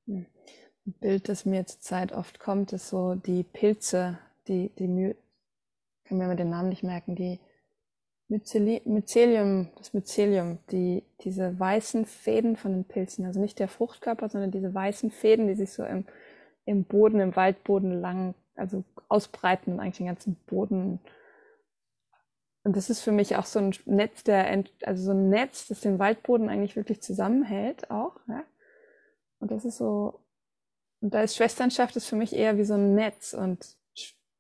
Ein 0.07 0.27
Bild, 0.85 1.29
das 1.29 1.45
mir 1.45 1.67
zur 1.67 1.81
Zeit 1.81 2.13
oft 2.13 2.39
kommt, 2.39 2.73
ist 2.73 2.89
so 2.89 3.15
die 3.15 3.43
Pilze, 3.43 4.19
die, 4.49 4.71
die 4.79 4.87
My 4.87 5.15
kann 6.05 6.19
mir 6.19 6.37
den 6.37 6.51
Namen 6.51 6.69
nicht 6.69 6.85
merken, 6.85 7.17
die 7.17 7.41
Myceli 8.29 8.83
Mycelium, 8.85 9.69
das 9.77 9.93
Mycelium, 9.93 10.59
die, 10.71 11.03
diese 11.23 11.59
weißen 11.59 12.07
Fäden 12.07 12.57
von 12.57 12.73
den 12.73 12.85
Pilzen, 12.85 13.25
also 13.25 13.41
nicht 13.41 13.59
der 13.59 13.69
Fruchtkörper, 13.69 14.29
sondern 14.29 14.51
diese 14.51 14.73
weißen 14.73 15.11
Fäden, 15.11 15.49
die 15.49 15.55
sich 15.55 15.73
so 15.73 15.85
im, 15.85 16.05
im 16.65 16.85
Boden, 16.85 17.21
im 17.21 17.35
Waldboden 17.35 18.01
lang, 18.01 18.35
also 18.55 18.85
ausbreiten 19.09 19.75
und 19.75 19.81
eigentlich 19.81 19.99
den 19.99 20.07
ganzen 20.07 20.37
Boden. 20.47 21.01
Und 22.65 22.77
das 22.77 22.91
ist 22.91 23.01
für 23.01 23.13
mich 23.13 23.37
auch 23.37 23.47
so 23.47 23.61
ein 23.61 23.75
Netz, 23.85 24.25
der, 24.25 24.65
also 24.85 25.05
so 25.05 25.13
ein 25.13 25.29
Netz, 25.29 25.69
das 25.69 25.81
den 25.81 25.99
Waldboden 26.01 26.49
eigentlich 26.49 26.75
wirklich 26.77 27.03
zusammenhält 27.03 27.91
auch, 27.91 28.17
ja? 28.29 28.45
Und 29.39 29.51
das 29.51 29.65
ist 29.65 29.79
so, 29.79 30.21
und 31.01 31.13
da 31.13 31.23
ist 31.23 31.37
Schwesternschaft 31.37 31.97
ist 31.97 32.07
für 32.09 32.17
mich 32.17 32.33
eher 32.33 32.57
wie 32.57 32.65
so 32.65 32.75
ein 32.75 32.95
Netz 32.95 33.35
und 33.35 33.77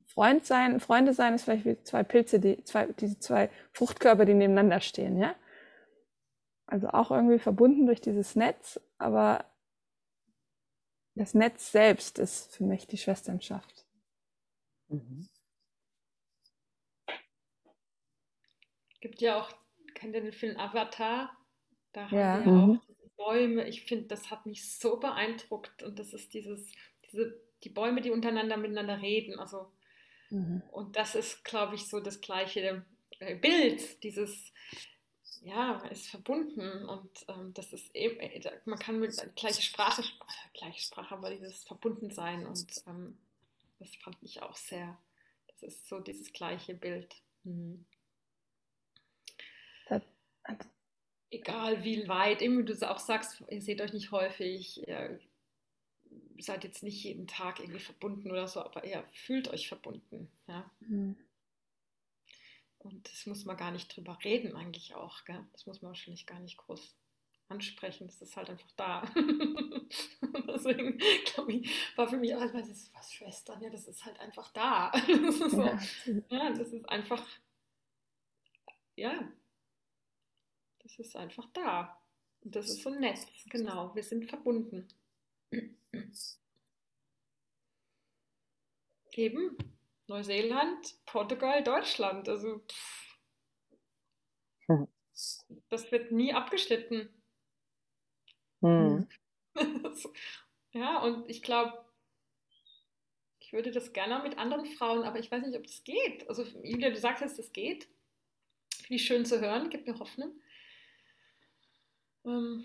Freund 0.06 0.46
sein, 0.46 0.80
Freunde 0.80 1.12
sein 1.12 1.34
ist 1.34 1.44
vielleicht 1.44 1.66
wie 1.66 1.82
zwei 1.82 2.02
Pilze, 2.02 2.40
die 2.40 2.64
zwei, 2.64 2.86
diese 2.86 3.18
zwei 3.18 3.50
Fruchtkörper, 3.72 4.24
die 4.24 4.32
nebeneinander 4.32 4.80
stehen, 4.80 5.18
ja. 5.18 5.34
Also 6.66 6.88
auch 6.88 7.10
irgendwie 7.10 7.38
verbunden 7.38 7.86
durch 7.86 8.00
dieses 8.00 8.34
Netz, 8.34 8.80
aber 8.98 9.44
das 11.14 11.34
Netz 11.34 11.70
selbst 11.70 12.18
ist 12.18 12.56
für 12.56 12.64
mich 12.64 12.86
die 12.86 12.98
Schwesternschaft. 12.98 13.86
Mhm. 14.88 15.28
Gibt 19.00 19.20
ja 19.20 19.40
auch, 19.40 19.50
kennt 19.94 20.14
ihr 20.14 20.22
den 20.22 20.32
Film 20.32 20.56
Avatar? 20.58 21.30
Da 21.92 22.10
haben 22.10 22.16
ja. 22.16 22.38
wir 22.38 22.44
ja 22.44 22.50
mhm. 22.50 22.80
auch 22.80 22.95
Bäume, 23.16 23.66
ich 23.68 23.82
finde, 23.84 24.06
das 24.06 24.30
hat 24.30 24.46
mich 24.46 24.76
so 24.78 24.98
beeindruckt 24.98 25.82
und 25.82 25.98
das 25.98 26.12
ist 26.12 26.34
dieses, 26.34 26.72
diese, 27.06 27.40
die 27.64 27.70
Bäume, 27.70 28.00
die 28.00 28.10
untereinander 28.10 28.56
miteinander 28.56 29.00
reden, 29.00 29.38
also 29.38 29.72
mhm. 30.30 30.62
und 30.70 30.96
das 30.96 31.14
ist, 31.14 31.44
glaube 31.44 31.74
ich, 31.74 31.88
so 31.88 32.00
das 32.00 32.20
gleiche 32.20 32.84
äh, 33.18 33.36
Bild, 33.36 34.02
dieses, 34.02 34.52
ja, 35.42 35.78
ist 35.86 36.08
verbunden 36.08 36.84
und 36.86 37.10
ähm, 37.28 37.54
das 37.54 37.72
ist 37.72 37.94
eben, 37.94 38.18
äh, 38.20 38.60
man 38.64 38.78
kann 38.78 39.00
mit 39.00 39.14
gleiche 39.36 39.62
Sprache, 39.62 40.02
gleiche 40.54 40.80
Sprache, 40.80 41.14
aber 41.14 41.30
dieses 41.30 41.64
Verbundensein 41.64 42.46
und 42.46 42.66
ähm, 42.86 43.18
das 43.78 43.94
fand 43.96 44.16
ich 44.22 44.42
auch 44.42 44.56
sehr, 44.56 44.98
das 45.48 45.62
ist 45.62 45.88
so 45.88 46.00
dieses 46.00 46.32
gleiche 46.32 46.74
Bild. 46.74 47.14
Mhm. 47.44 47.84
Das, 49.88 50.02
egal 51.30 51.84
wie 51.84 52.08
weit, 52.08 52.42
eben 52.42 52.58
wie 52.58 52.64
du 52.64 52.90
auch 52.90 52.98
sagst, 52.98 53.42
ihr 53.48 53.62
seht 53.62 53.80
euch 53.80 53.92
nicht 53.92 54.10
häufig, 54.10 54.86
ihr 54.86 55.18
seid 56.38 56.64
jetzt 56.64 56.82
nicht 56.82 57.02
jeden 57.02 57.26
Tag 57.26 57.60
irgendwie 57.60 57.80
verbunden 57.80 58.30
oder 58.30 58.48
so, 58.48 58.60
aber 58.60 58.84
ihr 58.84 59.04
fühlt 59.12 59.48
euch 59.48 59.68
verbunden. 59.68 60.30
Ja? 60.46 60.70
Mhm. 60.80 61.16
Und 62.78 63.10
das 63.10 63.26
muss 63.26 63.44
man 63.44 63.56
gar 63.56 63.72
nicht 63.72 63.94
drüber 63.94 64.18
reden, 64.22 64.54
eigentlich 64.54 64.94
auch. 64.94 65.24
Gell? 65.24 65.44
Das 65.52 65.66
muss 65.66 65.82
man 65.82 65.90
wahrscheinlich 65.90 66.26
gar 66.26 66.38
nicht 66.38 66.56
groß 66.56 66.94
ansprechen. 67.48 68.06
Das 68.06 68.22
ist 68.22 68.36
halt 68.36 68.50
einfach 68.50 68.70
da. 68.76 69.02
Deswegen, 70.48 70.98
glaube 71.24 71.52
ich, 71.52 71.96
war 71.96 72.08
für 72.08 72.16
mich 72.16 72.34
auch, 72.34 72.40
was 72.54 72.68
ist 72.68 72.94
was 72.94 73.12
Schwestern? 73.12 73.60
Ja, 73.60 73.70
das 73.70 73.86
ist 73.86 74.04
halt 74.04 74.18
einfach 74.20 74.52
da. 74.52 74.92
Das 75.06 75.38
so, 75.38 75.62
ja, 76.30 76.52
das 76.52 76.72
ist 76.72 76.88
einfach, 76.88 77.24
ja, 78.94 79.28
das 80.86 80.98
ist 80.98 81.16
einfach 81.16 81.46
da. 81.52 82.00
Und 82.42 82.54
das 82.54 82.66
ist 82.66 82.82
so 82.82 82.90
ein 82.90 83.00
Netz, 83.00 83.26
genau. 83.46 83.94
Wir 83.94 84.02
sind 84.02 84.28
verbunden. 84.28 84.86
Eben 89.12 89.56
Neuseeland, 90.06 90.94
Portugal, 91.06 91.64
Deutschland. 91.64 92.28
Also 92.28 92.60
pff, 92.60 93.06
das 95.68 95.90
wird 95.90 96.12
nie 96.12 96.32
abgeschnitten. 96.32 97.08
Mhm. 98.60 99.08
ja, 100.72 101.02
und 101.02 101.28
ich 101.28 101.42
glaube, 101.42 101.84
ich 103.40 103.52
würde 103.52 103.70
das 103.70 103.92
gerne 103.92 104.22
mit 104.22 104.38
anderen 104.38 104.66
Frauen, 104.66 105.04
aber 105.04 105.18
ich 105.18 105.30
weiß 105.30 105.44
nicht, 105.44 105.56
ob 105.56 105.66
das 105.66 105.82
geht. 105.84 106.28
Also 106.28 106.44
Julia, 106.62 106.90
du 106.90 106.96
sagst 106.96 107.22
jetzt, 107.22 107.38
das 107.38 107.52
geht. 107.52 107.88
Finde 108.74 108.94
ich 108.94 109.06
schön 109.06 109.24
zu 109.24 109.40
hören, 109.40 109.70
gibt 109.70 109.86
mir 109.86 109.98
Hoffnung. 109.98 110.32
Ähm, 112.26 112.64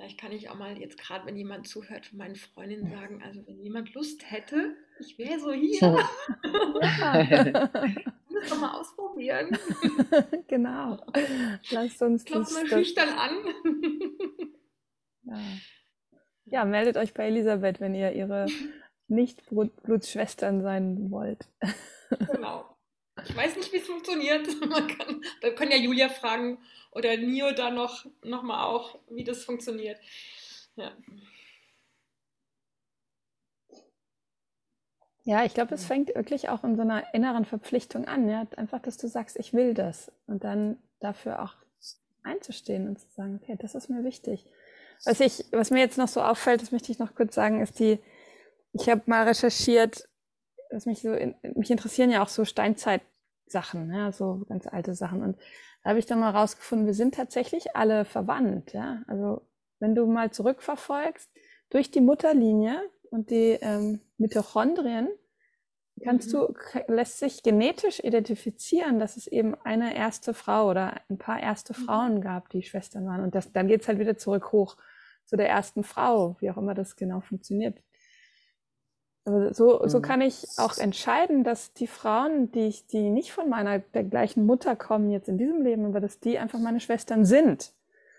Vielleicht 0.00 0.18
kann 0.18 0.32
ich 0.32 0.48
auch 0.48 0.54
mal 0.54 0.78
jetzt 0.78 0.96
gerade, 0.98 1.26
wenn 1.26 1.36
jemand 1.36 1.68
zuhört, 1.68 2.06
von 2.06 2.16
meinen 2.16 2.34
Freundinnen 2.34 2.90
sagen, 2.90 3.22
also 3.22 3.46
wenn 3.46 3.60
jemand 3.60 3.92
Lust 3.92 4.30
hätte, 4.30 4.74
ich 4.98 5.18
wäre 5.18 5.38
so 5.38 5.52
hier. 5.52 5.78
Lass 8.30 8.48
doch 8.48 8.58
mal 8.58 8.80
ausprobieren. 8.80 9.50
genau. 10.48 11.04
Lass 11.68 12.00
uns 12.00 12.24
Klopf 12.24 12.50
mal 12.50 12.66
schüchtern 12.66 13.10
an. 13.10 13.44
ja. 15.24 15.38
ja, 16.46 16.64
meldet 16.64 16.96
euch 16.96 17.12
bei 17.12 17.26
Elisabeth, 17.26 17.78
wenn 17.80 17.94
ihr 17.94 18.12
ihre 18.12 18.46
Nicht-Blutsschwestern 19.08 20.62
sein 20.62 21.10
wollt. 21.10 21.46
genau. 22.08 22.74
Ich 23.22 23.36
weiß 23.36 23.54
nicht, 23.56 23.70
wie 23.70 23.80
es 23.80 23.86
funktioniert. 23.86 24.48
Man 24.66 24.88
kann, 24.88 25.22
wir 25.42 25.54
können 25.54 25.72
ja 25.72 25.76
Julia 25.76 26.08
fragen 26.08 26.56
oder 26.92 27.16
Nio 27.16 27.52
da 27.52 27.70
noch, 27.70 28.06
noch 28.22 28.42
mal 28.42 28.64
auch, 28.64 28.98
wie 29.08 29.24
das 29.24 29.44
funktioniert. 29.44 29.98
Ja. 30.76 30.92
Ja, 35.24 35.44
ich 35.44 35.54
glaube, 35.54 35.74
es 35.74 35.84
fängt 35.84 36.14
wirklich 36.14 36.48
auch 36.48 36.64
in 36.64 36.76
so 36.76 36.82
einer 36.82 37.14
inneren 37.14 37.44
Verpflichtung 37.44 38.06
an. 38.06 38.28
Ja? 38.28 38.46
Einfach, 38.56 38.80
dass 38.80 38.96
du 38.96 39.06
sagst, 39.06 39.36
ich 39.38 39.52
will 39.52 39.74
das. 39.74 40.10
Und 40.26 40.44
dann 40.44 40.78
dafür 40.98 41.42
auch 41.42 41.54
einzustehen 42.22 42.88
und 42.88 42.98
zu 42.98 43.06
sagen, 43.10 43.38
okay, 43.42 43.56
das 43.60 43.74
ist 43.74 43.88
mir 43.90 44.02
wichtig. 44.02 44.46
Was, 45.04 45.20
ich, 45.20 45.44
was 45.52 45.70
mir 45.70 45.80
jetzt 45.80 45.98
noch 45.98 46.08
so 46.08 46.20
auffällt, 46.20 46.62
das 46.62 46.72
möchte 46.72 46.92
ich 46.92 46.98
noch 46.98 47.14
kurz 47.14 47.34
sagen, 47.34 47.62
ist 47.62 47.78
die, 47.78 47.98
ich 48.72 48.88
habe 48.88 49.02
mal 49.06 49.26
recherchiert, 49.26 50.08
dass 50.70 50.86
mich 50.86 51.00
so, 51.02 51.12
in, 51.12 51.34
mich 51.54 51.70
interessieren 51.70 52.10
ja 52.10 52.22
auch 52.22 52.28
so 52.28 52.44
Steinzeit-Sachen, 52.44 53.92
ja, 53.92 54.12
so 54.12 54.44
ganz 54.48 54.66
alte 54.66 54.94
Sachen. 54.94 55.22
Und 55.22 55.38
da 55.82 55.90
habe 55.90 55.98
ich 55.98 56.06
dann 56.06 56.20
mal 56.20 56.30
rausgefunden, 56.30 56.86
wir 56.86 56.94
sind 56.94 57.14
tatsächlich 57.14 57.76
alle 57.76 58.04
verwandt, 58.04 58.72
ja. 58.72 59.02
Also 59.06 59.42
wenn 59.78 59.94
du 59.94 60.06
mal 60.06 60.30
zurückverfolgst, 60.30 61.30
durch 61.70 61.90
die 61.90 62.00
Mutterlinie 62.00 62.82
und 63.10 63.30
die 63.30 63.58
ähm, 63.60 64.00
Mitochondrien, 64.18 65.08
kannst 66.02 66.32
mhm. 66.32 66.38
du, 66.38 66.54
lässt 66.88 67.18
sich 67.18 67.42
genetisch 67.42 68.00
identifizieren, 68.00 68.98
dass 68.98 69.16
es 69.16 69.26
eben 69.26 69.54
eine 69.64 69.94
erste 69.94 70.34
Frau 70.34 70.68
oder 70.68 71.00
ein 71.08 71.18
paar 71.18 71.40
erste 71.40 71.78
mhm. 71.78 71.84
Frauen 71.84 72.20
gab, 72.20 72.48
die 72.50 72.62
Schwestern 72.62 73.06
waren. 73.06 73.22
Und 73.22 73.34
das, 73.34 73.52
dann 73.52 73.68
geht's 73.68 73.88
halt 73.88 73.98
wieder 73.98 74.16
zurück 74.16 74.52
hoch 74.52 74.76
zu 75.24 75.36
der 75.36 75.48
ersten 75.48 75.84
Frau, 75.84 76.36
wie 76.40 76.50
auch 76.50 76.56
immer 76.56 76.74
das 76.74 76.96
genau 76.96 77.20
funktioniert. 77.20 77.78
Aber 79.24 79.52
so, 79.52 79.86
so 79.86 79.98
mhm. 79.98 80.02
kann 80.02 80.20
ich 80.20 80.46
auch 80.56 80.78
entscheiden, 80.78 81.44
dass 81.44 81.72
die 81.74 81.86
Frauen, 81.86 82.50
die 82.52 82.66
ich, 82.66 82.86
die 82.86 83.10
nicht 83.10 83.32
von 83.32 83.48
meiner 83.48 83.78
der 83.78 84.04
gleichen 84.04 84.46
Mutter 84.46 84.76
kommen 84.76 85.10
jetzt 85.10 85.28
in 85.28 85.38
diesem 85.38 85.62
Leben, 85.62 85.84
aber 85.84 86.00
dass 86.00 86.20
die 86.20 86.38
einfach 86.38 86.58
meine 86.58 86.80
Schwestern 86.80 87.24
sind. 87.24 87.72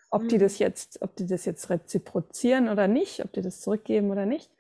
Ob 0.10 0.28
die 0.28 0.38
das 0.38 0.60
mhm. 0.60 0.66
jetzt, 0.66 1.02
ob 1.02 1.16
die 1.16 1.26
das 1.26 1.46
jetzt 1.46 1.70
reziprozieren 1.70 2.68
oder 2.68 2.88
nicht, 2.88 3.24
ob 3.24 3.32
die 3.32 3.42
das 3.42 3.62
zurückgeben 3.62 4.12
oder 4.12 4.26
nicht, 4.26 4.52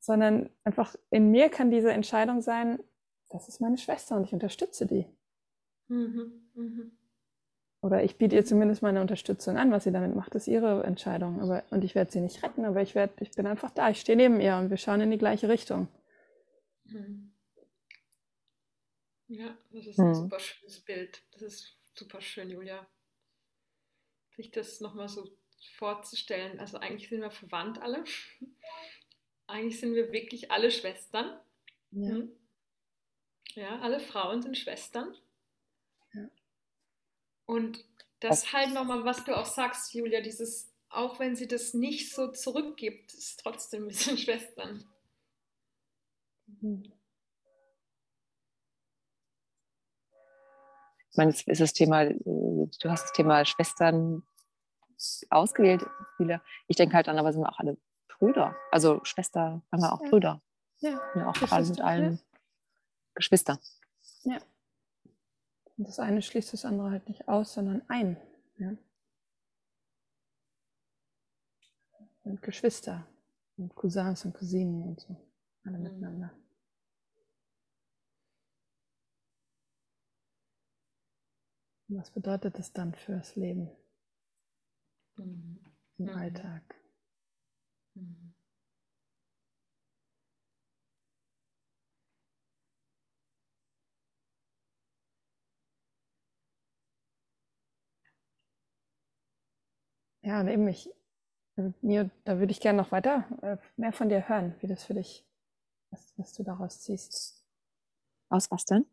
sondern 0.00 0.48
einfach 0.64 0.96
in 1.10 1.30
mir 1.30 1.50
kann 1.50 1.70
diese 1.70 1.92
Entscheidung 1.92 2.40
sein, 2.40 2.78
das 3.30 3.48
ist 3.48 3.60
meine 3.60 3.78
Schwester 3.78 4.16
und 4.16 4.24
ich 4.24 4.32
unterstütze 4.32 4.86
die. 4.86 5.06
Mhm. 5.88 6.48
Mhm. 6.54 6.92
Oder 7.84 8.02
ich 8.02 8.16
biete 8.16 8.34
ihr 8.34 8.46
zumindest 8.46 8.80
meine 8.80 9.02
Unterstützung 9.02 9.58
an. 9.58 9.70
Was 9.70 9.84
sie 9.84 9.92
damit 9.92 10.16
macht, 10.16 10.34
ist 10.34 10.48
ihre 10.48 10.84
Entscheidung. 10.84 11.42
Aber, 11.42 11.62
und 11.68 11.84
ich 11.84 11.94
werde 11.94 12.10
sie 12.10 12.22
nicht 12.22 12.42
retten, 12.42 12.64
aber 12.64 12.80
ich, 12.80 12.94
werd, 12.94 13.20
ich 13.20 13.32
bin 13.32 13.46
einfach 13.46 13.70
da. 13.72 13.90
Ich 13.90 14.00
stehe 14.00 14.16
neben 14.16 14.40
ihr 14.40 14.56
und 14.56 14.70
wir 14.70 14.78
schauen 14.78 15.02
in 15.02 15.10
die 15.10 15.18
gleiche 15.18 15.50
Richtung. 15.50 15.88
Hm. 16.88 17.30
Ja, 19.28 19.54
das 19.70 19.86
ist 19.86 19.98
ein 19.98 20.06
hm. 20.06 20.14
super 20.14 20.40
schönes 20.40 20.80
Bild. 20.80 21.22
Das 21.32 21.42
ist 21.42 21.76
super 21.92 22.22
schön, 22.22 22.48
Julia. 22.48 22.86
Sich 24.34 24.50
das 24.50 24.80
nochmal 24.80 25.10
so 25.10 25.28
vorzustellen. 25.76 26.58
Also 26.60 26.78
eigentlich 26.78 27.10
sind 27.10 27.20
wir 27.20 27.30
verwandt 27.30 27.82
alle. 27.82 28.02
Eigentlich 29.46 29.78
sind 29.78 29.94
wir 29.94 30.10
wirklich 30.10 30.50
alle 30.50 30.70
Schwestern. 30.70 31.38
Ja, 31.90 32.12
hm. 32.12 32.32
ja 33.56 33.78
alle 33.80 34.00
Frauen 34.00 34.40
sind 34.40 34.56
Schwestern. 34.56 35.14
Und 37.46 37.84
das 38.20 38.52
halt 38.52 38.72
nochmal, 38.72 39.04
was 39.04 39.24
du 39.24 39.36
auch 39.36 39.46
sagst, 39.46 39.92
Julia, 39.94 40.20
dieses, 40.20 40.72
auch 40.88 41.18
wenn 41.18 41.36
sie 41.36 41.46
das 41.46 41.74
nicht 41.74 42.14
so 42.14 42.30
zurückgibt, 42.32 43.12
ist 43.12 43.40
trotzdem 43.40 43.84
ein 43.84 43.88
bisschen 43.88 44.16
Schwestern. 44.18 44.84
Ich 51.10 51.16
meine, 51.16 51.30
es 51.30 51.42
ist 51.46 51.60
das 51.60 51.72
Thema, 51.72 52.06
du 52.06 52.70
hast 52.84 53.04
das 53.04 53.12
Thema 53.12 53.44
Schwestern 53.44 54.22
ausgewählt, 55.30 55.84
Julia. 56.18 56.42
Ich 56.66 56.76
denke 56.76 56.96
halt 56.96 57.06
dann, 57.06 57.18
aber 57.18 57.32
sind 57.32 57.42
wir 57.42 57.52
auch 57.52 57.58
alle 57.58 57.76
Brüder. 58.08 58.56
Also 58.70 59.00
Schwester 59.04 59.62
haben 59.70 59.80
wir 59.80 59.92
auch 59.92 60.02
ja. 60.02 60.08
Brüder. 60.08 60.42
Ja, 60.78 61.00
ja 61.14 61.28
auch 61.28 61.52
alle 61.52 61.66
mit 61.66 61.80
allen 61.80 62.14
ja. 62.14 62.18
Geschwister. 63.14 63.60
Ja. 64.22 64.38
Und 65.76 65.88
das 65.88 65.98
eine 65.98 66.22
schließt 66.22 66.52
das 66.52 66.64
andere 66.64 66.90
halt 66.90 67.08
nicht 67.08 67.28
aus, 67.28 67.54
sondern 67.54 67.82
ein. 67.88 68.16
Ja? 68.58 68.76
Und 72.22 72.42
Geschwister 72.42 73.06
und 73.56 73.74
Cousins 73.74 74.24
und 74.24 74.34
Cousinen 74.34 74.82
und 74.82 75.00
so. 75.00 75.16
Alle 75.64 75.78
mhm. 75.78 75.82
miteinander. 75.84 76.30
was 81.96 82.10
bedeutet 82.10 82.58
das 82.58 82.72
dann 82.72 82.94
fürs 82.94 83.36
Leben? 83.36 83.70
Mhm. 85.16 85.60
Im 85.98 86.06
mhm. 86.06 86.10
Alltag. 86.10 86.74
Mhm. 87.94 88.33
Ja, 100.24 100.40
und 100.40 100.48
eben 100.48 100.66
ich, 100.68 100.90
mir, 101.82 102.10
da 102.24 102.38
würde 102.38 102.50
ich 102.50 102.60
gerne 102.60 102.78
noch 102.78 102.92
weiter 102.92 103.24
äh, 103.42 103.58
mehr 103.76 103.92
von 103.92 104.08
dir 104.08 104.26
hören, 104.26 104.54
wie 104.60 104.66
das 104.66 104.82
für 104.82 104.94
dich, 104.94 105.24
was, 105.90 106.14
was 106.16 106.32
du 106.32 106.42
daraus 106.42 106.80
ziehst. 106.80 107.44
Aus 108.30 108.50
was 108.50 108.64
denn? 108.64 108.86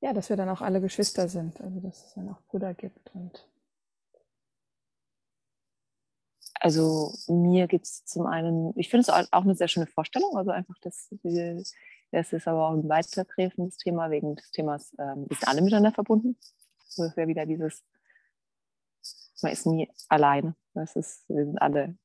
Ja, 0.00 0.12
dass 0.12 0.28
wir 0.28 0.36
dann 0.36 0.50
auch 0.50 0.60
alle 0.60 0.82
Geschwister 0.82 1.28
sind, 1.28 1.60
also 1.62 1.80
dass 1.80 2.06
es 2.06 2.14
dann 2.14 2.28
auch 2.28 2.42
Brüder 2.42 2.74
gibt 2.74 3.10
und 3.14 3.48
also 6.60 7.14
mir 7.28 7.68
gibt 7.68 7.86
es 7.86 8.04
zum 8.04 8.26
einen, 8.26 8.72
ich 8.76 8.90
finde 8.90 9.02
es 9.02 9.08
auch 9.08 9.42
eine 9.44 9.54
sehr 9.54 9.68
schöne 9.68 9.86
Vorstellung, 9.86 10.36
also 10.36 10.50
einfach, 10.50 10.76
dass 10.80 11.08
das 12.10 12.32
ist 12.32 12.48
aber 12.48 12.68
auch 12.68 12.72
ein 12.74 12.88
weitergreifendes 12.88 13.78
Thema 13.78 14.10
wegen 14.10 14.36
des 14.36 14.50
Themas, 14.50 14.94
ähm, 14.98 15.26
wir 15.28 15.36
sind 15.36 15.48
alle 15.48 15.62
miteinander 15.62 15.92
verbunden. 15.92 16.36
Das 16.96 16.98
ist 16.98 17.16
ja 17.16 17.26
wieder 17.26 17.46
dieses 17.46 17.82
man 19.42 19.52
ist 19.52 19.66
nie 19.66 19.90
alleine. 20.08 20.54
Das 20.76 20.94
ist, 20.94 21.26
wir 21.30 21.46
sind 21.46 21.58
alle 21.58 21.96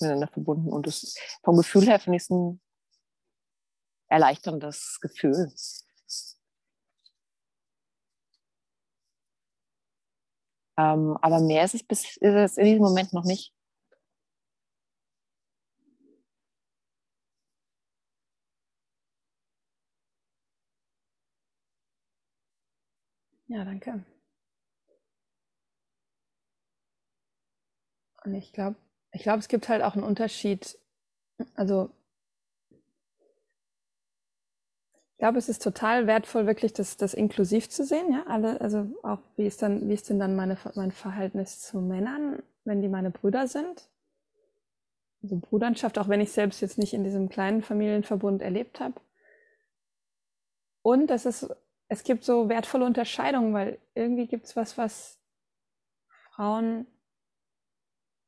miteinander 0.00 0.26
verbunden. 0.26 0.72
Und 0.72 0.86
das, 0.86 1.14
vom 1.44 1.56
Gefühl 1.58 1.86
her 1.86 2.00
finde 2.00 2.16
ich 2.16 2.22
es 2.22 2.30
ein 2.30 2.60
erleichterndes 4.08 4.98
Gefühl. 5.02 5.52
Ähm, 10.78 11.16
aber 11.20 11.40
mehr 11.40 11.64
ist 11.64 11.74
es, 11.74 11.82
bis, 11.82 12.16
ist 12.16 12.20
es 12.22 12.56
in 12.56 12.64
diesem 12.64 12.82
Moment 12.82 13.12
noch 13.12 13.24
nicht. 13.24 13.52
Ja, 23.48 23.64
danke. 23.64 24.04
Und 28.26 28.34
ich 28.34 28.52
glaube, 28.52 28.76
ich 29.12 29.22
glaube, 29.22 29.38
es 29.38 29.48
gibt 29.48 29.68
halt 29.68 29.82
auch 29.82 29.94
einen 29.94 30.02
Unterschied. 30.02 30.78
Also, 31.54 31.90
ich 35.12 35.18
glaube, 35.18 35.38
es 35.38 35.48
ist 35.48 35.62
total 35.62 36.06
wertvoll, 36.06 36.46
wirklich 36.46 36.72
das, 36.72 36.96
das 36.96 37.14
inklusiv 37.14 37.70
zu 37.70 37.84
sehen, 37.84 38.12
ja. 38.12 38.24
Alle, 38.26 38.60
also 38.60 38.90
auch, 39.02 39.20
wie 39.36 39.46
ist 39.46 39.62
dann, 39.62 39.88
wie 39.88 39.94
ist 39.94 40.10
denn 40.10 40.18
dann 40.18 40.34
meine, 40.34 40.58
mein 40.74 40.90
Verhältnis 40.90 41.60
zu 41.60 41.80
Männern, 41.80 42.42
wenn 42.64 42.82
die 42.82 42.88
meine 42.88 43.10
Brüder 43.10 43.46
sind? 43.46 43.88
Also 45.22 45.38
Bruderschaft, 45.38 45.98
auch 45.98 46.08
wenn 46.08 46.20
ich 46.20 46.32
selbst 46.32 46.60
jetzt 46.60 46.76
nicht 46.76 46.92
in 46.92 47.04
diesem 47.04 47.28
kleinen 47.28 47.62
Familienverbund 47.62 48.42
erlebt 48.42 48.80
habe. 48.80 49.00
Und 50.82 51.06
das 51.08 51.26
ist, 51.26 51.48
es 51.88 52.02
gibt 52.02 52.24
so 52.24 52.48
wertvolle 52.48 52.84
Unterscheidungen, 52.84 53.54
weil 53.54 53.78
irgendwie 53.94 54.26
gibt 54.26 54.46
es 54.46 54.56
was, 54.56 54.76
was 54.76 55.20
Frauen 56.34 56.86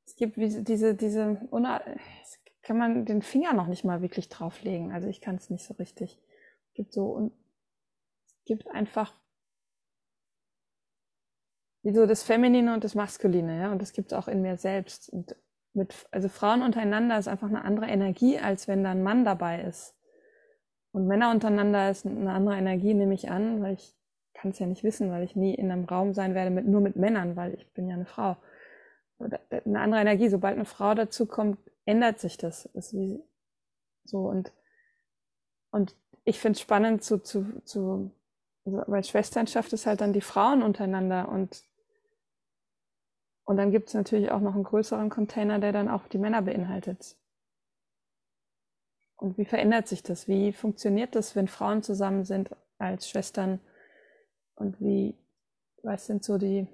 es 0.09 0.17
gibt 0.17 0.37
diese, 0.37 0.95
diese, 0.95 1.39
kann 2.63 2.79
man 2.79 3.05
den 3.05 3.21
Finger 3.21 3.53
noch 3.53 3.67
nicht 3.67 3.85
mal 3.85 4.01
wirklich 4.01 4.31
drauflegen. 4.31 4.91
Also 4.91 5.07
ich 5.09 5.21
kann 5.21 5.37
es 5.37 5.51
nicht 5.51 5.65
so 5.65 5.75
richtig. 5.75 6.19
Es 6.69 6.75
gibt 6.75 6.93
so, 6.95 7.07
und 7.07 7.33
es 8.27 8.45
gibt 8.47 8.71
einfach 8.71 9.13
wie 11.83 11.93
so 11.93 12.07
das 12.07 12.23
Feminine 12.23 12.73
und 12.73 12.85
das 12.85 12.95
Maskuline, 12.95 13.61
ja, 13.61 13.71
und 13.71 13.83
das 13.83 13.93
gibt 13.93 14.13
es 14.13 14.19
auch 14.19 14.29
in 14.29 14.41
mir 14.41 14.57
selbst. 14.57 15.11
Und 15.11 15.37
mit, 15.75 15.95
also 16.11 16.29
Frauen 16.29 16.63
untereinander 16.63 17.19
ist 17.19 17.29
einfach 17.29 17.49
eine 17.49 17.65
andere 17.65 17.87
Energie, 17.87 18.39
als 18.39 18.67
wenn 18.67 18.85
da 18.85 18.91
ein 18.91 19.03
Mann 19.03 19.25
dabei 19.25 19.63
ist. 19.63 19.95
Und 20.93 21.07
Männer 21.07 21.31
untereinander 21.31 21.91
ist 21.91 22.07
eine 22.07 22.33
andere 22.33 22.57
Energie, 22.57 22.95
nehme 22.95 23.15
ich 23.15 23.31
an, 23.31 23.63
weil 23.63 23.75
ich 23.75 23.95
kann 24.33 24.53
es 24.53 24.59
ja 24.59 24.67
nicht 24.67 24.85
wissen, 24.85 25.11
weil 25.11 25.23
ich 25.23 25.37
nie 25.37 25.55
in 25.55 25.71
einem 25.71 25.85
Raum 25.85 26.15
sein 26.15 26.35
werde 26.35 26.51
mit 26.51 26.67
nur 26.67 26.81
mit 26.81 26.97
Männern, 26.97 27.37
weil 27.37 27.55
ich 27.55 27.71
bin 27.75 27.89
ja 27.89 27.95
eine 27.95 28.07
Frau. 28.07 28.37
Oder 29.19 29.41
eine 29.51 29.81
andere 29.81 30.01
Energie. 30.01 30.29
Sobald 30.29 30.57
eine 30.57 30.65
Frau 30.65 30.95
dazu 30.95 31.27
kommt, 31.27 31.59
ändert 31.85 32.21
sich 32.21 32.37
das. 32.37 32.67
Ist 32.67 32.95
wie 32.95 33.23
so 34.05 34.21
und 34.29 34.53
und 35.71 35.95
ich 36.25 36.41
finde 36.41 36.57
es 36.57 36.61
spannend 36.61 37.05
zu, 37.05 37.19
zu, 37.23 37.61
zu 37.65 38.11
also, 38.65 38.85
weil 38.87 39.05
Schwesternschaft 39.05 39.73
ist 39.73 39.87
halt 39.87 40.01
dann 40.01 40.13
die 40.13 40.21
Frauen 40.21 40.63
untereinander 40.63 41.29
und 41.29 41.65
und 43.45 43.57
dann 43.57 43.71
gibt 43.71 43.89
es 43.89 43.95
natürlich 43.95 44.31
auch 44.31 44.41
noch 44.41 44.55
einen 44.55 44.65
größeren 44.65 45.09
Container, 45.09 45.59
der 45.59 45.73
dann 45.73 45.89
auch 45.89 46.07
die 46.09 46.19
Männer 46.19 46.43
beinhaltet. 46.43 47.17
Und 49.17 49.39
wie 49.39 49.47
verändert 49.47 49.89
sich 49.89 50.03
das? 50.03 50.29
Wie 50.29 50.53
funktioniert 50.53 51.15
das, 51.15 51.35
wenn 51.35 51.49
Frauen 51.49 51.83
zusammen 51.83 52.27
sind 52.27 52.51
als 52.77 53.09
Schwestern? 53.09 53.59
Und 54.55 54.79
wie, 54.81 55.15
was 55.83 56.07
sind 56.07 56.25
so 56.25 56.37
die, 56.37 56.69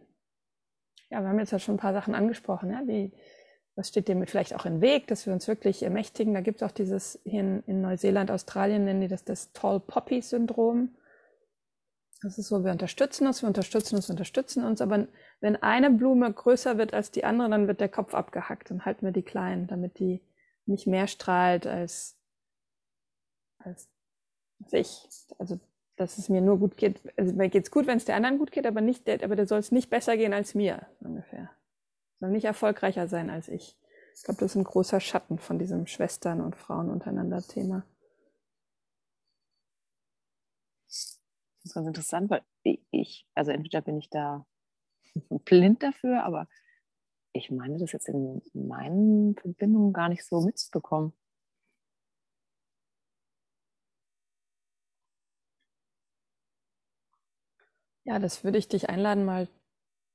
ja, 1.14 1.22
wir 1.22 1.28
haben 1.28 1.38
jetzt 1.38 1.52
ja 1.52 1.60
schon 1.60 1.76
ein 1.76 1.78
paar 1.78 1.92
Sachen 1.92 2.14
angesprochen, 2.14 2.72
ja, 2.72 2.82
wie, 2.86 3.12
was 3.76 3.88
steht 3.88 4.08
dem 4.08 4.26
vielleicht 4.26 4.52
auch 4.54 4.66
im 4.66 4.80
Weg, 4.80 5.06
dass 5.06 5.26
wir 5.26 5.32
uns 5.32 5.46
wirklich 5.46 5.84
ermächtigen? 5.84 6.34
Da 6.34 6.40
gibt 6.40 6.60
es 6.60 6.68
auch 6.68 6.72
dieses, 6.72 7.20
hier 7.24 7.40
in, 7.40 7.62
in, 7.66 7.80
Neuseeland, 7.80 8.32
Australien 8.32 8.84
nennen 8.84 9.00
die 9.00 9.08
das 9.08 9.24
das 9.24 9.52
Tall 9.52 9.78
Poppy 9.78 10.20
Syndrom. 10.22 10.96
Das 12.20 12.36
ist 12.36 12.48
so, 12.48 12.64
wir 12.64 12.72
unterstützen 12.72 13.28
uns, 13.28 13.42
wir 13.42 13.46
unterstützen 13.46 13.94
uns, 13.94 14.10
unterstützen 14.10 14.64
uns, 14.64 14.80
aber 14.80 15.06
wenn 15.40 15.62
eine 15.62 15.90
Blume 15.90 16.32
größer 16.32 16.78
wird 16.78 16.94
als 16.94 17.12
die 17.12 17.24
andere, 17.24 17.48
dann 17.48 17.68
wird 17.68 17.80
der 17.80 17.88
Kopf 17.88 18.12
abgehackt. 18.12 18.70
Dann 18.70 18.84
halten 18.84 19.06
wir 19.06 19.12
die 19.12 19.22
klein, 19.22 19.68
damit 19.68 20.00
die 20.00 20.20
nicht 20.66 20.88
mehr 20.88 21.06
strahlt 21.06 21.68
als, 21.68 22.18
als 23.58 23.86
ich. 24.72 25.08
Also, 25.38 25.60
dass 25.96 26.18
es 26.18 26.28
mir 26.28 26.40
nur 26.40 26.58
gut 26.58 26.76
geht. 26.76 27.00
Also, 27.16 27.34
mir 27.34 27.48
geht 27.48 27.64
es 27.64 27.70
gut, 27.70 27.86
wenn 27.86 27.96
es 27.98 28.04
der 28.04 28.16
anderen 28.16 28.38
gut 28.38 28.52
geht, 28.52 28.66
aber 28.66 28.80
nicht 28.80 29.06
der, 29.06 29.22
aber 29.22 29.36
der 29.36 29.46
soll 29.46 29.60
es 29.60 29.72
nicht 29.72 29.90
besser 29.90 30.16
gehen 30.16 30.32
als 30.32 30.54
mir, 30.54 30.86
ungefähr. 31.00 31.50
Soll 32.20 32.30
nicht 32.30 32.44
erfolgreicher 32.44 33.08
sein 33.08 33.30
als 33.30 33.48
ich. 33.48 33.76
Ich 34.14 34.22
glaube, 34.22 34.40
das 34.40 34.52
ist 34.52 34.56
ein 34.56 34.64
großer 34.64 35.00
Schatten 35.00 35.38
von 35.38 35.58
diesem 35.58 35.86
Schwestern 35.86 36.40
und 36.40 36.56
Frauen 36.56 36.88
untereinander 36.88 37.42
Thema. 37.42 37.84
Das 40.86 41.20
ist 41.64 41.74
ganz 41.74 41.86
interessant, 41.86 42.30
weil 42.30 42.42
ich, 42.90 43.26
also 43.34 43.50
entweder 43.50 43.80
bin 43.80 43.98
ich 43.98 44.10
da 44.10 44.46
blind 45.44 45.82
dafür, 45.82 46.24
aber 46.24 46.46
ich 47.32 47.50
meine, 47.50 47.78
das 47.78 47.92
jetzt 47.92 48.08
in 48.08 48.42
meinen 48.52 49.34
Verbindungen 49.34 49.92
gar 49.92 50.08
nicht 50.08 50.24
so 50.24 50.40
mitzubekommen. 50.40 51.12
Ja, 58.04 58.18
das 58.18 58.44
würde 58.44 58.58
ich 58.58 58.68
dich 58.68 58.88
einladen, 58.88 59.24
mal 59.24 59.48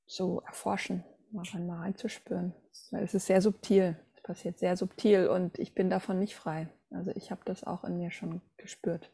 zu 0.06 0.42
erforschen, 0.46 1.04
mal, 1.30 1.44
reinzuspüren. 1.80 2.54
Weil 2.90 3.04
es 3.04 3.14
ist 3.14 3.26
sehr 3.26 3.42
subtil. 3.42 3.96
Es 4.14 4.22
passiert 4.22 4.58
sehr 4.58 4.76
subtil 4.76 5.28
und 5.28 5.58
ich 5.58 5.74
bin 5.74 5.90
davon 5.90 6.18
nicht 6.18 6.34
frei. 6.34 6.68
Also 6.90 7.10
ich 7.14 7.30
habe 7.30 7.42
das 7.44 7.64
auch 7.64 7.84
in 7.84 7.98
mir 7.98 8.10
schon 8.10 8.40
gespürt. 8.56 9.10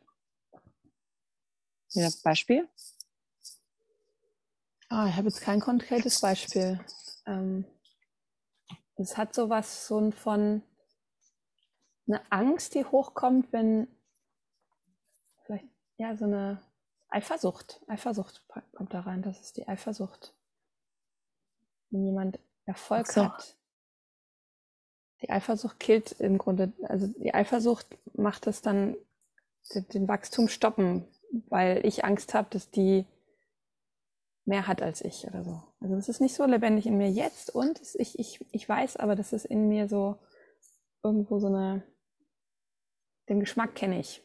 Ja, 1.91 2.09
Beispiel? 2.23 2.69
Ah, 4.89 5.09
ich 5.09 5.17
habe 5.17 5.29
jetzt 5.29 5.41
kein 5.41 5.61
konkretes 5.61 6.21
Beispiel. 6.21 6.81
Ähm, 7.27 7.65
es 8.97 9.17
hat 9.17 9.35
sowas 9.35 9.87
so 9.87 10.11
von 10.11 10.63
eine 12.07 12.21
Angst, 12.31 12.75
die 12.75 12.85
hochkommt, 12.85 13.53
wenn 13.53 13.89
vielleicht 15.45 15.67
ja 15.99 16.17
so 16.17 16.25
eine 16.25 16.63
Eifersucht. 17.17 17.81
Eifersucht 17.87 18.43
kommt 18.75 18.93
da 18.93 19.01
rein. 19.01 19.23
Das 19.23 19.41
ist 19.41 19.57
die 19.57 19.67
Eifersucht. 19.67 20.35
Wenn 21.89 22.05
jemand 22.05 22.39
Erfolg 22.67 23.07
so. 23.07 23.25
hat. 23.25 23.57
Die 25.23 25.31
Eifersucht 25.31 25.81
killt 25.81 26.13
im 26.21 26.37
Grunde, 26.37 26.75
also 26.83 27.07
die 27.07 27.33
Eifersucht 27.33 27.87
macht 28.13 28.47
es 28.47 28.61
dann 28.61 28.97
den 29.75 30.07
Wachstum 30.07 30.49
stoppen, 30.49 31.09
weil 31.49 31.87
ich 31.87 32.05
Angst 32.05 32.35
habe, 32.35 32.49
dass 32.51 32.71
die 32.71 33.07
mehr 34.45 34.67
hat 34.67 34.83
als 34.83 35.01
ich 35.01 35.27
oder 35.27 35.43
so. 35.43 35.63
Also 35.81 35.97
es 35.97 36.11
ist 36.11 36.21
nicht 36.21 36.35
so 36.35 36.45
lebendig 36.45 36.87
in 36.87 36.99
mir 36.99 37.11
jetzt 37.11 37.49
und 37.49 37.81
es, 37.81 37.95
ich, 37.95 38.19
ich, 38.19 38.45
ich 38.53 38.69
weiß 38.69 38.99
aber, 38.99 39.17
dass 39.17 39.33
es 39.33 39.47
in 39.47 39.69
mir 39.69 39.89
so 39.89 40.19
irgendwo 41.03 41.39
so 41.39 41.47
eine, 41.47 41.83
den 43.31 43.41
Geschmack 43.41 43.75
kenne 43.75 44.01
ich. 44.01 44.23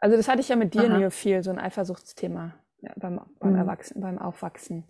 Also 0.00 0.16
das 0.16 0.28
hatte 0.28 0.40
ich 0.40 0.48
ja 0.48 0.56
mit 0.56 0.74
dir, 0.74 0.88
Neo, 0.88 1.10
viel, 1.10 1.42
so 1.42 1.50
ein 1.50 1.58
Eifersuchtsthema 1.58 2.54
ja, 2.80 2.92
beim, 2.96 3.20
beim 3.40 3.52
mhm. 3.52 3.58
Erwachsenen, 3.58 4.02
beim 4.02 4.18
Aufwachsen. 4.18 4.84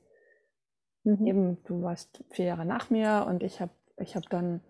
Mhm. 1.05 1.27
Eben, 1.27 1.65
du 1.65 1.83
warst 1.83 2.25
vier 2.31 2.47
Jahre 2.47 2.67
nach 2.67 2.91
mir 2.91 3.27
und 3.29 3.43
ich 3.43 3.61
habe 3.61 3.73
ich 3.97 4.15
hab 4.15 4.29
dann 4.31 4.61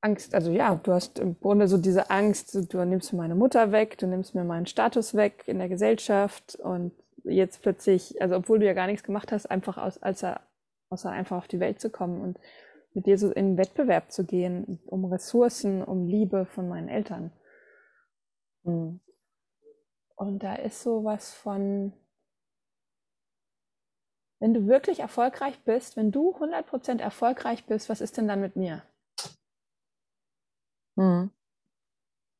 Angst, 0.00 0.34
also 0.34 0.50
ja, 0.50 0.74
du 0.74 0.92
hast 0.92 1.18
im 1.18 1.38
Grunde 1.38 1.68
so 1.68 1.78
diese 1.78 2.10
Angst, 2.10 2.72
du 2.72 2.84
nimmst 2.84 3.12
mir 3.12 3.18
meine 3.18 3.36
Mutter 3.36 3.70
weg, 3.70 3.98
du 3.98 4.06
nimmst 4.06 4.34
mir 4.34 4.42
meinen 4.42 4.66
Status 4.66 5.14
weg 5.14 5.44
in 5.46 5.58
der 5.58 5.68
Gesellschaft 5.68 6.56
und 6.56 6.92
jetzt 7.22 7.62
plötzlich, 7.62 8.20
also 8.20 8.36
obwohl 8.36 8.58
du 8.58 8.66
ja 8.66 8.72
gar 8.72 8.88
nichts 8.88 9.04
gemacht 9.04 9.30
hast, 9.30 9.48
einfach 9.48 9.78
aus, 9.78 10.02
als 10.02 10.24
er, 10.24 10.40
außer 10.90 11.10
einfach 11.10 11.36
auf 11.36 11.46
die 11.46 11.60
Welt 11.60 11.80
zu 11.80 11.88
kommen 11.88 12.20
und 12.20 12.38
mit 12.94 13.06
dir 13.06 13.16
so 13.16 13.30
in 13.30 13.50
den 13.50 13.58
Wettbewerb 13.58 14.10
zu 14.10 14.24
gehen, 14.24 14.80
um 14.86 15.04
Ressourcen, 15.04 15.84
um 15.84 16.08
Liebe 16.08 16.46
von 16.46 16.68
meinen 16.68 16.88
Eltern. 16.88 17.30
Mhm. 18.64 19.00
Und 20.16 20.38
da 20.42 20.54
ist 20.54 20.82
so 20.82 21.04
was 21.04 21.32
von, 21.34 21.92
wenn 24.40 24.52
du 24.52 24.66
wirklich 24.66 25.00
erfolgreich 25.00 25.58
bist, 25.64 25.96
wenn 25.96 26.12
du 26.12 26.38
100% 26.38 27.00
erfolgreich 27.00 27.64
bist, 27.64 27.88
was 27.88 28.02
ist 28.02 28.18
denn 28.18 28.28
dann 28.28 28.42
mit 28.42 28.56
mir? 28.56 28.82
Mhm. 30.96 31.30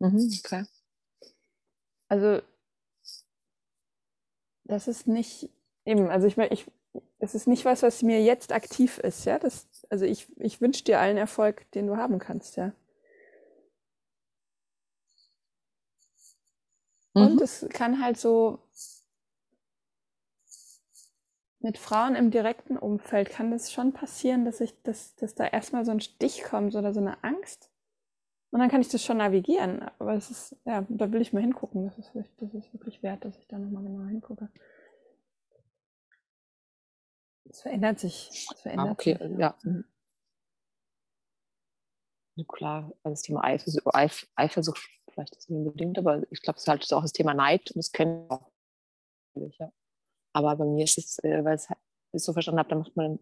Mhm, 0.01 0.29
okay. 0.45 0.65
Also 2.11 2.43
das 4.65 4.89
ist 4.89 5.07
nicht 5.07 5.51
eben, 5.85 6.09
also 6.09 6.27
ich 6.27 6.37
meine, 6.37 6.53
ich, 6.53 6.67
es 7.19 7.35
ist 7.35 7.47
nicht 7.47 7.65
was, 7.65 7.83
was 7.83 8.03
mir 8.03 8.23
jetzt 8.23 8.53
aktiv 8.53 8.99
ist, 8.99 9.25
ja. 9.25 9.39
Das, 9.39 9.67
also 9.91 10.05
ich, 10.05 10.27
ich 10.39 10.61
wünsche 10.61 10.85
dir 10.85 11.01
allen 11.01 11.17
Erfolg, 11.17 11.71
den 11.73 11.87
du 11.87 11.97
haben 11.97 12.19
kannst, 12.19 12.57
ja. 12.57 12.73
Mhm. 17.15 17.23
Und 17.23 17.41
es 17.41 17.67
kann 17.71 18.03
halt 18.03 18.19
so 18.19 18.59
mit 21.63 21.79
Frauen 21.79 22.17
im 22.17 22.31
direkten 22.31 22.77
Umfeld 22.77 23.31
kann 23.31 23.53
das 23.53 23.73
schon 23.73 23.93
passieren, 23.93 24.45
dass 24.45 24.61
ich, 24.61 24.83
dass, 24.83 25.15
dass 25.15 25.35
da 25.35 25.47
erstmal 25.47 25.85
so 25.85 25.93
ein 25.93 26.01
Stich 26.01 26.43
kommt 26.43 26.75
oder 26.75 26.93
so 26.93 27.01
eine 27.01 27.23
Angst. 27.23 27.71
Und 28.51 28.61
dann 28.61 28.69
kann 28.69 28.81
ich 28.81 28.89
das 28.89 29.05
schon 29.05 29.19
navigieren. 29.19 29.89
Aber 29.99 30.15
es 30.15 30.31
ist, 30.31 30.57
ja, 30.65 30.85
da 30.89 31.11
will 31.13 31.23
ich 31.23 31.33
mal 31.33 31.41
hingucken. 31.41 31.85
Das 31.85 31.99
ist, 31.99 32.11
das 32.39 32.53
ist 32.53 32.73
wirklich 32.75 33.03
wert, 33.03 33.25
dass 33.25 33.39
ich 33.39 33.47
da 33.47 33.59
nochmal 33.59 33.85
genau 33.85 34.05
hingucke. 34.07 34.51
Es 37.45 37.63
verändert 37.63 38.01
sich. 38.01 38.29
Es 38.53 38.61
verändert 38.61 38.89
ah, 38.89 38.93
okay, 38.93 39.17
sich. 39.21 39.39
ja. 39.39 39.57
Mhm. 39.63 39.85
Klar, 42.49 42.93
also 43.03 43.13
das 43.13 43.23
Thema 43.23 43.45
Eifersucht, 43.45 44.29
Eifersucht 44.35 44.89
vielleicht 45.13 45.37
ist 45.37 45.51
nicht 45.51 45.59
unbedingt, 45.59 45.99
aber 45.99 46.23
ich 46.31 46.43
glaube, 46.43 46.57
es 46.57 46.63
ist 46.63 46.69
halt 46.69 46.93
auch 46.93 47.03
das 47.03 47.13
Thema 47.13 47.35
Neid 47.35 47.71
und 47.71 47.79
das 47.79 47.93
können 47.93 48.29
wir 48.29 48.33
auch. 48.33 48.51
Ja. 49.35 49.73
Aber 50.35 50.57
bei 50.57 50.65
mir 50.65 50.85
ist 50.85 50.99
es, 50.99 51.19
äh, 51.21 51.45
weil 51.45 51.57
ich 51.57 52.23
so 52.23 52.33
verstanden 52.33 52.59
habe, 52.59 52.69
da 52.69 52.77
macht 52.77 52.97
man 52.97 53.19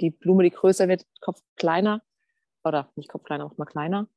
die 0.00 0.10
Blume, 0.10 0.42
die 0.42 0.50
größer 0.50 0.88
wird, 0.88 1.06
Kopf 1.20 1.40
kleiner 1.56 2.02
oder 2.64 2.90
nicht 2.96 3.08
Kopf 3.08 3.24
kleiner, 3.24 3.46
auch 3.46 3.56
mal 3.56 3.66
kleiner 3.66 4.08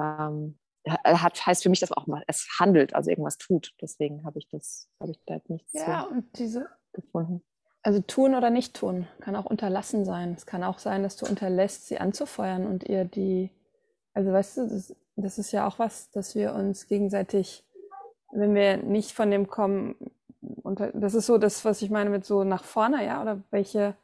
ähm, 0.00 0.58
hat, 0.88 1.44
heißt 1.46 1.62
für 1.62 1.68
mich 1.68 1.80
das 1.80 1.92
auch 1.92 2.06
mal, 2.06 2.24
es 2.26 2.48
handelt, 2.58 2.94
also 2.94 3.10
irgendwas 3.10 3.38
tut. 3.38 3.74
Deswegen 3.80 4.24
habe 4.24 4.38
ich 4.38 4.48
das, 4.48 4.88
habe 5.00 5.12
ich 5.12 5.20
da 5.26 5.34
jetzt 5.34 5.50
nichts 5.50 5.72
ja, 5.72 6.02
und 6.02 6.38
diese, 6.38 6.68
gefunden. 6.92 7.42
Also 7.82 8.00
tun 8.00 8.34
oder 8.34 8.50
nicht 8.50 8.74
tun, 8.76 9.06
kann 9.20 9.36
auch 9.36 9.46
unterlassen 9.46 10.04
sein. 10.04 10.34
Es 10.34 10.46
kann 10.46 10.64
auch 10.64 10.78
sein, 10.78 11.02
dass 11.02 11.16
du 11.16 11.26
unterlässt, 11.26 11.86
sie 11.86 11.98
anzufeuern 11.98 12.66
und 12.66 12.84
ihr 12.84 13.04
die, 13.04 13.50
also 14.14 14.32
weißt 14.32 14.56
du, 14.58 14.68
das, 14.68 14.96
das 15.22 15.38
ist 15.38 15.52
ja 15.52 15.66
auch 15.66 15.78
was, 15.78 16.10
dass 16.10 16.34
wir 16.34 16.54
uns 16.54 16.86
gegenseitig, 16.86 17.64
wenn 18.32 18.54
wir 18.54 18.76
nicht 18.78 19.12
von 19.12 19.30
dem 19.30 19.48
kommen, 19.48 19.96
und 20.62 20.80
das 20.94 21.14
ist 21.14 21.26
so 21.26 21.38
das, 21.38 21.64
was 21.64 21.82
ich 21.82 21.90
meine 21.90 22.10
mit 22.10 22.24
so 22.24 22.44
nach 22.44 22.64
vorne, 22.64 23.04
ja, 23.04 23.20
oder 23.20 23.42
welche, 23.50 23.96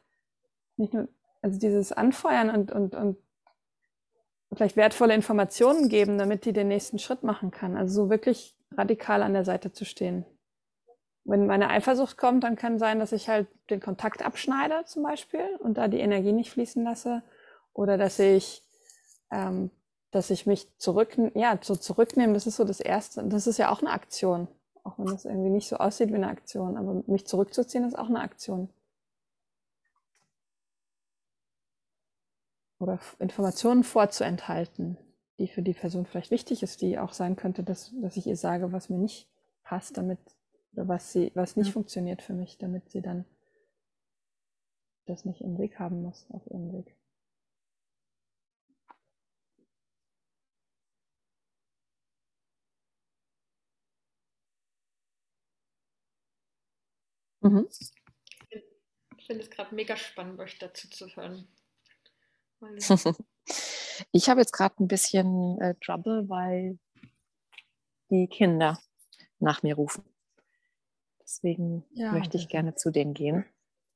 nicht 0.76 0.92
nur, 0.92 1.08
also 1.42 1.58
dieses 1.58 1.92
Anfeuern 1.92 2.50
und, 2.50 2.72
und, 2.72 2.94
und 2.94 3.16
vielleicht 4.52 4.76
wertvolle 4.76 5.14
Informationen 5.14 5.88
geben, 5.88 6.18
damit 6.18 6.44
die 6.44 6.52
den 6.52 6.68
nächsten 6.68 6.98
Schritt 6.98 7.22
machen 7.22 7.50
kann. 7.50 7.76
Also 7.76 8.04
so 8.04 8.10
wirklich 8.10 8.56
radikal 8.76 9.22
an 9.22 9.32
der 9.32 9.44
Seite 9.44 9.72
zu 9.72 9.84
stehen. 9.84 10.24
wenn 11.26 11.46
meine 11.46 11.68
Eifersucht 11.70 12.16
kommt, 12.16 12.44
dann 12.44 12.56
kann 12.56 12.78
sein, 12.78 12.98
dass 12.98 13.12
ich 13.12 13.28
halt 13.28 13.48
den 13.70 13.80
Kontakt 13.80 14.24
abschneide 14.24 14.84
zum 14.86 15.02
Beispiel 15.02 15.56
und 15.58 15.76
da 15.76 15.88
die 15.88 15.98
Energie 15.98 16.32
nicht 16.32 16.50
fließen 16.50 16.84
lasse. 16.84 17.22
Oder 17.72 17.98
dass 17.98 18.18
ich, 18.18 18.62
ähm, 19.30 19.70
dass 20.16 20.30
ich 20.30 20.46
mich 20.46 20.66
zurück, 20.78 21.18
ja, 21.34 21.58
so 21.60 21.76
zurücknehme. 21.76 22.32
Das 22.32 22.46
ist 22.46 22.56
so 22.56 22.64
das 22.64 22.80
Erste. 22.80 23.22
Das 23.24 23.46
ist 23.46 23.58
ja 23.58 23.70
auch 23.70 23.82
eine 23.82 23.90
Aktion. 23.90 24.48
Auch 24.82 24.98
wenn 24.98 25.06
das 25.06 25.26
irgendwie 25.26 25.50
nicht 25.50 25.68
so 25.68 25.76
aussieht 25.76 26.08
wie 26.08 26.14
eine 26.14 26.28
Aktion. 26.28 26.78
Aber 26.78 27.02
mich 27.06 27.26
zurückzuziehen 27.26 27.84
ist 27.84 27.98
auch 27.98 28.08
eine 28.08 28.20
Aktion. 28.20 28.70
Oder 32.78 32.98
Informationen 33.18 33.84
vorzuenthalten, 33.84 34.96
die 35.38 35.48
für 35.48 35.60
die 35.60 35.74
Person 35.74 36.06
vielleicht 36.06 36.30
wichtig 36.30 36.62
ist, 36.62 36.80
die 36.80 36.98
auch 36.98 37.12
sein 37.12 37.36
könnte, 37.36 37.62
dass, 37.62 37.92
dass 38.00 38.16
ich 38.16 38.26
ihr 38.26 38.38
sage, 38.38 38.72
was 38.72 38.88
mir 38.88 38.98
nicht 38.98 39.28
passt, 39.64 39.98
damit 39.98 40.18
oder 40.72 40.88
was 40.88 41.12
sie, 41.12 41.30
was 41.34 41.56
nicht 41.56 41.68
ja. 41.68 41.72
funktioniert 41.74 42.22
für 42.22 42.32
mich, 42.32 42.56
damit 42.56 42.88
sie 42.90 43.02
dann 43.02 43.26
das 45.04 45.26
nicht 45.26 45.42
im 45.42 45.58
Weg 45.58 45.78
haben 45.78 46.02
muss, 46.02 46.26
auf 46.30 46.46
ihrem 46.46 46.72
Weg. 46.72 46.96
Mhm. 57.50 57.68
Ich 59.18 59.26
finde 59.26 59.42
es 59.42 59.50
gerade 59.50 59.74
mega 59.74 59.96
spannend, 59.96 60.38
euch 60.40 60.58
dazu 60.58 60.88
zu 60.88 61.08
hören. 61.16 61.48
ich 64.12 64.28
habe 64.28 64.40
jetzt 64.40 64.52
gerade 64.52 64.82
ein 64.82 64.88
bisschen 64.88 65.60
äh, 65.60 65.74
Trouble, 65.80 66.28
weil 66.28 66.78
die 68.10 68.28
Kinder 68.28 68.78
nach 69.38 69.62
mir 69.62 69.74
rufen. 69.74 70.04
Deswegen 71.20 71.84
ja, 71.90 72.12
möchte 72.12 72.36
ich 72.36 72.48
gerne 72.48 72.76
zu 72.76 72.90
denen 72.90 73.14
gehen. 73.14 73.44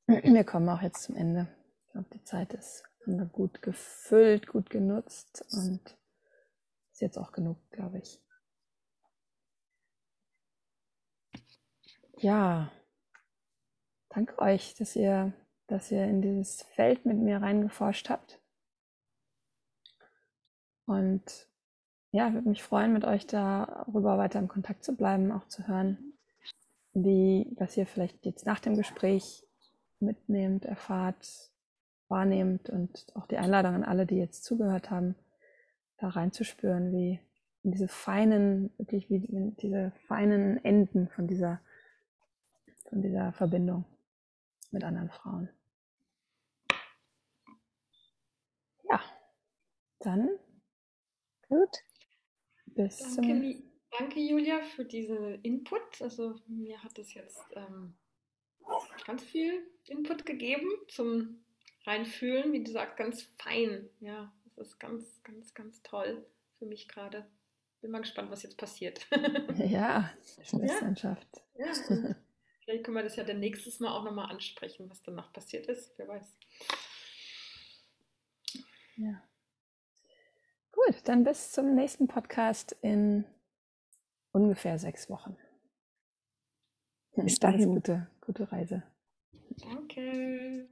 Wir 0.07 0.45
kommen 0.45 0.69
auch 0.69 0.83
jetzt 0.83 1.05
zum 1.05 1.15
Ende. 1.15 1.47
Ich 1.87 1.93
glaube, 1.93 2.09
die 2.13 2.25
Zeit 2.25 2.53
ist 2.55 2.83
gut 3.33 3.63
gefüllt, 3.63 4.49
gut 4.49 4.69
genutzt 4.69 5.45
und 5.53 5.97
ist 6.93 7.01
jetzt 7.01 7.19
auch 7.19 7.33
genug, 7.33 7.57
glaube 7.71 7.99
ich. 7.99 8.21
Ja, 12.19 12.71
danke 14.11 14.39
euch, 14.39 14.75
dass 14.75 14.95
ihr, 14.95 15.33
dass 15.67 15.91
ihr 15.91 16.05
in 16.05 16.21
dieses 16.21 16.63
Feld 16.75 17.07
mit 17.07 17.17
mir 17.17 17.41
reingeforscht 17.41 18.11
habt. 18.11 18.39
Und 20.85 21.23
ja, 22.13 22.33
würde 22.33 22.49
mich 22.49 22.63
freuen, 22.63 22.93
mit 22.93 23.05
euch 23.05 23.27
darüber 23.27 24.19
weiter 24.19 24.41
im 24.41 24.49
Kontakt 24.49 24.85
zu 24.85 24.97
bleiben, 24.97 25.31
auch 25.31 25.47
zu 25.47 25.67
hören, 25.69 26.15
wie, 26.93 27.47
was 27.57 27.77
ihr 27.77 27.87
vielleicht 27.87 28.27
jetzt 28.27 28.45
nach 28.47 28.59
dem 28.59 28.77
Gespräch 28.77 29.47
mitnehmt, 30.01 30.65
erfahrt, 30.65 31.53
wahrnehmt 32.09 32.69
und 32.69 33.07
auch 33.15 33.27
die 33.27 33.39
Einladung 33.39 33.75
an 33.75 33.85
alle, 33.85 34.07
die 34.07 34.17
jetzt 34.17 34.43
zugehört 34.43 34.91
haben, 34.91 35.15
da 35.99 36.09
reinzuspüren, 36.09 36.93
wie 36.93 37.21
in 37.63 37.71
diese 37.71 37.87
feinen, 37.87 38.73
wirklich 38.79 39.09
wie 39.11 39.21
diese 39.61 39.93
feinen 40.09 40.65
Enden 40.65 41.09
von 41.09 41.29
dieser, 41.29 41.61
von 42.89 43.03
dieser 43.03 43.33
Verbindung 43.35 43.85
mit 44.71 44.85
anderen 44.85 45.11
Frauen. 45.11 45.49
Ja, 48.89 49.01
dann 50.01 50.31
gut. 51.49 51.77
Bis 52.67 52.99
Danke, 52.99 53.15
zum 53.15 53.71
Danke, 53.99 54.21
Julia, 54.21 54.61
für 54.61 54.85
diesen 54.85 55.43
Input. 55.43 56.01
Also 56.01 56.37
mir 56.47 56.83
hat 56.83 56.99
es 56.99 57.13
jetzt 57.15 57.43
ähm, 57.55 57.95
ganz 59.07 59.23
viel 59.25 59.67
Input 59.87 60.25
gegeben 60.25 60.69
zum 60.89 61.43
Reinfühlen. 61.85 62.53
Wie 62.53 62.63
du 62.63 62.71
sagst, 62.71 62.97
ganz 62.97 63.23
fein. 63.39 63.89
Ja, 64.01 64.33
das 64.57 64.69
ist 64.69 64.79
ganz, 64.79 65.23
ganz, 65.25 65.55
ganz 65.55 65.83
toll 65.83 66.25
für 66.59 66.67
mich 66.67 66.89
gerade. 66.89 67.27
Bin 67.81 67.91
mal 67.91 68.01
gespannt, 68.01 68.31
was 68.31 68.43
jetzt 68.43 68.59
passiert. 68.59 69.07
ja, 69.57 70.11
Schwesternschaft. 70.43 71.29
Ja. 71.59 71.67
ja. 71.67 72.15
Vielleicht 72.71 72.85
können 72.85 72.99
wir 72.99 73.03
das 73.03 73.17
ja 73.17 73.25
dann 73.25 73.41
nächstes 73.41 73.81
Mal 73.81 73.91
auch 73.91 74.05
nochmal 74.05 74.31
ansprechen, 74.31 74.89
was 74.89 75.03
danach 75.03 75.33
passiert 75.33 75.67
ist. 75.67 75.93
Wer 75.97 76.07
weiß. 76.07 76.37
Ja. 78.95 79.21
Gut, 80.71 81.09
dann 81.09 81.25
bis 81.25 81.51
zum 81.51 81.75
nächsten 81.75 82.07
Podcast 82.07 82.77
in 82.81 83.25
ungefähr 84.31 84.79
sechs 84.79 85.11
Wochen. 85.11 85.37
Bis 87.17 87.41
dahin. 87.41 87.75
Gute, 87.75 88.09
gute 88.21 88.53
Reise. 88.53 88.85
Danke. 89.57 90.69